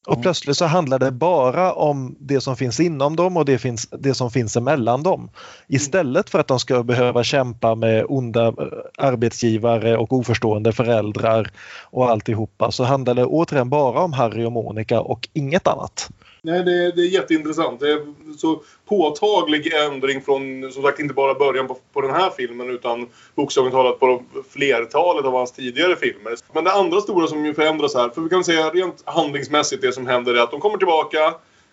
Och 0.06 0.22
plötsligt 0.22 0.56
så 0.56 0.64
handlar 0.64 0.98
det 0.98 1.10
bara 1.10 1.72
om 1.72 2.16
det 2.18 2.40
som 2.40 2.56
finns 2.56 2.80
inom 2.80 3.16
dem 3.16 3.36
och 3.36 3.44
det, 3.44 3.58
finns, 3.58 3.88
det 3.90 4.14
som 4.14 4.30
finns 4.30 4.56
emellan 4.56 5.02
dem. 5.02 5.30
Istället 5.68 6.30
för 6.30 6.38
att 6.38 6.48
de 6.48 6.58
ska 6.58 6.82
behöva 6.82 7.24
kämpa 7.24 7.74
med 7.74 8.04
onda 8.08 8.46
eh, 8.46 8.54
arbetsgivare 8.98 9.96
och 9.96 10.12
oförstående 10.12 10.72
föräldrar 10.72 11.50
och 11.90 12.10
alltihopa 12.10 12.70
så 12.70 12.84
handlar 12.84 13.14
det 13.14 13.24
återigen 13.24 13.70
bara 13.70 14.00
om 14.00 14.12
Harry 14.12 14.44
och 14.44 14.52
Monica 14.52 15.00
och 15.00 15.28
inget 15.32 15.66
annat. 15.66 16.10
Nej, 16.44 16.62
det, 16.64 16.72
är- 16.72 16.92
det 16.92 17.02
är 17.02 17.06
jätteintressant. 17.06 17.80
Det 17.80 17.92
är 17.92 18.00
så 18.38 18.62
påtaglig 18.88 19.72
ändring 19.74 20.22
från, 20.22 20.72
som 20.72 20.82
sagt, 20.82 21.00
inte 21.00 21.14
bara 21.14 21.34
början 21.34 21.68
på, 21.68 21.78
på 21.92 22.00
den 22.00 22.10
här 22.10 22.30
filmen 22.30 22.70
utan 22.70 23.08
bokstavligt 23.34 23.74
talat 23.74 24.00
på 24.00 24.22
flertalet 24.50 25.24
av 25.24 25.32
hans 25.32 25.52
tidigare 25.52 25.96
filmer. 25.96 26.34
Men 26.52 26.64
det 26.64 26.72
andra 26.72 27.00
stora 27.00 27.26
som 27.26 27.46
ju 27.46 27.54
förändras 27.54 27.94
här, 27.94 28.08
för 28.08 28.20
vi 28.20 28.28
kan 28.28 28.44
säga 28.44 28.70
rent 28.70 29.02
handlingsmässigt 29.04 29.82
det 29.82 29.92
som 29.92 30.06
händer 30.06 30.34
är 30.34 30.40
att 30.42 30.50
de 30.50 30.60
kommer 30.60 30.78
tillbaka, 30.78 31.24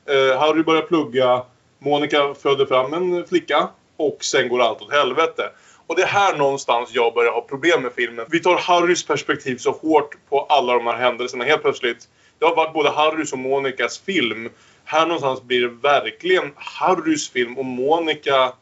eh, 0.05 0.39
Harry 0.39 0.63
börjar 0.63 0.81
plugga, 0.81 1.41
Monica 1.79 2.33
föder 2.33 2.65
fram 2.65 2.93
en 2.93 3.25
flicka 3.27 3.67
och 3.97 4.17
sen 4.23 4.49
går 4.49 4.61
allt 4.61 4.81
åt 4.81 4.91
helvete. 4.93 5.43
Och 5.87 5.95
det 5.95 6.01
är 6.01 6.07
här 6.07 6.37
någonstans 6.37 6.89
jag 6.93 7.13
börjar 7.13 7.31
ha 7.31 7.41
problem 7.41 7.81
med 7.81 7.91
filmen. 7.95 8.25
Vi 8.29 8.39
tar 8.39 8.55
Harrys 8.57 9.05
perspektiv 9.07 9.57
så 9.57 9.71
hårt 9.71 10.17
på 10.29 10.41
alla 10.41 10.73
de 10.73 10.87
här 10.87 10.97
händelserna. 10.97 11.43
Helt 11.43 11.61
plötsligt, 11.61 12.07
det 12.39 12.45
har 12.45 12.55
varit 12.55 12.73
både 12.73 12.89
Harrys 12.89 13.33
och 13.33 13.39
Monikas 13.39 13.99
film. 13.99 14.49
Här 14.83 15.05
någonstans 15.05 15.43
blir 15.43 15.61
det 15.61 15.67
verkligen 15.67 16.51
Harrys 16.55 17.29
film 17.29 17.57
och 17.57 17.65
Monica... 17.65 18.53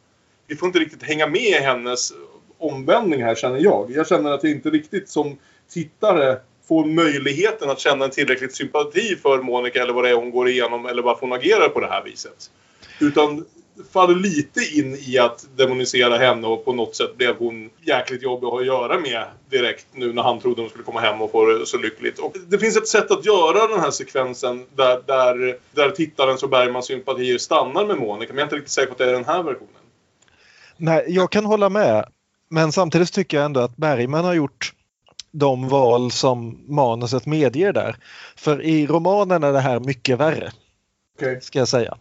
Vi 0.48 0.56
får 0.56 0.68
inte 0.68 0.80
riktigt 0.80 1.04
hänga 1.04 1.28
med 1.28 1.42
i 1.42 1.54
hennes 1.54 2.14
omvändning 2.58 3.24
här 3.24 3.36
känner 3.36 3.60
jag. 3.60 3.92
Jag 3.92 4.08
känner 4.08 4.32
att 4.32 4.44
jag 4.44 4.52
inte 4.52 4.70
riktigt 4.70 5.10
som 5.10 5.38
tittare 5.70 6.38
får 6.68 6.86
möjligheten 6.86 7.70
att 7.70 7.80
känna 7.80 8.06
en 8.06 8.12
tillräckligt 8.12 8.56
sympati 8.56 9.16
för 9.16 9.42
Monica 9.42 9.82
eller 9.82 9.94
vad 9.94 10.04
det 10.04 10.10
är 10.10 10.16
hon 10.16 10.32
går 10.32 10.50
igenom 10.50 10.86
eller 10.86 11.02
varför 11.02 11.22
hon 11.22 11.34
agerar 11.34 11.70
på 11.70 11.80
det 11.80 11.88
här 11.88 12.04
viset. 12.04 12.52
Utan 13.00 13.46
faller 13.92 14.16
lite 14.16 14.60
in 14.60 14.98
i 15.08 15.18
att 15.18 15.46
demonisera 15.56 16.18
henne 16.18 16.48
och 16.48 16.66
på 16.66 16.74
något 16.74 16.96
sätt 16.96 17.18
blev 17.18 17.36
hon 17.38 17.70
jäkligt 17.82 18.24
jobbig 18.24 18.48
att 18.48 18.54
ha 18.54 18.60
att 18.60 18.66
göra 18.66 19.00
med 19.00 19.24
direkt 19.50 19.86
nu 19.94 20.14
när 20.14 20.24
han 20.24 20.40
trodde 20.40 20.62
hon 20.62 20.70
skulle 20.70 20.84
komma 20.84 21.00
hem 21.00 21.22
och 21.22 21.32
få 21.32 21.46
det 21.46 21.66
så 21.66 21.78
lyckligt. 21.78 22.20
Och 22.20 22.36
det 22.48 22.60
finns 22.60 22.78
ett 22.78 22.88
sätt 22.88 23.12
att 23.12 23.26
göra 23.26 23.68
den 23.68 23.80
här 23.80 23.92
sekvensen 23.92 24.66
där, 24.76 25.02
där, 25.06 25.58
där 25.72 25.90
tittarens 25.90 26.44
och 26.44 26.50
Bergmans 26.50 26.86
sympatier 26.86 27.38
stannar 27.38 27.86
med 27.86 27.98
Monica 27.98 28.34
men 28.34 28.38
jag 28.38 28.40
är 28.40 28.44
inte 28.44 28.56
riktigt 28.56 28.72
säker 28.72 28.88
på 28.88 28.94
att 28.94 28.98
det 28.98 29.06
är 29.06 29.14
den 29.14 29.26
här 29.26 29.44
versionen. 29.44 29.74
Nej, 30.78 31.06
jag 31.08 31.32
kan 31.32 31.46
hålla 31.46 31.70
med. 31.70 32.06
Men 32.50 32.72
samtidigt 32.72 33.14
tycker 33.14 33.38
jag 33.38 33.46
ändå 33.46 33.60
att 33.60 33.78
Bergman 33.78 34.26
har 34.26 34.34
gjort 34.34 34.74
de 35.32 35.70
val 35.70 36.12
som 36.12 36.60
manuset 36.68 37.26
medger 37.26 37.74
där. 37.74 37.96
För 38.36 38.62
i 38.62 38.88
romanen 38.88 39.44
är 39.44 39.54
det 39.54 39.60
här 39.60 39.80
mycket 39.80 40.18
värre, 40.18 40.52
Okej. 41.18 41.42
ska 41.42 41.60
jag 41.60 41.68
säga. 41.68 41.98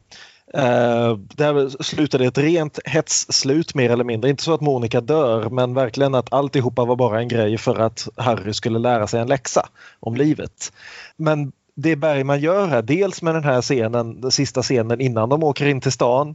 Eh, 0.54 1.10
uh, 1.10 1.18
där 1.18 1.82
slutade 1.82 2.26
ett 2.26 2.38
rent 2.38 2.78
hetsslut 2.84 3.74
mer 3.74 3.90
eller 3.90 4.04
mindre. 4.04 4.30
Inte 4.30 4.42
så 4.42 4.54
att 4.54 4.60
Monica 4.60 5.00
dör 5.00 5.50
men 5.50 5.74
verkligen 5.74 6.14
att 6.14 6.32
alltihopa 6.32 6.84
var 6.84 6.96
bara 6.96 7.20
en 7.20 7.28
grej 7.28 7.58
för 7.58 7.78
att 7.78 8.08
Harry 8.16 8.52
skulle 8.52 8.78
lära 8.78 9.06
sig 9.06 9.20
en 9.20 9.28
läxa 9.28 9.68
om 10.00 10.16
livet. 10.16 10.72
Men 11.16 11.52
det 11.74 11.96
Bergman 11.96 12.40
gör 12.40 12.66
här, 12.66 12.82
dels 12.82 13.22
med 13.22 13.34
den 13.34 13.44
här 13.44 13.62
scenen, 13.62 14.20
den 14.20 14.30
sista 14.30 14.62
scenen 14.62 15.00
innan 15.00 15.28
de 15.28 15.42
åker 15.42 15.66
in 15.66 15.80
till 15.80 15.92
stan 15.92 16.34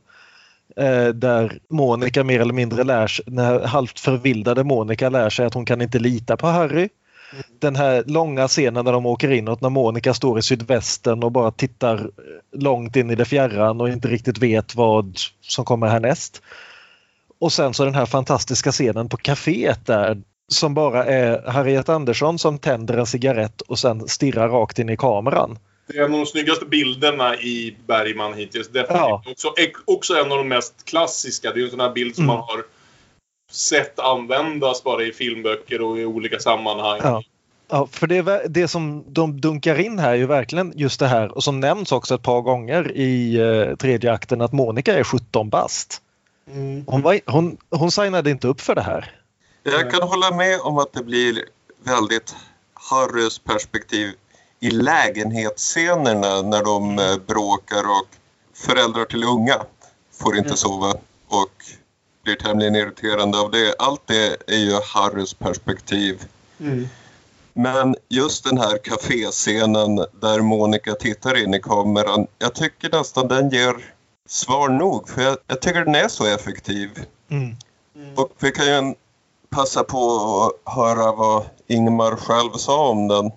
eh, 0.78 1.08
där 1.08 1.60
Monica 1.70 2.24
mer 2.24 2.40
eller 2.40 2.54
mindre 2.54 2.84
lär 2.84 3.08
sig, 3.08 3.26
när 3.28 3.60
halvt 3.60 4.00
förvildade 4.00 4.64
Monica 4.64 5.10
lär 5.10 5.30
sig 5.30 5.46
att 5.46 5.54
hon 5.54 5.66
kan 5.66 5.82
inte 5.82 6.00
lita 6.00 6.38
på 6.38 6.48
Harry. 6.48 6.90
Den 7.60 7.76
här 7.76 8.04
långa 8.08 8.48
scenen 8.48 8.86
när 8.86 8.92
de 8.92 9.06
åker 9.06 9.32
inåt 9.32 9.62
när 9.62 9.70
Monica 9.70 10.14
står 10.14 10.40
i 10.40 10.42
sydvästen 10.42 11.24
och 11.24 11.32
bara 11.32 11.52
tittar 11.52 12.10
långt 12.56 12.96
in 12.96 13.10
i 13.10 13.16
det 13.16 13.26
fjärran 13.26 13.82
och 13.82 13.90
inte 13.90 14.08
riktigt 14.08 14.38
vet 14.38 14.76
vad 14.76 15.18
som 15.42 15.66
kommer 15.66 15.88
härnäst. 15.88 16.42
Och 17.40 17.54
sen 17.54 17.74
så 17.74 17.86
den 17.86 17.96
här 17.96 18.06
fantastiska 18.06 18.72
scenen 18.72 19.10
på 19.10 19.18
kaféet 19.18 19.86
där 19.86 20.22
som 20.48 20.74
bara 20.74 21.06
är 21.06 21.52
Harriet 21.52 21.90
Andersson 21.90 22.40
som 22.40 22.58
tänder 22.60 22.98
en 22.98 23.06
cigarett 23.06 23.62
och 23.62 23.80
sen 23.80 24.08
stirrar 24.08 24.50
rakt 24.50 24.80
in 24.80 24.90
i 24.90 24.98
kameran. 24.98 25.60
Det 25.88 25.98
är 25.98 26.06
en 26.06 26.14
av 26.14 26.20
de 26.20 26.26
snyggaste 26.26 26.66
bilderna 26.66 27.36
i 27.36 27.78
Bergman 27.88 28.34
hittills. 28.34 28.68
Definitivt. 28.68 28.98
Ja. 28.98 29.24
Också, 29.28 29.48
också 29.86 30.14
en 30.14 30.32
av 30.32 30.38
de 30.38 30.48
mest 30.48 30.86
klassiska. 30.86 31.52
Det 31.54 31.60
är 31.60 31.64
en 31.64 31.70
sån 31.70 31.80
här 31.80 31.92
bild 31.94 32.16
som 32.16 32.24
Mm. 32.24 32.36
man 32.36 32.44
har 32.48 32.64
sett 33.52 34.00
användas 34.00 34.84
bara 34.84 35.04
i 35.04 35.12
filmböcker 35.12 35.82
och 35.82 35.98
i 35.98 36.06
olika 36.06 36.40
sammanhang. 36.40 37.00
Ja. 37.04 37.24
Ja, 37.74 37.88
för 37.92 38.08
det, 38.08 38.48
det 38.50 38.68
som 38.68 39.04
de 39.08 39.42
dunkar 39.42 39.80
in 39.80 40.00
här 40.00 40.10
är 40.12 40.16
ju 40.16 40.26
verkligen 40.26 40.74
just 40.76 41.00
det 41.00 41.08
här 41.08 41.32
och 41.32 41.44
som 41.44 41.60
nämns 41.60 41.92
också 41.92 42.16
ett 42.16 42.22
par 42.22 42.42
gånger 42.42 42.92
i 42.92 43.36
eh, 43.36 43.76
tredje 43.76 44.12
akten 44.12 44.42
att 44.42 44.52
Monica 44.52 44.98
är 44.98 45.04
17 45.04 45.50
bast. 45.50 46.02
Hon, 46.86 47.02
var, 47.02 47.20
hon, 47.26 47.58
hon 47.70 47.92
signade 47.92 48.30
inte 48.30 48.48
upp 48.48 48.62
för 48.62 48.76
det 48.76 48.82
här. 48.82 49.16
Jag 49.64 49.92
kan 49.92 50.02
hålla 50.02 50.36
med 50.36 50.60
om 50.62 50.78
att 50.78 50.94
det 50.94 51.04
blir 51.04 51.46
väldigt 51.84 52.36
Harrys 52.74 53.40
perspektiv 53.40 54.14
i 54.60 54.70
lägenhetsscenerna 54.70 56.42
när 56.42 56.64
de 56.64 57.00
eh, 57.00 57.18
bråkar 57.28 57.84
och 57.84 58.08
föräldrar 58.54 59.06
till 59.06 59.24
unga 59.24 59.62
får 60.22 60.38
inte 60.38 60.58
sova 60.58 60.94
och 61.28 61.52
blir 62.24 62.36
tämligen 62.36 62.76
irriterande 62.76 63.40
av 63.40 63.52
det. 63.52 63.76
Allt 63.80 64.02
det 64.06 64.38
är 64.48 64.58
ju 64.58 64.80
Harrys 64.84 65.34
perspektiv. 65.34 66.22
Men 67.54 67.96
just 68.10 68.44
den 68.44 68.58
här 68.58 68.78
kaféscenen 68.78 69.96
där 69.96 70.42
Monica 70.42 70.94
tittar 70.94 71.44
in 71.44 71.54
i 71.54 71.60
kameran, 71.60 72.28
jag 72.40 72.56
tycker 72.56 72.90
nästan 72.90 73.28
den 73.28 73.50
ger 73.50 73.76
svar 74.30 74.70
nog 74.70 75.10
för 75.10 75.22
jag, 75.22 75.38
jag 75.48 75.62
tycker 75.62 75.86
den 75.86 75.96
är 75.96 76.08
så 76.08 76.26
effektiv. 76.26 77.06
Mm. 77.30 77.56
Och 78.16 78.32
vi 78.40 78.52
kan 78.52 78.66
ju 78.66 78.94
passa 79.50 79.84
på 79.84 79.98
att 80.66 80.74
höra 80.74 81.12
vad 81.12 81.46
Ingmar 81.68 82.16
själv 82.16 82.52
sa 82.52 82.90
om 82.90 83.08
den. 83.08 83.32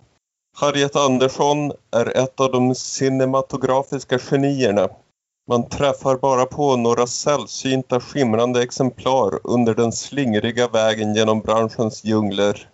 Harriet 0.57 0.97
Andersson 0.97 1.73
är 1.91 2.17
ett 2.17 2.41
av 2.41 2.53
de 2.53 2.75
cinematografiska 2.75 4.19
genierna. 4.19 4.89
Man 5.49 5.69
träffar 5.69 6.17
bara 6.17 6.47
på 6.47 6.77
några 6.77 7.07
sällsynta 7.07 8.01
skimrande 8.01 8.63
exemplar 8.63 9.39
under 9.45 9.75
den 9.75 9.93
slingriga 9.93 10.69
vägen 10.69 11.15
genom 11.15 11.41
branschens 11.41 12.05
djungler. 12.05 12.69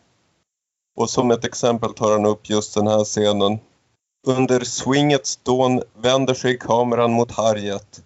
Och 0.97 1.11
som 1.11 1.31
ett 1.31 1.45
exempel 1.45 1.95
tar 1.95 2.13
han 2.13 2.27
upp 2.27 2.51
just 2.51 2.75
den 2.75 2.87
här 2.87 3.05
scenen. 3.05 3.59
Under 4.27 4.61
swingets 4.61 5.37
dån 5.37 5.83
vänder 5.97 6.35
sig 6.35 6.59
kameran 6.59 7.13
mot 7.13 7.31
Harriet. 7.31 8.03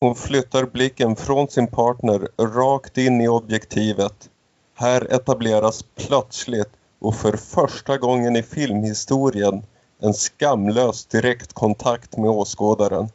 Hon 0.00 0.14
flyttar 0.14 0.64
blicken 0.64 1.16
från 1.16 1.48
sin 1.48 1.66
partner 1.66 2.28
rakt 2.38 2.98
in 2.98 3.20
i 3.20 3.28
objektivet. 3.28 4.30
Här 4.74 5.12
etableras 5.12 5.84
plötsligt 5.94 6.70
och 7.00 7.14
för 7.14 7.36
första 7.36 7.98
gången 7.98 8.36
i 8.36 8.42
filmhistorien 8.42 9.62
en 10.00 10.14
skamlös 10.14 11.06
direktkontakt 11.06 12.16
med 12.16 12.30
åskådaren. 12.30 13.08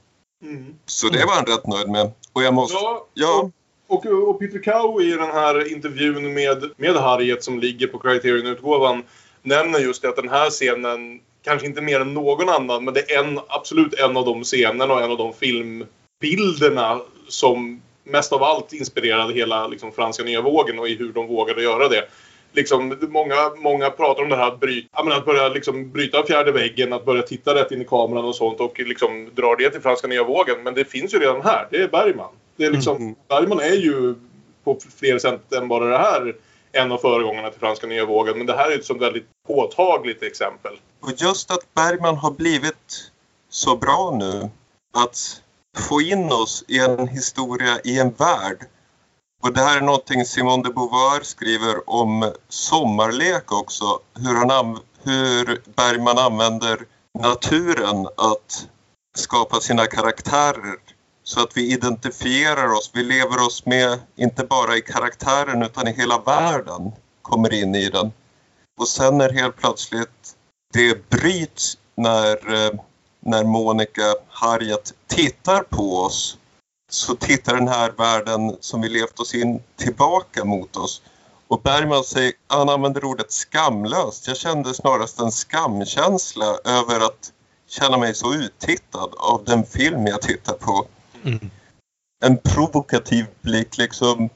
Så 0.85 1.09
det 1.09 1.25
var 1.25 1.33
han 1.33 1.45
rätt 1.45 1.67
nöjd 1.67 1.89
med. 1.89 2.11
Och 2.33 2.43
jag 2.43 2.53
måste... 2.53 2.73
Ja, 2.73 3.07
Ja, 3.13 3.51
Och, 3.88 4.05
och 4.05 4.39
Peter 4.39 4.59
Cow 4.63 5.01
i 5.01 5.11
den 5.11 5.31
här 5.31 5.71
intervjun 5.71 6.33
med, 6.33 6.71
med 6.77 6.95
Harriet 6.95 7.43
som 7.43 7.59
ligger 7.59 7.88
på 7.88 7.99
Criterion-utgåvan 7.99 9.03
nämner 9.47 9.79
just 9.79 10.05
att 10.05 10.15
den 10.15 10.29
här 10.29 10.49
scenen, 10.49 11.19
kanske 11.43 11.67
inte 11.67 11.81
mer 11.81 11.99
än 11.99 12.13
någon 12.13 12.49
annan, 12.49 12.83
men 12.85 12.93
det 12.93 13.11
är 13.11 13.23
en, 13.23 13.39
absolut 13.47 13.93
en 13.93 14.17
av 14.17 14.25
de 14.25 14.43
scenerna 14.43 14.93
och 14.93 15.01
en 15.01 15.11
av 15.11 15.17
de 15.17 15.33
filmbilderna 15.33 17.01
som 17.27 17.81
mest 18.03 18.33
av 18.33 18.43
allt 18.43 18.73
inspirerade 18.73 19.33
hela 19.33 19.67
liksom, 19.67 19.91
franska 19.91 20.23
nya 20.23 20.41
vågen 20.41 20.79
och 20.79 20.89
i 20.89 20.95
hur 20.95 21.13
de 21.13 21.27
vågade 21.27 21.63
göra 21.63 21.88
det. 21.88 22.07
Liksom, 22.58 22.97
många, 23.01 23.36
många 23.58 23.89
pratar 23.89 24.24
om 24.24 24.30
det 24.30 24.36
här 24.36 24.47
att, 24.47 24.60
bryta, 24.60 24.88
ja, 24.93 25.03
men 25.03 25.18
att 25.18 25.26
börja 25.26 25.47
liksom, 25.47 25.91
bryta 25.91 26.26
fjärde 26.26 26.51
väggen, 26.51 26.93
att 26.93 27.05
börja 27.05 27.22
titta 27.22 27.55
rätt 27.55 27.72
in 27.72 27.82
i 27.82 27.86
kameran 27.86 28.26
och 28.26 28.36
sånt 28.36 28.60
och 28.60 28.80
liksom, 28.80 29.30
dra 29.36 29.55
det 29.55 29.70
till 29.70 29.82
franska 29.82 30.08
nya 30.08 30.24
vågen. 30.24 30.64
Men 30.64 30.74
det 30.74 30.86
finns 30.86 31.14
ju 31.14 31.20
redan 31.20 31.41
här. 31.41 31.68
Det 31.72 31.78
är 31.78 31.88
Bergman. 31.88 32.34
Det 32.55 32.66
är 32.66 32.72
liksom, 32.72 32.97
Mm. 32.97 33.16
Bergman 33.28 33.60
är 33.60 33.76
ju 33.76 34.16
på 34.64 34.78
fler 34.99 35.20
sätt 35.20 35.53
än 35.53 35.68
bara 35.68 35.86
det 35.86 35.97
här 35.97 36.36
en 36.72 36.91
av 36.91 36.97
föregångarna 36.97 37.49
till 37.49 37.60
franska 37.60 37.88
nya 37.88 38.05
vågen. 38.05 38.38
Men 38.38 38.47
det 38.47 38.58
här 38.58 38.72
är 38.72 38.76
ett 38.76 39.01
väldigt 39.01 39.28
påtagligt 39.47 40.24
exempel. 40.24 40.80
och 40.99 41.12
just 41.18 41.51
att 41.51 41.74
Bergman 41.74 42.16
har 42.16 42.32
blivit 42.32 43.12
så 43.49 43.76
bra 43.76 44.16
nu 44.20 44.49
att 45.03 45.41
få 45.78 46.01
in 46.01 46.32
oss 46.32 46.66
i 46.68 46.80
en 46.80 47.08
historia, 47.08 47.80
i 47.84 47.99
en 47.99 48.10
värld. 48.10 48.66
Och 49.47 49.53
det 49.53 49.61
här 49.61 49.77
är 49.77 49.81
någonting 49.81 50.25
Simone 50.25 50.63
de 50.63 50.73
Beauvoir 50.73 51.23
skriver 51.23 51.89
om 51.89 52.33
sommarlek 52.49 53.51
också. 53.51 53.99
Hur, 54.13 54.35
han 54.35 54.79
hur 55.03 55.61
Bergman 55.75 56.17
använder 56.17 56.79
naturen 57.19 58.07
att 58.17 58.67
skapa 59.17 59.59
sina 59.59 59.85
karaktärer. 59.85 60.75
Så 61.23 61.41
att 61.41 61.57
vi 61.57 61.73
identifierar 61.73 62.73
oss, 62.73 62.91
vi 62.93 63.03
lever 63.03 63.45
oss 63.45 63.65
med 63.65 63.99
inte 64.15 64.43
bara 64.43 64.77
i 64.77 64.81
karaktären 64.81 65.63
utan 65.63 65.87
i 65.87 65.91
hela 65.91 66.19
världen. 66.19 66.91
Kommer 67.21 67.53
in 67.53 67.75
i 67.75 67.89
den. 67.89 68.11
Och 68.79 68.87
sen 68.87 69.17
när 69.17 69.29
helt 69.29 69.55
plötsligt 69.55 70.35
det 70.73 71.09
bryts 71.09 71.77
när, 71.95 72.53
eh, 72.53 72.71
när 73.19 73.43
Monica 73.43 74.15
Harriet 74.29 74.93
tittar 75.07 75.63
på 75.63 75.97
oss 75.97 76.37
så 76.89 77.15
tittar 77.15 77.55
den 77.55 77.67
här 77.67 77.91
världen 77.97 78.57
som 78.59 78.81
vi 78.81 78.89
levt 78.89 79.19
oss 79.19 79.35
in 79.35 79.63
tillbaka 79.75 80.45
mot 80.45 80.77
oss. 80.77 81.01
Och 81.47 81.61
Bergman 81.61 82.03
säger, 82.03 82.33
han 82.47 82.69
använder 82.69 83.03
ordet 83.03 83.31
skamlöst. 83.31 84.27
Jag 84.27 84.38
kände 84.38 84.73
snarast 84.73 85.19
en 85.19 85.31
skamkänsla 85.31 86.57
över 86.65 87.05
att 87.05 87.33
känna 87.67 87.97
mig 87.97 88.15
så 88.15 88.33
uttittad 88.33 89.09
av 89.17 89.43
den 89.45 89.65
film 89.65 90.07
jag 90.07 90.21
tittar 90.21 90.53
på. 90.53 90.88
Mm. 91.23 91.49
En 92.25 92.38
provokativ 92.38 93.25
blick 93.41 93.77
liksom. 93.77 94.29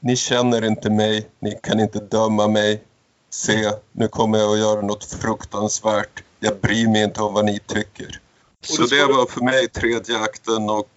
Ni 0.00 0.16
känner 0.16 0.64
inte 0.64 0.90
mig, 0.90 1.28
ni 1.38 1.58
kan 1.62 1.80
inte 1.80 1.98
döma 1.98 2.48
mig. 2.48 2.82
Se, 3.30 3.70
nu 3.92 4.08
kommer 4.08 4.38
jag 4.38 4.52
att 4.52 4.58
göra 4.58 4.80
något 4.80 5.04
fruktansvärt. 5.04 6.22
Jag 6.40 6.60
bryr 6.60 6.88
mig 6.88 7.02
inte 7.02 7.22
om 7.22 7.34
vad 7.34 7.44
ni 7.44 7.58
tycker. 7.58 8.20
Så 8.66 8.82
det 8.82 9.04
var 9.04 9.26
för 9.26 9.40
mig 9.40 9.68
tredje 9.68 10.18
akten 10.18 10.70
och 10.70 10.88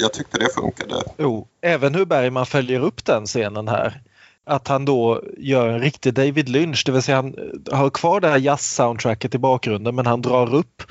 jag 0.00 0.12
tyckte 0.12 0.38
det 0.38 0.54
funkade. 0.54 1.02
Jo, 1.18 1.48
även 1.60 1.94
hur 1.94 2.04
Bergman 2.04 2.46
följer 2.46 2.80
upp 2.80 3.04
den 3.04 3.26
scenen 3.26 3.68
här. 3.68 4.02
Att 4.44 4.68
han 4.68 4.84
då 4.84 5.22
gör 5.38 5.68
en 5.68 5.80
riktig 5.80 6.14
David 6.14 6.48
Lynch, 6.48 6.82
det 6.86 6.92
vill 6.92 7.02
säga 7.02 7.16
han 7.16 7.34
har 7.72 7.90
kvar 7.90 8.20
det 8.20 8.28
här 8.28 8.38
jazz-soundtracket 8.38 9.34
i 9.34 9.38
bakgrunden 9.38 9.94
men 9.94 10.06
han 10.06 10.22
drar 10.22 10.54
upp 10.54 10.82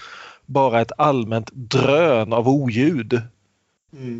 bara 0.45 0.81
ett 0.81 0.91
allmänt 0.97 1.49
drön 1.51 2.33
av 2.33 2.49
oljud 2.49 3.21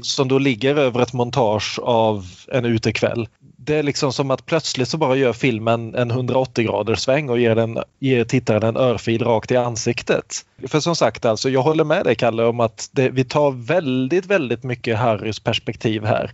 som 0.02 0.28
då 0.28 0.40
ligger 0.40 0.76
över 0.76 1.02
ett 1.02 1.14
montage 1.14 1.80
av 1.80 2.26
en 2.48 2.66
utekväll. 2.66 3.28
Det 3.62 3.76
är 3.76 3.84
liksom 3.84 4.14
som 4.14 4.32
att 4.32 4.45
plötsligt 4.45 4.88
så 4.88 4.97
bara 4.97 5.16
gör 5.16 5.34
filmen 5.34 5.95
en 5.95 6.12
180 6.12 6.66
graders 6.66 6.99
sväng 6.99 7.30
och 7.30 7.39
ger, 7.39 7.55
den, 7.55 7.80
ger 7.99 8.24
tittaren 8.24 8.64
en 8.64 8.78
örfil 8.78 9.24
rakt 9.24 9.51
i 9.51 9.55
ansiktet. 9.55 10.45
För 10.68 10.80
som 10.80 10.95
sagt, 10.95 11.26
alltså, 11.26 11.49
jag 11.49 11.62
håller 11.62 11.84
med 11.84 12.05
dig 12.05 12.16
Kalle 12.16 12.43
om 12.43 12.60
att 12.60 12.89
det, 12.91 13.10
vi 13.10 13.24
tar 13.24 13.51
väldigt, 13.51 14.26
väldigt 14.26 14.64
mycket 14.64 14.97
Harrys 14.97 15.39
perspektiv 15.39 16.05
här. 16.05 16.32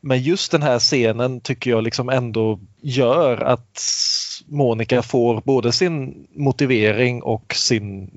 Men 0.00 0.22
just 0.22 0.52
den 0.52 0.62
här 0.62 0.78
scenen 0.78 1.40
tycker 1.40 1.70
jag 1.70 1.84
liksom 1.84 2.08
ändå 2.08 2.60
gör 2.80 3.36
att 3.42 3.82
Monica 4.46 5.02
får 5.02 5.42
både 5.44 5.72
sin 5.72 6.26
motivering 6.34 7.22
och 7.22 7.54
sin, 7.54 8.10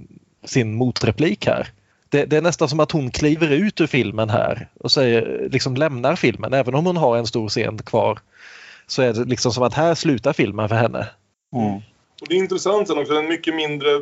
sin 0.45 0.73
motreplik 0.75 1.45
här. 1.47 1.67
Det, 2.09 2.25
det 2.25 2.37
är 2.37 2.41
nästan 2.41 2.69
som 2.69 2.79
att 2.79 2.91
hon 2.91 3.11
kliver 3.11 3.51
ut 3.51 3.81
ur 3.81 3.87
filmen 3.87 4.29
här 4.29 4.67
och 4.79 4.91
säger, 4.91 5.49
liksom 5.51 5.75
lämnar 5.75 6.15
filmen. 6.15 6.53
Även 6.53 6.75
om 6.75 6.85
hon 6.85 6.97
har 6.97 7.17
en 7.17 7.27
stor 7.27 7.49
scen 7.49 7.77
kvar 7.77 8.19
så 8.87 9.01
är 9.01 9.13
det 9.13 9.23
liksom 9.23 9.51
som 9.51 9.63
att 9.63 9.73
här 9.73 9.95
slutar 9.95 10.33
filmen 10.33 10.69
för 10.69 10.75
henne. 10.75 11.07
Mm. 11.55 11.75
Och 12.21 12.27
det 12.27 12.35
är 12.35 12.39
intressant 12.39 12.87
sen 12.87 12.97
också, 12.97 13.13
en 13.13 13.27
mycket 13.27 13.55
mindre 13.55 14.01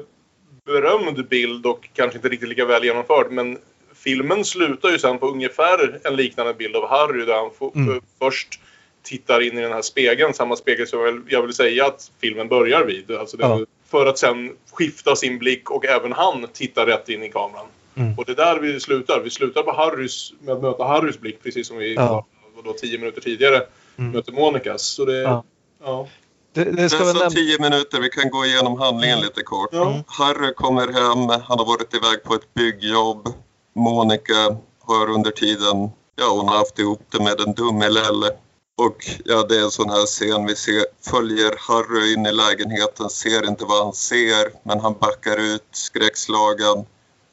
berömd 0.65 1.27
bild 1.27 1.65
och 1.65 1.89
kanske 1.93 2.17
inte 2.17 2.29
riktigt 2.29 2.49
lika 2.49 2.65
väl 2.65 2.83
genomförd. 2.83 3.31
Men 3.31 3.57
filmen 3.95 4.45
slutar 4.45 4.89
ju 4.89 4.99
sen 4.99 5.19
på 5.19 5.27
ungefär 5.27 5.99
en 6.03 6.15
liknande 6.15 6.53
bild 6.53 6.75
av 6.75 6.89
Harry 6.89 7.25
där 7.25 7.33
han 7.33 7.71
Mm. 7.87 8.01
först 8.19 8.59
tittar 9.03 9.41
in 9.41 9.57
i 9.57 9.61
den 9.61 9.71
här 9.71 9.81
spegeln, 9.81 10.33
samma 10.33 10.55
spegel 10.55 10.87
som 10.87 10.99
jag 10.99 11.11
vill, 11.11 11.21
jag 11.27 11.41
vill 11.41 11.53
säga 11.53 11.85
att 11.85 12.11
filmen 12.21 12.47
börjar 12.47 12.85
vid. 12.85 13.11
Alltså 13.11 13.37
den, 13.37 13.49
Ja. 13.49 13.65
För 13.87 14.05
att 14.05 14.17
sen 14.17 14.51
skifta 14.71 15.15
sin 15.15 15.39
blick 15.39 15.71
och 15.71 15.85
även 15.85 16.11
han 16.13 16.47
tittar 16.53 16.85
rätt 16.85 17.09
in 17.09 17.23
i 17.23 17.29
kameran. 17.29 17.65
Mm. 17.95 18.17
Och 18.17 18.25
det 18.25 18.31
är 18.31 18.35
där 18.35 18.59
vi 18.59 18.79
slutar. 18.79 19.19
Vi 19.23 19.29
slutar 19.29 19.63
på 19.63 19.71
Harrys, 19.71 20.33
med 20.41 20.53
att 20.55 20.61
möta 20.61 20.83
Harrys 20.83 21.19
blick 21.19 21.43
precis 21.43 21.67
som 21.67 21.77
vi 21.77 21.93
Ja. 21.95 22.25
vadå, 22.55 22.73
tio 22.73 22.97
minuter 22.97 23.21
tidigare 23.21 23.67
Mm. 23.97 24.11
möter 24.11 24.31
Monicas. 24.31 24.81
Så 24.81 25.05
det, 25.05 25.21
Ja. 25.21 25.43
ja. 25.83 26.07
Det, 26.53 26.63
det 26.63 26.89
ska 26.89 27.03
nämnas... 27.03 27.33
tio 27.33 27.59
minuter, 27.61 27.99
vi 28.01 28.09
kan 28.09 28.29
gå 28.29 28.45
igenom 28.45 28.79
handlingen 28.79 29.19
lite 29.19 29.43
kort. 29.43 29.69
Ja. 29.71 30.03
Harry 30.07 30.53
kommer 30.53 30.87
hem, 30.87 31.29
han 31.43 31.59
har 31.59 31.65
varit 31.65 31.93
iväg 31.93 32.23
på 32.23 32.33
ett 32.33 32.53
byggjobb. 32.53 33.33
Monica 33.75 34.57
har 34.81 35.09
under 35.09 35.31
tiden, 35.31 35.89
ja 36.15 36.29
hon 36.29 36.47
har 36.49 36.57
haft 36.57 36.79
ihop 36.79 37.01
det 37.11 37.23
med 37.23 37.39
en 37.41 37.53
dumme 37.53 37.89
Lelle. 37.89 38.31
Och 38.77 38.97
ja, 39.25 39.43
det 39.49 39.55
är 39.55 39.63
en 39.63 39.71
sån 39.71 39.89
här 39.89 40.05
scen 40.05 40.45
vi 40.45 40.55
ser, 40.55 40.85
följer 41.11 41.55
Harry 41.59 42.13
in 42.13 42.25
i 42.25 42.31
lägenheten, 42.31 43.09
ser 43.09 43.47
inte 43.47 43.65
vad 43.65 43.83
han 43.83 43.93
ser, 43.93 44.51
men 44.63 44.79
han 44.79 44.95
backar 44.99 45.37
ut 45.37 45.63
skräckslagen. 45.71 46.85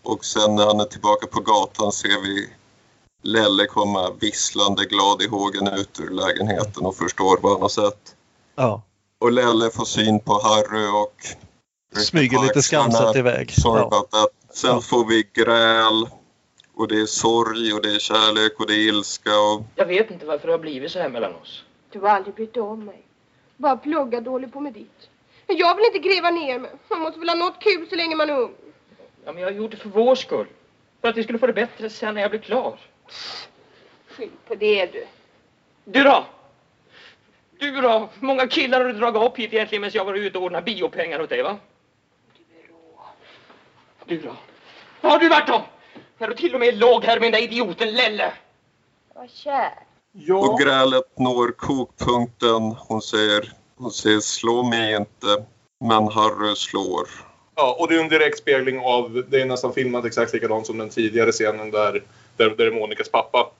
Och 0.02 0.24
sen 0.24 0.54
när 0.54 0.66
han 0.66 0.80
är 0.80 0.84
tillbaka 0.84 1.26
på 1.26 1.40
gatan 1.40 1.92
ser 1.92 2.20
vi 2.22 2.48
Lelle 3.22 3.66
komma 3.66 4.10
visslande 4.20 4.84
glad 4.84 5.22
i 5.22 5.26
hågen 5.26 5.68
ut 5.68 6.00
ur 6.00 6.10
lägenheten 6.10 6.86
och 6.86 6.96
förstår 6.96 7.38
vad 7.42 7.52
han 7.52 7.62
har 7.62 7.68
sett. 7.68 8.16
Ja. 8.54 8.82
och 9.18 9.32
Lelle 9.32 9.70
får 9.70 9.84
syn 9.84 10.20
på 10.20 10.32
Harry 10.32 10.86
och... 10.86 11.14
Smyger 12.02 12.42
lite 12.42 12.62
skamset 12.62 13.16
iväg. 13.16 13.50
Sorry 13.52 13.84
Ja. 13.90 14.28
Sen 14.52 14.70
Ja. 14.70 14.80
får 14.80 15.04
vi 15.04 15.26
gräl. 15.32 16.08
Och 16.74 16.88
det 16.88 17.00
är 17.00 17.06
sorg 17.06 17.72
och 17.72 17.82
det 17.82 17.94
är 17.94 17.98
kärlek 17.98 18.60
och 18.60 18.66
det 18.66 18.74
är 18.74 18.88
ilska 18.88 19.30
och... 19.40 19.62
Jag 19.74 19.86
vet 19.86 20.10
inte 20.10 20.26
varför 20.26 20.46
det 20.46 20.52
har 20.52 20.58
blivit 20.58 20.92
så 20.92 20.98
här 20.98 21.08
mellan 21.08 21.34
oss. 21.34 21.62
Du 21.92 22.00
har 22.00 22.08
aldrig 22.08 22.34
brytt 22.34 22.54
dig 22.54 22.62
om 22.62 22.84
mig. 22.84 23.02
Bara 23.56 23.76
pluggat 23.76 24.26
och 24.26 24.32
hållit 24.32 24.52
på 24.52 24.60
med 24.60 24.72
ditt. 24.72 25.08
Jag 25.46 25.76
vill 25.76 25.84
inte 25.84 26.08
gräva 26.08 26.30
ner 26.30 26.58
mig. 26.58 26.70
Man 26.90 27.00
måste 27.00 27.18
väl 27.18 27.28
ha 27.28 27.36
något 27.36 27.60
kul 27.60 27.86
så 27.90 27.96
länge 27.96 28.16
man 28.16 28.30
är 28.30 28.38
ung. 28.38 28.54
Ja, 29.24 29.32
men 29.32 29.42
jag 29.42 29.50
har 29.50 29.56
gjort 29.56 29.70
det 29.70 29.76
för 29.76 29.88
vår 29.88 30.14
skull. 30.14 30.46
För 31.00 31.08
att 31.08 31.16
vi 31.16 31.22
skulle 31.22 31.38
få 31.38 31.46
det 31.46 31.52
bättre 31.52 31.90
sen 31.90 32.14
när 32.14 32.22
jag 32.22 32.30
blev 32.30 32.40
klar. 32.40 32.78
Skyll 34.08 34.30
på 34.46 34.54
det 34.54 34.86
du. 34.86 35.06
Du 35.84 36.02
då? 36.02 36.24
Du 37.58 37.80
då? 37.80 38.08
Många 38.20 38.46
killar 38.46 38.80
har 38.80 38.88
du 38.88 38.92
dragit 38.92 39.22
upp 39.22 39.38
hit 39.38 39.52
egentligen 39.52 39.82
medan 39.82 39.92
jag 39.94 40.04
var 40.04 40.14
ute 40.14 40.38
och 40.38 40.44
ordnade 40.44 40.64
biopengar 40.64 41.20
åt 41.20 41.28
dig 41.28 41.42
va? 41.42 41.56
Du 44.06 44.20
då? 44.20 44.36
Var 45.00 45.10
har 45.10 45.18
du 45.18 45.28
varit 45.28 45.46
då? 45.48 45.62
När 46.18 46.28
du 46.28 46.34
till 46.34 46.54
och 46.54 46.60
med 46.60 46.78
låg 46.78 47.04
här 47.04 47.20
med 47.20 47.32
den 47.32 47.32
där 47.32 47.42
idioten 47.42 47.92
Lelle. 47.92 48.32
Var 49.14 49.26
kär. 49.26 49.72
Ja, 50.12 50.36
Och 50.36 50.60
grälet 50.60 51.18
når 51.18 51.52
kokpunkten. 51.52 52.62
Hon 52.62 53.02
säger, 53.02 53.52
hon 53.76 53.90
säger 53.90 54.20
slå 54.20 54.62
mig 54.62 54.96
inte. 54.96 55.44
Men 55.80 56.08
Harry 56.08 56.56
slår. 56.56 57.08
Ja, 57.56 57.76
och 57.78 57.88
det 57.88 57.96
är 57.96 58.00
en 58.00 58.08
direkt 58.08 58.38
spegling 58.38 58.80
av, 58.80 59.24
det 59.28 59.40
är 59.40 59.46
nästan 59.46 59.72
filmat 59.72 60.04
exakt 60.04 60.32
likadant 60.32 60.66
som 60.66 60.78
den 60.78 60.88
tidigare 60.88 61.32
scenen 61.32 61.70
där, 61.70 62.02
där, 62.36 62.50
där 62.50 62.66
är 62.66 62.70
Monikas 62.70 63.08
pappa. 63.08 63.50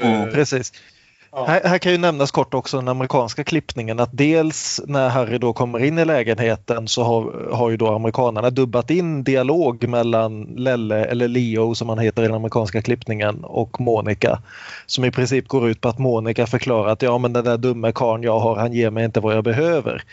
Mm. 0.00 0.28
Eh, 0.28 0.34
Precis. 0.34 0.72
Ja. 1.32 1.44
Här, 1.44 1.60
här 1.64 1.78
kan 1.78 1.92
ju 1.92 1.98
nämnas 1.98 2.30
kort 2.30 2.54
också 2.54 2.76
den 2.76 2.88
amerikanska 2.88 3.44
klippningen 3.44 4.00
att 4.00 4.10
dels 4.12 4.80
när 4.86 5.08
Harry 5.08 5.38
då 5.38 5.52
kommer 5.52 5.84
in 5.84 5.98
i 5.98 6.04
lägenheten 6.04 6.88
så 6.88 7.02
har, 7.02 7.50
har 7.52 7.70
ju 7.70 7.76
då 7.76 7.88
amerikanerna 7.88 8.50
dubbat 8.50 8.90
in 8.90 9.24
dialog 9.24 9.88
mellan 9.88 10.42
Lelle, 10.42 11.04
eller 11.04 11.28
Leo 11.28 11.74
som 11.74 11.88
han 11.88 11.98
heter 11.98 12.22
i 12.22 12.26
den 12.26 12.34
amerikanska 12.34 12.82
klippningen, 12.82 13.44
och 13.44 13.80
Monica. 13.80 14.42
Som 14.86 15.04
i 15.04 15.10
princip 15.10 15.48
går 15.48 15.68
ut 15.68 15.80
på 15.80 15.88
att 15.88 15.98
Monica 15.98 16.46
förklarar 16.46 16.92
att 16.92 17.02
ja 17.02 17.18
men 17.18 17.32
den 17.32 17.44
där 17.44 17.56
dumme 17.56 17.92
karln 17.92 18.22
jag 18.22 18.38
har 18.38 18.56
han 18.56 18.72
ger 18.72 18.90
mig 18.90 19.04
inte 19.04 19.20
vad 19.20 19.36
jag 19.36 19.44
behöver. 19.44 20.04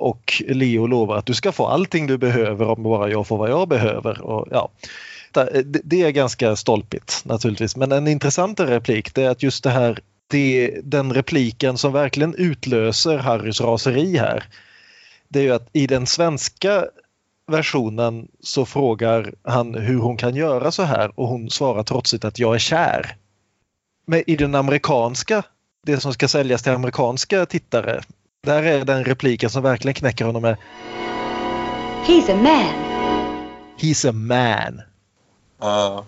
Och 0.00 0.42
Leo 0.48 0.86
lovar 0.86 1.16
att 1.16 1.26
du 1.26 1.34
ska 1.34 1.52
få 1.52 1.66
allting 1.66 2.06
du 2.06 2.18
behöver 2.18 2.68
om 2.68 2.82
bara 2.82 3.10
jag 3.10 3.26
får 3.26 3.36
vad 3.36 3.50
jag 3.50 3.68
behöver. 3.68 4.22
Och, 4.22 4.48
ja. 4.50 4.68
Det, 5.84 6.02
är 6.02 6.10
ganska 6.10 6.56
stolpigt 6.56 7.22
naturligtvis 7.24 7.76
men 7.76 7.92
en 7.92 8.08
intressantare 8.08 8.76
replik 8.76 9.14
det 9.14 9.22
är 9.22 9.30
att 9.30 9.42
just 9.42 9.64
det 9.64 9.70
här 9.70 10.00
det, 10.28 10.80
den 10.84 11.12
repliken 11.12 11.78
som 11.78 11.92
verkligen 11.92 12.34
utlöser 12.34 13.18
Harrys 13.18 13.60
raseri 13.60 14.16
här. 14.16 14.44
Det 15.28 15.38
är 15.38 15.42
ju 15.42 15.52
att 15.52 15.68
i 15.72 15.86
den 15.86 16.06
svenska 16.06 16.84
versionen 17.46 18.28
så 18.40 18.66
frågar 18.66 19.34
han 19.42 19.74
hur 19.74 19.98
hon 19.98 20.16
kan 20.16 20.34
göra 20.34 20.70
så 20.70 20.82
här 20.82 21.12
och 21.14 21.28
hon 21.28 21.50
svarar 21.50 21.82
trotsigt 21.82 22.24
att 22.24 22.38
jag 22.38 22.54
är 22.54 22.58
kär. 22.58 23.16
Men 24.06 24.22
i 24.26 24.36
den 24.36 24.54
amerikanska, 24.54 25.42
det 25.86 26.00
som 26.00 26.12
ska 26.12 26.28
säljas 26.28 26.62
till 26.62 26.72
amerikanska 26.72 27.46
tittare, 27.46 28.02
där 28.46 28.62
är 28.62 28.84
den 28.84 29.04
repliken 29.04 29.50
som 29.50 29.62
verkligen 29.62 29.94
knäcker 29.94 30.24
honom 30.24 30.42
med 30.42 30.56
He's 32.06 32.32
a 32.32 32.36
man. 32.36 32.74
He's 33.78 34.08
a 34.08 34.12
man. 34.12 34.82
Uh, 35.62 36.04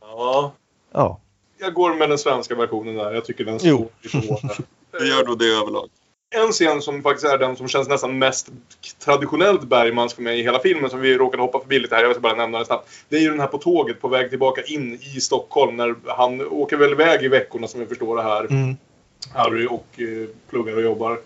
ja, 0.00 0.52
Ja, 0.92 1.20
jag 1.58 1.74
går 1.74 1.94
med 1.94 2.08
den 2.08 2.18
svenska 2.18 2.54
versionen 2.54 2.94
där. 2.94 3.14
Jag 3.14 3.24
tycker 3.24 3.44
den 3.44 3.60
står 3.60 3.88
lite 4.02 4.18
hårdare. 4.18 4.56
det 4.98 5.06
gör 5.06 5.26
nog 5.26 5.38
det 5.38 5.44
överlag. 5.44 5.88
En 6.36 6.52
scen 6.52 6.82
som 6.82 7.02
faktiskt 7.02 7.26
är 7.26 7.38
den 7.38 7.56
som 7.56 7.68
känns 7.68 7.88
nästan 7.88 8.18
mest 8.18 8.48
traditionellt 9.04 9.62
Bergmans 9.62 10.14
för 10.14 10.22
mig 10.22 10.40
i 10.40 10.42
hela 10.42 10.58
filmen 10.58 10.90
som 10.90 11.00
vi 11.00 11.18
råkade 11.18 11.42
hoppa 11.42 11.60
förbi 11.60 11.78
lite 11.78 11.94
här, 11.94 12.02
jag 12.02 12.12
ska 12.12 12.20
bara 12.20 12.34
nämna 12.34 12.58
det 12.58 12.64
snabbt. 12.64 12.88
Det 13.08 13.16
är 13.16 13.20
ju 13.20 13.30
den 13.30 13.40
här 13.40 13.46
på 13.46 13.58
tåget 13.58 14.00
på 14.00 14.08
väg 14.08 14.30
tillbaka 14.30 14.62
in 14.62 14.94
i 14.94 15.20
Stockholm 15.20 15.76
när 15.76 15.94
han 16.06 16.40
åker 16.40 16.76
väl 16.76 16.92
iväg 16.92 17.22
i 17.22 17.28
veckorna 17.28 17.68
som 17.68 17.80
vi 17.80 17.86
förstår 17.86 18.16
det 18.16 18.22
här. 18.22 18.44
mm. 18.44 18.76
Harry 19.32 19.66
och 19.66 19.86
eh, 19.96 20.28
pluggar 20.50 20.76
och 20.76 20.82
jobbar. 20.82 21.18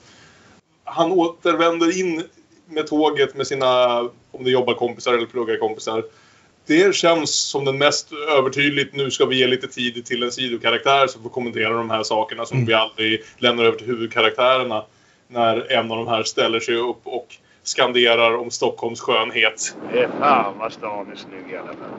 Han 0.91 1.12
återvänder 1.12 2.01
in 2.01 2.22
med 2.66 2.86
tåget 2.86 3.34
med 3.34 3.47
sina, 3.47 4.01
om 4.30 4.45
det 4.45 4.51
jobbar 4.51 4.74
kompisar 4.74 5.14
eller 5.14 5.26
pluggarkompisar. 5.26 6.05
Det 6.66 6.95
känns 6.95 7.34
som 7.34 7.64
den 7.64 7.78
mest 7.78 8.12
övertydligt, 8.12 8.95
nu 8.95 9.11
ska 9.11 9.26
vi 9.26 9.39
ge 9.39 9.47
lite 9.47 9.66
tid 9.68 10.05
till 10.07 10.22
en 10.22 10.32
sidokaraktär 10.32 11.07
som 11.07 11.22
får 11.22 11.30
kommentera 11.30 11.70
de 11.72 11.91
här 11.91 12.03
sakerna 12.03 12.47
som 12.47 12.57
Mm. 12.57 12.66
vi 12.66 12.74
aldrig 12.74 13.22
lämnar 13.39 13.64
över 13.64 13.78
till 13.78 13.86
huvudkaraktärerna. 13.86 14.84
När 15.28 15.72
en 15.72 15.91
av 15.91 15.97
de 15.97 16.09
här 16.09 16.22
ställer 16.22 16.61
sig 16.61 16.76
upp 16.76 17.01
och 17.05 17.26
skanderar 17.62 18.36
om 18.36 18.51
Stockholms 18.51 19.01
skönhet. 19.01 19.76
Det 19.86 20.03
är 20.03 20.09
fan 20.18 20.57
vad 20.59 20.72
stan 20.72 21.11
är 21.11 21.14
snygg 21.16 21.51
i 21.51 21.57
alla 21.57 21.74
fall. 21.74 21.99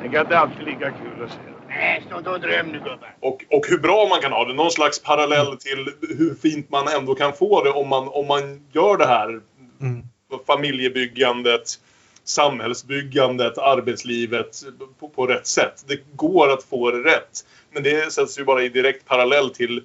Det 0.00 0.10
kan 0.10 0.20
inte 0.20 0.38
alltid 0.38 0.64
lika 0.66 0.92
kul 0.92 1.22
att 1.22 1.30
se. 1.30 1.42
Nej, 1.74 2.02
stå 2.06 2.18
inte 2.18 2.30
och 2.30 2.40
dröm 2.40 2.66
nu 2.66 2.78
gubben. 2.78 2.98
Och, 3.20 3.44
och 3.50 3.66
hur 3.68 3.78
bra 3.78 4.06
man 4.10 4.20
kan 4.20 4.32
ha 4.32 4.44
det. 4.44 4.54
Någon 4.54 4.70
slags 4.70 5.02
parallell 5.02 5.56
till 5.56 5.88
hur 6.18 6.34
fint 6.34 6.70
man 6.70 6.88
ändå 6.88 7.14
kan 7.14 7.32
få 7.32 7.64
det 7.64 7.70
om 7.70 7.88
man, 7.88 8.08
om 8.08 8.26
man 8.26 8.66
gör 8.72 8.96
det 8.96 9.06
här 9.06 9.40
Mm. 9.80 10.02
familjebyggandet, 10.46 11.80
samhällsbyggandet, 12.24 13.58
arbetslivet 13.58 14.62
på, 14.98 15.08
på 15.08 15.26
rätt 15.26 15.46
sätt. 15.46 15.84
Det 15.86 16.00
går 16.16 16.52
att 16.52 16.62
få 16.64 16.90
det 16.90 16.98
rätt. 17.02 17.44
Men 17.72 17.82
det 17.82 18.12
sätts 18.12 18.38
ju 18.38 18.44
bara 18.44 18.62
i 18.62 18.68
direkt 18.68 19.06
parallell 19.06 19.50
till 19.50 19.84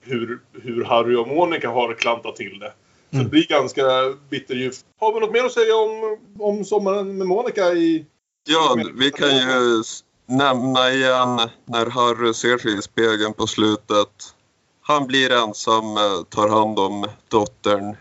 hur, 0.00 0.38
hur 0.62 0.84
Harry 0.84 1.14
och 1.16 1.28
Monica 1.28 1.68
har 1.70 1.94
klantat 1.94 2.36
till 2.36 2.58
det. 2.58 2.72
Så 3.10 3.16
Mm. 3.16 3.24
det 3.24 3.30
blir 3.30 3.46
ganska 3.46 3.82
bitterljuvt. 4.30 4.80
Har 5.00 5.14
vi 5.14 5.20
något 5.20 5.32
mer 5.32 5.44
att 5.44 5.52
säga 5.52 5.76
om, 5.76 6.18
om 6.38 6.64
sommaren 6.64 7.18
med 7.18 7.26
Monica 7.26 7.72
i... 7.72 8.06
Ja, 8.48 8.76
vi 8.94 9.10
kan 9.10 9.28
ju 9.36 9.82
nämna 10.28 10.90
igen 10.90 11.40
när 11.64 11.90
Harry 11.90 12.34
ser 12.34 12.58
sig 12.58 12.78
i 12.78 12.82
spegeln 12.82 13.34
på 13.34 13.46
slutet. 13.46 14.34
Han 14.80 15.06
blir 15.06 15.32
ensam, 15.32 15.96
eh, 15.96 16.22
tar 16.28 16.48
hand 16.48 16.78
om 16.78 17.06
dottern 17.28 17.96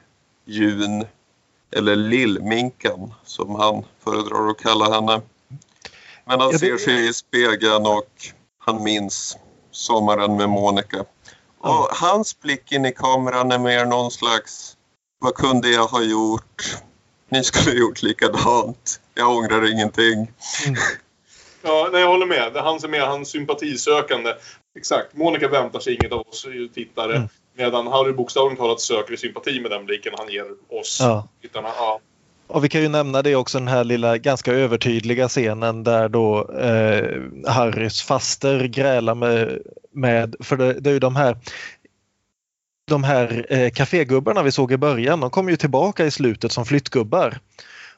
Jun, 0.45 1.05
eller 1.71 1.95
Lillminken 1.95 3.13
som 3.25 3.55
han 3.55 3.84
föredrar 4.03 4.49
att 4.49 4.59
kalla 4.59 4.93
henne. 4.93 5.21
Men 6.25 6.39
han 6.39 6.59
ser 6.59 6.78
sig 6.78 7.07
i 7.09 7.13
spegeln 7.13 7.86
och 7.86 8.11
han 8.59 8.84
minns 8.84 9.38
sommaren 9.71 10.38
med 10.38 10.49
Monica. 10.49 11.05
Och 11.59 11.88
hans 11.91 12.39
blick 12.39 12.71
in 12.71 12.86
i 12.86 12.91
kameran 12.91 13.51
är 13.51 13.59
mer 13.59 13.86
någon 13.86 14.11
slags, 14.11 14.78
vad 15.19 15.36
kunde 15.36 15.69
jag 15.69 15.88
ha 15.88 16.01
gjort? 16.01 16.78
Ni 17.30 17.43
skulle 17.43 17.71
ha 17.71 17.80
gjort 17.80 18.01
likadant. 18.01 18.99
Jag 19.13 19.30
ångrar 19.30 19.71
ingenting. 19.71 20.32
Ja, 21.68 21.89
nej, 21.91 22.01
jag 22.01 22.07
håller 22.07 22.26
med. 22.26 22.53
Det 22.53 22.59
är 22.59 22.63
han 22.63 22.80
som 22.80 22.93
är 22.93 22.99
hans 22.99 23.30
sympatisökande. 23.30 24.34
Exakt. 24.78 25.15
Monica 25.15 25.47
väntar 25.47 25.80
sig 25.80 25.93
inget 25.95 26.11
av 26.11 26.20
oss 26.20 26.45
tittare. 26.74 27.15
Mm. 27.15 27.28
Medan 27.57 27.88
Harry 27.88 28.11
bokstavligt 28.13 28.59
talat 28.61 28.82
söker 28.82 29.15
sympati 29.15 29.59
med 29.59 29.72
den 29.72 29.86
blicken 29.86 30.13
han 30.18 30.30
ger 30.30 30.45
oss 30.80 30.97
Ja. 31.01 31.28
tittarna. 31.41 31.70
Ja. 31.78 31.99
Och 32.47 32.63
vi 32.63 32.70
kan 32.70 32.82
ju 32.82 32.89
nämna 32.89 33.22
det 33.22 33.36
också 33.36 33.59
den 33.59 33.68
här 33.68 33.84
lilla 33.84 34.18
ganska 34.18 34.53
övertydliga 34.53 35.28
scenen 35.28 35.84
där 35.84 36.09
då 36.09 36.51
eh, 36.51 37.22
Harrys 37.51 38.01
faster 38.03 38.68
grälar 38.68 39.15
med, 39.15 39.61
med 39.91 40.36
för 40.39 40.57
det, 40.57 40.74
det 40.74 40.89
är 40.89 40.93
ju 40.93 40.99
de 40.99 41.15
här 41.15 41.38
de 42.88 43.03
här 43.03 43.45
eh, 43.49 43.70
kafégubbarna 43.70 44.43
vi 44.43 44.51
såg 44.51 44.72
i 44.72 44.78
början, 44.78 45.20
de 45.20 45.30
kommer 45.30 45.51
ju 45.51 45.57
tillbaka 45.57 46.05
i 46.05 46.11
slutet 46.11 46.51
som 46.51 46.65
flyttgubbar 46.65 47.38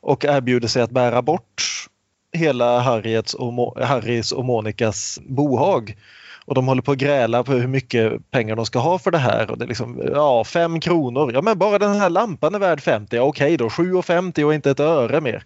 och 0.01 0.25
erbjuder 0.25 0.67
sig 0.67 0.81
att 0.81 0.91
bära 0.91 1.21
bort 1.21 1.63
hela 2.33 2.79
Harriets 2.79 3.33
och, 3.33 3.51
Mo- 3.53 3.83
Harrys 3.83 4.31
och 4.31 4.45
Monikas 4.45 5.19
bohag. 5.23 5.95
Och 6.45 6.55
de 6.55 6.67
håller 6.67 6.81
på 6.81 6.91
att 6.91 6.97
gräla 6.97 7.43
på 7.43 7.51
hur 7.51 7.67
mycket 7.67 8.31
pengar 8.31 8.55
de 8.55 8.65
ska 8.65 8.79
ha 8.79 8.99
för 8.99 9.11
det 9.11 9.17
här. 9.17 9.51
Och 9.51 9.57
det 9.57 9.65
är 9.65 9.67
liksom, 9.67 10.01
ja, 10.13 10.43
fem 10.43 10.79
kronor. 10.79 11.31
Ja, 11.33 11.41
men 11.41 11.57
bara 11.57 11.79
den 11.79 11.95
här 11.95 12.09
lampan 12.09 12.55
är 12.55 12.59
värd 12.59 12.81
50. 12.81 13.15
Ja, 13.15 13.21
okej 13.23 13.57
då, 13.57 13.67
7,50 13.67 14.43
och 14.43 14.53
inte 14.53 14.71
ett 14.71 14.79
öre 14.79 15.21
mer. 15.21 15.43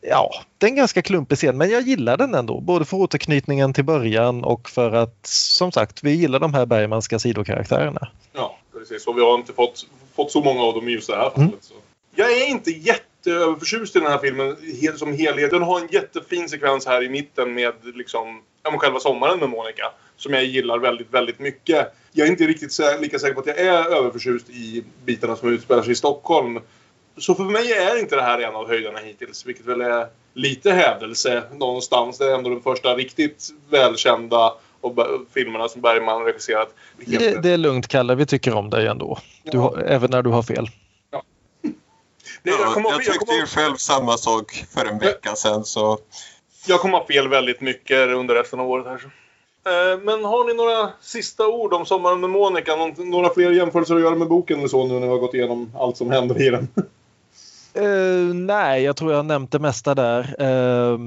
Ja, 0.00 0.30
det 0.58 0.66
är 0.66 0.70
en 0.70 0.76
ganska 0.76 1.02
klumpig 1.02 1.38
scen, 1.38 1.56
men 1.56 1.70
jag 1.70 1.82
gillar 1.82 2.16
den 2.16 2.34
ändå. 2.34 2.60
Både 2.60 2.84
för 2.84 2.96
återknytningen 2.96 3.72
till 3.72 3.84
början 3.84 4.44
och 4.44 4.68
för 4.68 4.92
att, 4.92 5.18
som 5.26 5.72
sagt, 5.72 6.02
vi 6.04 6.10
gillar 6.12 6.38
de 6.38 6.54
här 6.54 6.66
Bergmanska 6.66 7.18
sidokaraktärerna. 7.18 8.08
ja, 8.32 8.56
precis. 8.78 9.06
Och 9.06 9.16
vi 9.18 9.22
har 9.24 9.34
inte 9.34 9.52
fått, 9.52 9.86
fått 10.16 10.30
så 10.32 10.42
många 10.42 10.62
av 10.62 10.74
dem 10.74 10.88
i 10.88 10.92
just 10.92 11.08
det 11.08 11.16
här 11.16 11.30
fallet. 11.30 11.36
Mm. 11.36 11.52
Så. 11.60 11.74
Jag 12.14 12.32
är 12.32 12.46
inte 12.50 12.70
jätteöverförtjust 13.26 13.96
i 13.96 13.98
den 13.98 14.10
här 14.10 14.18
filmen 14.18 14.56
som 14.96 15.12
helhet. 15.12 15.50
Den 15.50 15.62
har 15.62 15.80
en 15.80 15.88
jättefin 15.90 16.48
sekvens 16.48 16.86
här 16.86 17.02
i 17.02 17.08
mitten 17.08 17.54
med 17.54 17.72
liksom, 17.94 18.42
ja, 18.62 18.78
själva 18.78 19.00
sommaren 19.00 19.38
med 19.38 19.48
Monica. 19.48 19.92
Som 20.16 20.34
jag 20.34 20.44
gillar 20.44 20.78
väldigt, 20.78 21.14
väldigt 21.14 21.38
mycket. 21.38 21.94
Jag 22.12 22.26
är 22.26 22.30
inte 22.30 22.44
riktigt 22.44 22.78
lika 23.00 23.18
säker 23.18 23.34
på 23.34 23.40
att 23.40 23.46
jag 23.46 23.58
är 23.58 23.96
överförtjust 23.96 24.50
i 24.50 24.84
bitarna 25.04 25.36
som 25.36 25.48
utspelar 25.48 25.82
sig 25.82 25.92
i 25.92 25.94
Stockholm. 25.94 26.60
Så 27.18 27.34
för 27.34 27.44
mig 27.44 27.72
är 27.72 28.00
inte 28.00 28.16
det 28.16 28.22
här 28.22 28.38
en 28.38 28.54
av 28.54 28.68
höjderna 28.68 28.98
hittills, 28.98 29.46
vilket 29.46 29.66
väl 29.66 29.80
är 29.80 30.06
lite 30.34 30.72
hävdelse 30.72 31.42
någonstans. 31.52 32.18
Det 32.18 32.24
är 32.24 32.34
ändå 32.34 32.50
den 32.50 32.62
första 32.62 32.94
riktigt 32.94 33.48
välkända 33.70 34.52
och 34.80 34.96
filmerna 35.34 35.68
som 35.68 35.80
Bergman 35.80 36.24
regisserat. 36.24 36.74
Det, 37.06 37.42
det 37.42 37.50
är 37.50 37.56
lugnt 37.56 37.88
Kalle, 37.88 38.14
vi 38.14 38.26
tycker 38.26 38.54
om 38.54 38.70
dig 38.70 38.86
ändå. 38.86 39.18
Du 39.42 39.58
har, 39.58 39.78
även 39.78 40.10
när 40.10 40.22
du 40.22 40.30
har 40.30 40.42
fel. 40.42 40.68
Det- 42.44 42.50
jag, 42.50 42.60
Ja, 42.60 42.72
jag 42.76 42.84
jag, 42.84 42.92
jag, 42.92 43.12
tyckte 43.12 43.34
ju 43.34 43.46
själv 43.46 43.76
samma 43.76 44.16
sak 44.16 44.64
för 44.74 44.86
en 44.86 44.98
vecka 44.98 45.34
sedan 45.34 45.64
så 45.64 45.98
jag 46.66 46.80
kommer 46.80 46.98
ha 46.98 47.06
fel 47.06 47.28
väldigt 47.28 47.60
mycket 47.60 48.08
under 48.08 48.34
resten 48.34 48.60
av 48.60 48.70
året 48.70 48.86
här. 48.86 48.98
Så. 48.98 49.06
Eh, 49.70 49.98
Men 49.98 50.24
har 50.24 50.44
ni 50.48 50.54
några 50.54 50.90
sista 51.00 51.46
ord 51.48 51.72
om 51.72 51.86
Sommaren 51.86 52.20
med 52.20 52.30
Monica? 52.30 52.72
Några 52.96 53.34
fler 53.34 53.50
jämförelser 53.50 53.94
att 53.94 54.00
göra 54.00 54.14
med 54.14 54.28
boken 54.28 54.58
eller 54.58 54.68
så 54.68 54.86
nu 54.86 54.94
när 54.94 55.00
vi 55.00 55.06
har 55.08 55.18
gått 55.18 55.34
igenom 55.34 55.72
allt 55.78 55.96
som 55.96 56.10
händer 56.10 56.42
i 56.42 56.50
den? 56.50 56.68
Eh, 57.76 58.34
nej, 58.34 58.82
jag 58.82 58.96
tror 58.96 59.10
jag 59.10 59.18
har 59.18 59.22
nämnt 59.22 59.52
det 59.52 59.58
mesta 59.58 59.94
där. 59.94 60.36
Eh, 60.38 60.98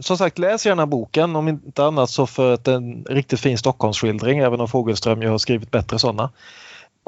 som 0.00 0.18
sagt, 0.18 0.38
läs 0.38 0.66
gärna 0.66 0.86
boken 0.86 1.36
om 1.36 1.48
inte 1.48 1.84
annat 1.84 2.10
så 2.10 2.26
för 2.26 2.54
att 2.54 2.64
det 2.64 2.70
är 2.72 2.76
en 2.76 3.04
riktigt 3.08 3.40
fin 3.40 3.58
Stockholmsskildring 3.58 4.38
även 4.38 4.60
om 4.60 4.68
Fogelström 4.68 5.22
ju 5.22 5.28
har 5.28 5.38
skrivit 5.38 5.70
bättre 5.70 5.98
sådana. 5.98 6.30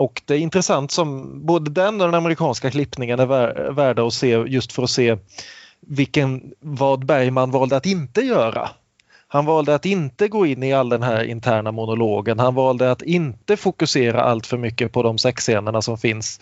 Och 0.00 0.22
det 0.24 0.34
är 0.34 0.38
intressant 0.38 0.90
som 0.90 1.30
både 1.46 1.70
den 1.70 2.00
och 2.00 2.06
den 2.06 2.14
amerikanska 2.14 2.70
klippningen 2.70 3.20
är 3.20 3.70
värda 3.72 4.06
att 4.06 4.12
se 4.12 4.28
just 4.28 4.72
för 4.72 4.82
att 4.82 4.90
se 4.90 5.16
vilken, 5.80 6.52
vad 6.60 7.06
Bergman 7.06 7.50
valde 7.50 7.76
att 7.76 7.86
inte 7.86 8.20
göra. 8.20 8.70
Han 9.28 9.44
valde 9.44 9.74
att 9.74 9.86
inte 9.86 10.28
gå 10.28 10.46
in 10.46 10.62
i 10.62 10.72
all 10.72 10.88
den 10.88 11.02
här 11.02 11.24
interna 11.24 11.72
monologen. 11.72 12.38
Han 12.38 12.54
valde 12.54 12.90
att 12.90 13.02
inte 13.02 13.56
fokusera 13.56 14.22
allt 14.22 14.46
för 14.46 14.56
mycket 14.56 14.92
på 14.92 15.02
de 15.02 15.18
sexscenerna 15.18 15.82
som 15.82 15.98
finns 15.98 16.40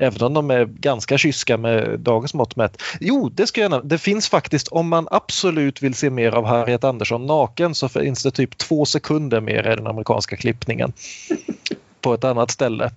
Även 0.00 0.22
om 0.22 0.34
de 0.34 0.50
är 0.50 0.64
ganska 0.64 1.18
kyska 1.18 1.56
med 1.56 2.00
dagens 2.00 2.34
mått 2.34 2.56
mätt. 2.56 2.82
Jo, 3.00 3.28
det 3.28 3.46
ska 3.46 3.60
jag 3.60 3.70
nämna. 3.70 3.88
Det 3.88 3.98
finns 3.98 4.28
faktiskt, 4.28 4.68
om 4.68 4.88
man 4.88 5.08
absolut 5.10 5.82
vill 5.82 5.94
se 5.94 6.10
mer 6.10 6.32
av 6.32 6.44
Harriet 6.44 6.84
Andersson 6.84 7.26
naken 7.26 7.74
så 7.74 7.88
finns 7.88 8.22
det 8.22 8.30
typ 8.30 8.58
två 8.58 8.84
sekunder 8.84 9.40
mer 9.40 9.72
i 9.72 9.76
den 9.76 9.86
amerikanska 9.86 10.36
klippningen. 10.36 10.92
På 12.00 12.14
ett 12.14 12.24
annat 12.24 12.50
ställe. 12.50 12.90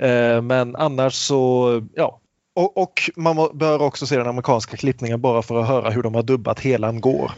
Eh, 0.00 0.42
Men 0.42 0.76
annars 0.76 1.14
så, 1.14 1.82
ja. 1.94 2.20
Och, 2.56 2.76
och 2.76 3.10
man 3.16 3.58
bör 3.58 3.82
också 3.82 4.06
se 4.06 4.16
den 4.16 4.26
amerikanska 4.26 4.76
klippningen 4.76 5.20
bara 5.20 5.42
för 5.42 5.60
att 5.60 5.68
höra 5.68 5.90
hur 5.90 6.02
de 6.02 6.14
har 6.14 6.22
dubbat 6.22 6.60
Helan 6.60 7.00
går. 7.00 7.32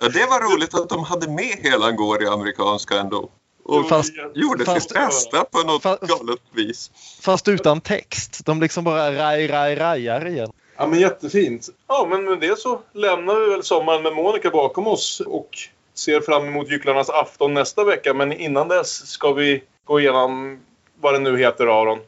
Ja, 0.00 0.08
det 0.08 0.26
var 0.26 0.54
roligt 0.54 0.74
att 0.74 0.88
de 0.88 1.04
hade 1.04 1.28
med 1.28 1.58
hela 1.62 1.90
går 1.90 2.22
i 2.22 2.26
amerikanska 2.26 3.00
ändå. 3.00 3.30
Och 3.64 3.88
Fast- 3.88 4.12
gjorde 4.34 4.64
fast- 4.64 4.82
sitt 4.88 4.94
bästa 4.98 5.44
på 5.44 5.58
något 5.62 5.82
Fast- 5.82 6.02
galet 6.02 6.40
vis. 6.54 6.90
Fast 7.20 7.48
utan 7.48 7.80
text. 7.80 8.40
De 8.46 8.60
liksom 8.60 8.84
bara 8.84 9.12
raj, 9.14 9.46
raj, 9.48 9.74
rajar 9.76 10.26
igen. 10.26 10.52
Ja, 10.76 10.86
men 10.86 11.00
jättefint. 11.00 11.68
Ja, 11.88 12.06
men 12.10 12.24
med 12.24 12.40
det 12.40 12.58
så 12.58 12.80
lämnar 12.92 13.34
vi 13.40 13.50
väl 13.50 13.62
sommaren 13.62 14.02
med 14.02 14.12
Monica 14.14 14.50
bakom 14.50 14.86
oss 14.86 15.20
och 15.26 15.48
ser 15.94 16.20
fram 16.20 16.46
emot 16.48 16.70
Gycklarnas 16.70 17.10
afton 17.10 17.54
nästa 17.54 17.84
vecka. 17.84 18.14
Men 18.14 18.32
innan 18.32 18.68
dess 18.68 19.06
ska 19.06 19.32
vi 19.32 19.62
gå 19.84 20.00
igenom 20.00 20.60
vad 21.00 21.14
det 21.14 21.18
nu 21.18 21.38
heter, 21.38 21.66
Aron. 21.82 21.98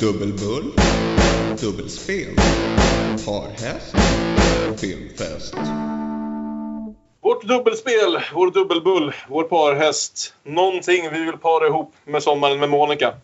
Dubbelbull, 0.00 0.72
dubbelspel, 1.60 2.34
parhäst, 3.26 3.94
filmfest. 4.80 5.54
Vårt 7.26 7.42
dubbelspel, 7.42 8.18
vår 8.34 8.50
dubbelbull, 8.50 9.14
vår 9.28 9.44
parhäst. 9.44 10.34
Någonting 10.42 11.10
vi 11.12 11.24
vill 11.24 11.36
para 11.36 11.66
ihop 11.66 11.94
med 12.04 12.22
sommaren 12.22 12.60
med 12.60 12.68
Monica. 12.68 13.14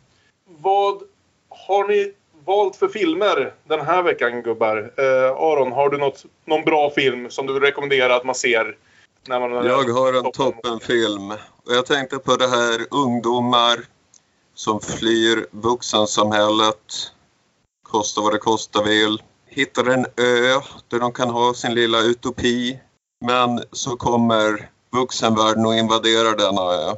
Vad 0.44 1.02
har 1.48 1.88
ni 1.88 2.12
valt 2.44 2.76
för 2.76 2.88
filmer 2.88 3.54
den 3.64 3.80
här 3.80 4.02
veckan, 4.02 4.42
gubbar? 4.42 4.92
Eh, 4.96 5.30
Aron, 5.30 5.72
har 5.72 5.88
du 5.88 5.98
något, 5.98 6.24
någon 6.44 6.64
bra 6.64 6.90
film 6.90 7.30
som 7.30 7.46
du 7.46 7.60
rekommenderar 7.60 8.10
att 8.10 8.24
man 8.24 8.34
ser? 8.34 8.76
När 9.26 9.40
man 9.40 9.66
Jag 9.66 9.84
har 9.84 10.12
en 10.12 10.32
toppenfilm. 10.32 11.30
Och 11.30 11.74
jag 11.74 11.86
tänkte 11.86 12.18
på 12.18 12.36
det 12.36 12.48
här 12.48 12.86
ungdomar 12.90 13.78
som 14.54 14.80
flyr 14.80 15.46
vuxensamhället. 15.50 17.12
Kosta 17.82 18.20
vad 18.20 18.32
det 18.32 18.38
kosta 18.38 18.82
vill. 18.82 19.22
Hittar 19.46 19.84
en 19.84 20.04
ö 20.04 20.60
där 20.88 20.98
de 20.98 21.12
kan 21.12 21.30
ha 21.30 21.54
sin 21.54 21.74
lilla 21.74 22.00
utopi. 22.00 22.78
Men 23.24 23.62
så 23.72 23.96
kommer 23.96 24.70
vuxenvärlden 24.90 25.66
och 25.66 25.74
invaderar 25.74 26.36
denna 26.36 26.62
ö. 26.62 26.94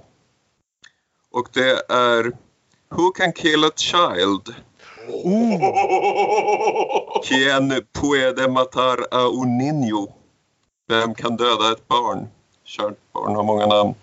Och 1.31 1.49
det 1.53 1.91
är 1.93 2.33
Who 2.91 3.11
can 3.11 3.33
kill 3.33 3.64
a 3.64 3.70
child? 3.77 4.55
Quien 7.25 7.83
puede 7.93 8.49
matar 8.49 9.07
a 9.11 9.20
un 9.20 9.59
niño? 9.59 10.12
Vem 10.89 11.14
kan 11.14 11.37
döda 11.37 11.72
ett 11.72 11.89
barn? 11.89 12.29
Kärt 12.64 12.99
barn 13.12 13.37
har 13.37 13.43
många 13.43 13.66
namn. 13.66 13.95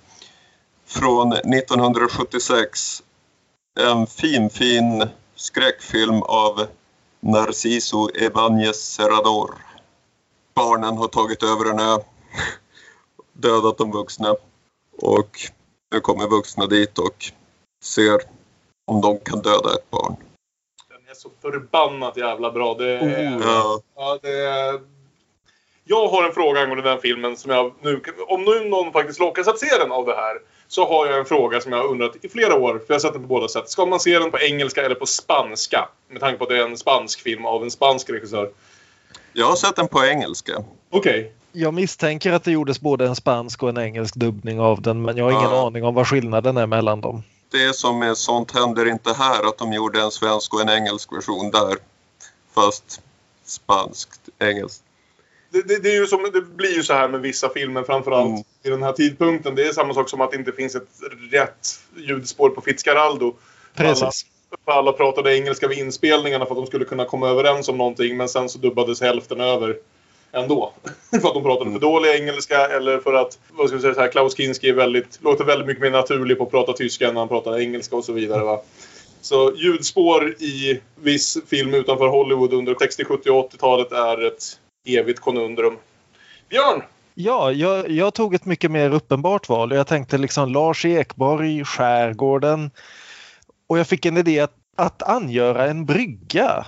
Från 0.85 1.33
1976. 1.33 3.03
En 3.79 4.07
fin, 4.07 4.49
fin 4.49 5.07
skräckfilm 5.35 6.21
av 6.21 6.67
Narciso 7.19 8.09
Ebañez 8.09 8.73
Serrador. 8.73 9.55
Barnen 10.55 10.97
har 10.97 11.07
tagit 11.07 11.43
över 11.43 11.69
en 11.69 11.79
ö. 11.79 11.97
Dödat 13.33 13.77
de 13.77 13.91
vuxna. 13.91 14.35
Och 14.97 15.39
nu 15.91 15.99
kommer 15.99 16.27
vuxna 16.27 16.67
dit 16.67 16.97
och 16.97 17.31
ser 17.83 18.21
om 18.85 19.01
de 19.01 19.19
kan 19.19 19.41
döda 19.41 19.73
ett 19.73 19.89
barn. 19.89 20.15
Den 20.89 21.09
är 21.09 21.13
så 21.13 21.29
förbannat 21.41 22.17
jävla 22.17 22.51
bra. 22.51 22.73
Det 22.73 22.91
är, 22.91 23.39
Ja. 23.41 23.81
ja, 23.95 24.19
det 24.21 24.39
är... 24.39 24.81
Jag 25.83 26.07
har 26.07 26.23
en 26.23 26.33
fråga 26.33 26.61
angående 26.61 26.89
den 26.89 27.01
filmen 27.01 27.37
som 27.37 27.51
jag 27.51 27.73
nu... 27.81 28.01
Om 28.27 28.43
nu 28.43 28.69
någon 28.69 28.91
faktiskt 28.93 29.19
lockas 29.19 29.47
att 29.47 29.59
se 29.59 29.77
den 29.79 29.91
av 29.91 30.05
det 30.05 30.15
här 30.15 30.37
så 30.67 30.87
har 30.87 31.07
jag 31.07 31.19
en 31.19 31.25
fråga 31.25 31.61
som 31.61 31.71
jag 31.71 31.79
har 31.79 31.87
undrat 31.87 32.15
i 32.21 32.29
flera 32.29 32.55
år, 32.55 32.73
för 32.73 32.85
jag 32.87 32.95
har 32.95 32.99
sett 32.99 33.13
den 33.13 33.21
på 33.21 33.27
båda 33.27 33.47
sätt. 33.47 33.69
Ska 33.69 33.85
man 33.85 33.99
se 33.99 34.19
den 34.19 34.31
på 34.31 34.39
engelska 34.39 34.85
eller 34.85 34.95
på 34.95 35.05
spanska? 35.05 35.89
Med 36.07 36.19
tanke 36.19 36.37
på 36.37 36.43
att 36.43 36.49
det 36.49 36.57
är 36.57 36.63
en 36.63 36.77
spansk 36.77 37.21
film 37.21 37.45
av 37.45 37.63
en 37.63 37.71
spansk 37.71 38.09
regissör. 38.09 38.51
Jag 39.33 39.45
har 39.45 39.55
sett 39.55 39.75
den 39.75 39.87
på 39.87 40.05
engelska. 40.05 40.63
Okej. 40.89 41.33
Jag 41.51 41.73
misstänker 41.73 42.31
att 42.31 42.43
det 42.43 42.51
gjordes 42.51 42.81
både 42.81 43.05
en 43.07 43.15
spansk 43.15 43.63
och 43.63 43.69
en 43.69 43.77
engelsk 43.77 44.15
dubbning 44.15 44.59
av 44.59 44.81
den 44.81 45.01
men 45.01 45.17
jag 45.17 45.23
har 45.25 45.31
ingen 45.31 45.43
Ja. 45.43 45.67
aning 45.67 45.83
om 45.83 45.95
vad 45.95 46.07
skillnaden 46.07 46.57
är 46.57 46.67
mellan 46.67 47.01
dem. 47.01 47.23
Det 47.51 47.75
som 47.75 47.99
med 47.99 48.17
sånt 48.17 48.51
händer 48.51 48.87
inte 48.87 49.13
här 49.13 49.47
att 49.47 49.57
de 49.57 49.73
gjorde 49.73 50.01
en 50.01 50.11
svensk 50.11 50.53
och 50.53 50.61
en 50.61 50.69
engelsk 50.69 51.13
version 51.13 51.51
där. 51.51 51.77
Fast 52.53 53.01
spanskt, 53.45 54.19
engelskt. 54.39 54.83
Det, 55.49 55.61
det, 55.67 55.79
det, 55.83 55.89
är 55.89 55.99
ju 55.99 56.07
som, 56.07 56.29
det 56.33 56.41
blir 56.41 56.75
ju 56.75 56.83
så 56.83 56.93
här 56.93 57.07
med 57.07 57.21
vissa 57.21 57.49
filmer, 57.49 57.83
framförallt 57.83 58.27
Mm. 58.29 58.43
i 58.63 58.69
den 58.69 58.83
här 58.83 58.91
tidpunkten. 58.91 59.55
Det 59.55 59.67
är 59.67 59.73
samma 59.73 59.93
sak 59.93 60.09
som 60.09 60.21
att 60.21 60.31
det 60.31 60.37
inte 60.37 60.51
finns 60.51 60.75
ett 60.75 60.87
rätt 61.31 61.67
ljudspår 61.95 62.49
på 62.49 62.61
Fitzcarraldo. 62.61 63.33
Precis. 63.75 64.25
För 64.65 64.71
alla 64.71 64.91
pratade 64.91 65.37
engelska 65.37 65.67
vid 65.67 65.77
inspelningarna 65.77 66.45
för 66.45 66.51
att 66.51 66.57
de 66.61 66.67
skulle 66.67 66.85
kunna 66.85 67.05
komma 67.05 67.29
överens 67.29 67.69
om 67.69 67.77
någonting 67.77 68.17
men 68.17 68.29
sen 68.29 68.49
så 68.49 68.59
dubbades 68.59 69.01
hälften 69.01 69.41
över 69.41 69.77
ändå. 70.31 70.73
för 71.21 71.27
att 71.27 71.33
de 71.33 71.43
pratade 71.43 71.71
för 71.71 71.79
dålig 71.79 72.09
engelska 72.09 72.67
eller 72.67 72.99
för 72.99 73.13
att, 73.13 73.39
vad 73.51 73.67
ska 73.67 73.75
vi 73.75 73.81
säga, 73.81 73.93
så 73.93 74.01
här, 74.01 74.11
Klaus 74.11 74.37
Kinski 74.37 74.69
är 74.69 74.73
väldigt, 74.73 75.19
låter 75.21 75.43
väldigt 75.43 75.67
mycket 75.67 75.81
mer 75.81 75.91
naturlig 75.91 76.37
på 76.37 76.43
att 76.43 76.51
prata 76.51 76.73
tyska 76.73 77.07
än 77.07 77.13
när 77.13 77.21
han 77.21 77.27
pratar 77.27 77.59
engelska 77.59 77.95
och 77.95 78.05
så 78.05 78.13
vidare. 78.13 78.43
Va? 78.43 78.61
Så 79.21 79.53
ljudspår 79.55 80.29
i 80.29 80.81
viss 80.95 81.37
film 81.47 81.73
utanför 81.73 82.07
Hollywood 82.07 82.53
under 82.53 82.75
60, 82.79 83.05
70 83.05 83.29
och 83.29 83.51
80-talet 83.53 83.91
är 83.91 84.27
ett 84.27 84.43
evigt 84.85 85.19
konundrum. 85.19 85.77
Björn! 86.49 86.81
Ja, 87.13 87.51
jag, 87.51 87.89
jag 87.89 88.13
tog 88.13 88.35
ett 88.35 88.45
mycket 88.45 88.71
mer 88.71 88.93
uppenbart 88.93 89.49
val. 89.49 89.71
Jag 89.71 89.87
tänkte 89.87 90.17
liksom 90.17 90.51
Lars 90.51 90.85
Ekborg, 90.85 91.65
Skärgården. 91.65 92.71
Och 93.67 93.79
jag 93.79 93.87
fick 93.87 94.05
en 94.05 94.17
idé 94.17 94.39
att, 94.39 94.55
att 94.75 95.03
angöra 95.03 95.65
en 95.65 95.85
brygga. 95.85 96.65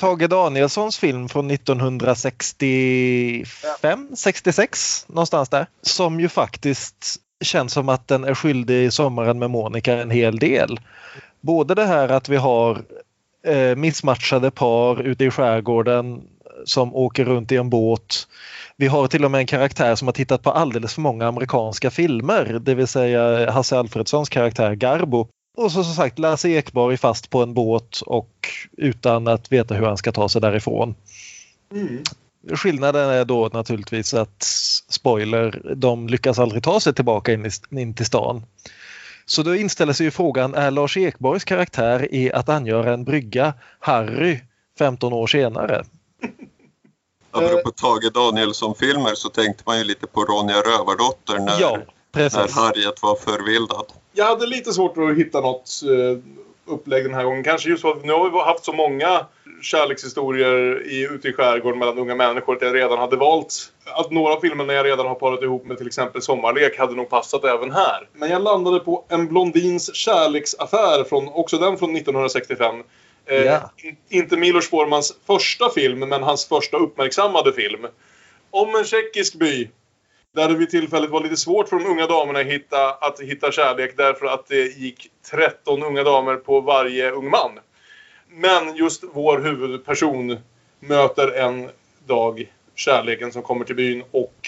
Tage 0.00 0.28
Danielssons 0.28 0.98
film 0.98 1.28
från 1.28 1.50
1965, 1.50 4.08
66 4.16 5.04
någonstans 5.08 5.48
där. 5.48 5.66
Som 5.82 6.20
ju 6.20 6.28
faktiskt 6.28 7.16
känns 7.44 7.72
som 7.72 7.88
att 7.88 8.08
den 8.08 8.24
är 8.24 8.34
skyldig 8.34 8.92
Sommaren 8.92 9.38
med 9.38 9.50
Monica 9.50 10.02
en 10.02 10.10
hel 10.10 10.38
del. 10.38 10.80
Både 11.40 11.74
det 11.74 11.84
här 11.84 12.08
att 12.08 12.28
vi 12.28 12.36
har 12.36 12.82
eh, 13.46 13.76
missmatchade 13.76 14.50
par 14.50 15.02
ute 15.02 15.24
i 15.24 15.30
skärgården 15.30 16.22
som 16.64 16.94
åker 16.94 17.24
runt 17.24 17.52
i 17.52 17.56
en 17.56 17.70
båt. 17.70 18.28
Vi 18.76 18.86
har 18.86 19.06
till 19.06 19.24
och 19.24 19.30
med 19.30 19.38
en 19.38 19.46
karaktär 19.46 19.94
som 19.94 20.08
har 20.08 20.12
tittat 20.12 20.42
på 20.42 20.50
alldeles 20.50 20.94
för 20.94 21.00
många 21.00 21.28
amerikanska 21.28 21.90
filmer, 21.90 22.58
det 22.60 22.74
vill 22.74 22.86
säga 22.86 23.50
Hasse 23.50 23.78
Alfredsons 23.78 24.28
karaktär 24.28 24.74
Garbo. 24.74 25.28
Och 25.56 25.72
så 25.72 25.84
som 25.84 25.94
sagt 25.94 26.18
Lasse 26.18 26.48
Ekborg 26.48 26.96
fast 26.96 27.30
på 27.30 27.42
en 27.42 27.54
båt 27.54 28.00
och 28.00 28.48
utan 28.76 29.28
att 29.28 29.52
veta 29.52 29.74
hur 29.74 29.86
han 29.86 29.96
ska 29.96 30.12
ta 30.12 30.28
sig 30.28 30.40
därifrån. 30.40 30.94
Skillnaden 32.52 33.10
är 33.10 33.24
då 33.24 33.50
naturligtvis 33.52 34.14
att, 34.14 34.42
spoiler, 34.88 35.74
de 35.76 36.08
lyckas 36.08 36.38
aldrig 36.38 36.62
ta 36.62 36.80
sig 36.80 36.94
tillbaka 36.94 37.32
in, 37.32 37.46
i, 37.46 37.50
in 37.80 37.94
till 37.94 38.06
stan. 38.06 38.46
Så 39.26 39.42
då 39.42 39.54
inställer 39.54 39.92
sig 39.92 40.06
ju 40.06 40.10
frågan, 40.10 40.54
är 40.54 40.70
Lars 40.70 40.96
Ekborgs 40.96 41.44
karaktär 41.44 42.14
i 42.14 42.32
Att 42.32 42.48
angöra 42.48 42.92
en 42.92 43.04
brygga 43.04 43.54
Harry 43.78 44.40
15 44.78 45.12
år 45.12 45.26
senare? 45.26 45.84
Apropå 47.30 47.70
Tage 47.70 48.12
Danielsson-filmer 48.14 49.14
så 49.14 49.28
tänkte 49.28 49.62
man 49.66 49.78
ju 49.78 49.84
lite 49.84 50.06
på 50.06 50.24
Ronja 50.24 50.56
Rövardotter 50.56 51.38
när, 51.38 51.60
Ja, 51.60 51.78
när 52.12 52.52
Harriet 52.52 53.02
var 53.02 53.16
förvildad. 53.16 53.86
Jag 54.12 54.24
hade 54.24 54.46
lite 54.46 54.72
svårt 54.72 54.98
att 54.98 55.16
hitta 55.16 55.40
något 55.40 55.70
eh, 55.84 56.18
upplägg 56.74 57.04
den 57.04 57.14
här 57.14 57.24
gången. 57.24 57.44
Kanske 57.44 57.68
just 57.68 57.82
för 57.82 57.90
att 57.90 58.04
nu 58.04 58.12
har 58.12 58.30
vi 58.30 58.38
haft 58.38 58.64
så 58.64 58.72
många 58.72 59.26
kärlekshistorier 59.62 60.86
i, 60.86 61.08
ute 61.10 61.28
i 61.28 61.32
skärgården 61.32 61.78
mellan 61.78 61.98
unga 61.98 62.14
människor 62.14 62.56
att 62.56 62.62
jag 62.62 62.74
redan 62.74 62.98
hade 62.98 63.16
valt 63.16 63.72
att 63.84 64.10
några 64.10 64.40
filmer 64.40 64.64
när 64.64 64.74
jag 64.74 64.86
redan 64.86 65.06
har 65.06 65.14
parat 65.14 65.42
ihop 65.42 65.66
med 65.66 65.78
till 65.78 65.86
exempel 65.86 66.22
Sommarlek 66.22 66.78
hade 66.78 66.94
nog 66.94 67.08
passat 67.10 67.44
även 67.44 67.70
här. 67.70 68.08
Men 68.12 68.30
jag 68.30 68.42
landade 68.42 68.80
på 68.80 69.04
En 69.08 69.28
blondins 69.28 69.94
kärleksaffär, 69.94 71.04
från, 71.04 71.28
också 71.28 71.58
den 71.58 71.78
från 71.78 71.96
1965. 71.96 72.74
Eh, 73.26 73.36
Ja. 73.44 73.70
in- 73.76 73.96
Inte 74.08 74.36
Milos 74.36 74.70
Formans 74.70 75.14
första 75.26 75.70
film, 75.70 75.98
men 75.98 76.22
hans 76.22 76.48
första 76.48 76.76
uppmärksammade 76.76 77.52
film. 77.52 77.86
Om 78.50 78.74
en 78.74 78.84
tjeckisk 78.84 79.34
by. 79.34 79.70
Där 80.34 80.48
det 80.48 80.54
vid 80.54 80.70
tillfället 80.70 81.10
var 81.10 81.20
lite 81.20 81.36
svårt 81.36 81.68
för 81.68 81.78
de 81.78 81.86
unga 81.86 82.06
damerna 82.06 82.40
att 82.40 82.46
hitta, 82.46 82.90
att 82.90 83.20
hitta 83.20 83.52
kärlek 83.52 83.96
därför 83.96 84.26
att 84.26 84.46
det 84.46 84.78
gick 84.78 85.10
13 85.30 85.82
unga 85.82 86.02
damer 86.02 86.36
på 86.36 86.60
varje 86.60 87.10
ung 87.10 87.30
man. 87.30 87.50
Men 88.28 88.76
just 88.76 89.04
vår 89.12 89.38
huvudperson 89.38 90.38
möter 90.80 91.32
en 91.32 91.70
dag 92.06 92.52
kärleken 92.74 93.32
som 93.32 93.42
kommer 93.42 93.64
till 93.64 93.76
byn 93.76 94.04
och 94.10 94.46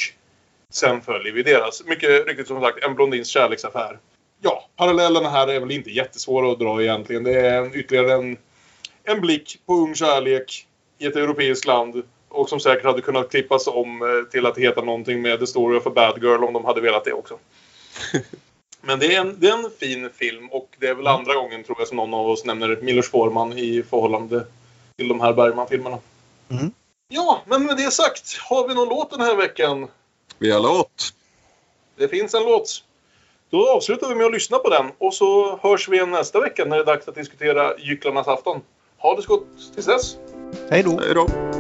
sen 0.71 1.01
följer 1.01 1.33
vi 1.33 1.43
deras. 1.43 1.85
Mycket 1.85 2.27
riktigt 2.27 2.49
som 2.49 2.61
sagt, 2.61 2.85
en 2.85 2.95
blondins 2.95 3.29
kärleksaffär. 3.29 3.99
Ja, 4.41 4.69
parallellerna 4.77 5.29
här 5.29 5.49
är 5.49 5.61
väl 5.61 5.71
inte 5.71 5.91
jättesvåra 5.91 6.53
att 6.53 6.59
dra 6.59 6.83
egentligen. 6.83 7.25
Det 7.25 7.41
är 7.41 7.63
en, 7.63 7.75
ytterligare 7.75 8.13
en, 8.13 8.37
en 9.05 9.21
blick 9.21 9.59
på 9.67 9.75
ung 9.75 9.95
kärlek 9.95 10.67
i 10.99 11.07
ett 11.07 11.17
europeiskt 11.17 11.67
land. 11.67 12.03
Och 12.35 12.49
som 12.49 12.61
säkert 12.61 12.85
hade 12.85 13.01
kunnat 13.01 13.31
klippas 13.31 13.67
om 13.67 14.03
eh, 14.03 14.31
till 14.31 14.47
att 14.47 14.59
heta 14.59 14.81
någonting 14.81 15.23
med 15.23 15.41
The 15.41 15.47
Story 15.47 15.79
of 15.79 15.87
a 15.87 15.93
Bad 15.95 16.23
Girl 16.23 16.45
om 16.45 16.53
de 16.53 16.65
hade 16.65 16.81
velat 16.81 17.05
det 17.05 17.13
också. 17.13 17.39
Men 18.81 18.99
det 18.99 19.15
är, 19.15 19.21
en, 19.21 19.37
det 19.41 19.49
är 19.49 19.53
en 19.53 19.71
fin 19.79 20.11
film 20.15 20.49
och 20.49 20.69
det 20.79 20.87
är 20.87 20.95
väl 20.95 21.07
andra 21.07 21.35
gången 21.35 21.65
tror 21.65 21.77
jag 21.79 21.89
som 21.89 21.97
någon 21.97 22.15
av 22.15 22.27
oss 22.27 22.45
nämner 22.45 22.79
Milos 22.83 23.11
Forman 23.11 23.59
i 23.59 23.83
förhållande 23.83 24.47
till 24.97 25.09
de 25.09 25.21
här 25.21 25.33
Bergman-filmerna. 25.33 25.99
Mm. 26.51 26.73
Ja, 27.09 27.43
men 27.47 27.67
med 27.67 27.77
det 27.77 27.91
sagt, 27.91 28.39
har 28.39 28.69
vi 28.69 28.75
någon 28.75 28.89
låt 28.89 29.11
den 29.11 29.21
här 29.21 29.37
veckan? 29.37 29.89
Vi 30.39 30.51
har 30.51 30.61
låt. 30.61 31.15
Det 31.97 32.09
finns 32.09 32.35
en 32.35 32.43
låt. 32.43 32.85
Då 33.51 33.69
avslutar 33.69 34.09
vi 34.09 34.15
med 34.15 34.27
att 34.27 34.33
lyssna 34.33 34.59
på 34.59 34.69
den 34.69 34.87
och 34.99 35.15
så 35.15 35.59
hörs 35.63 35.89
vi 35.89 35.97
igen 35.97 36.11
nästa 36.11 36.41
vecka 36.41 36.65
när 36.65 36.77
det 36.77 36.83
är 36.83 36.87
dags 36.87 37.09
att 37.09 37.15
diskutera 37.15 37.79
Gycklarnas 37.79 38.29
afton. 38.29 38.61
Ha 38.99 39.17
det 39.17 39.23
så 39.23 39.29
gott 39.29 39.47
tills 39.75 39.87
dess. 39.87 40.17
Hej 40.71 40.83
då! 40.83 41.01
Hej 41.01 41.15
då. 41.15 41.54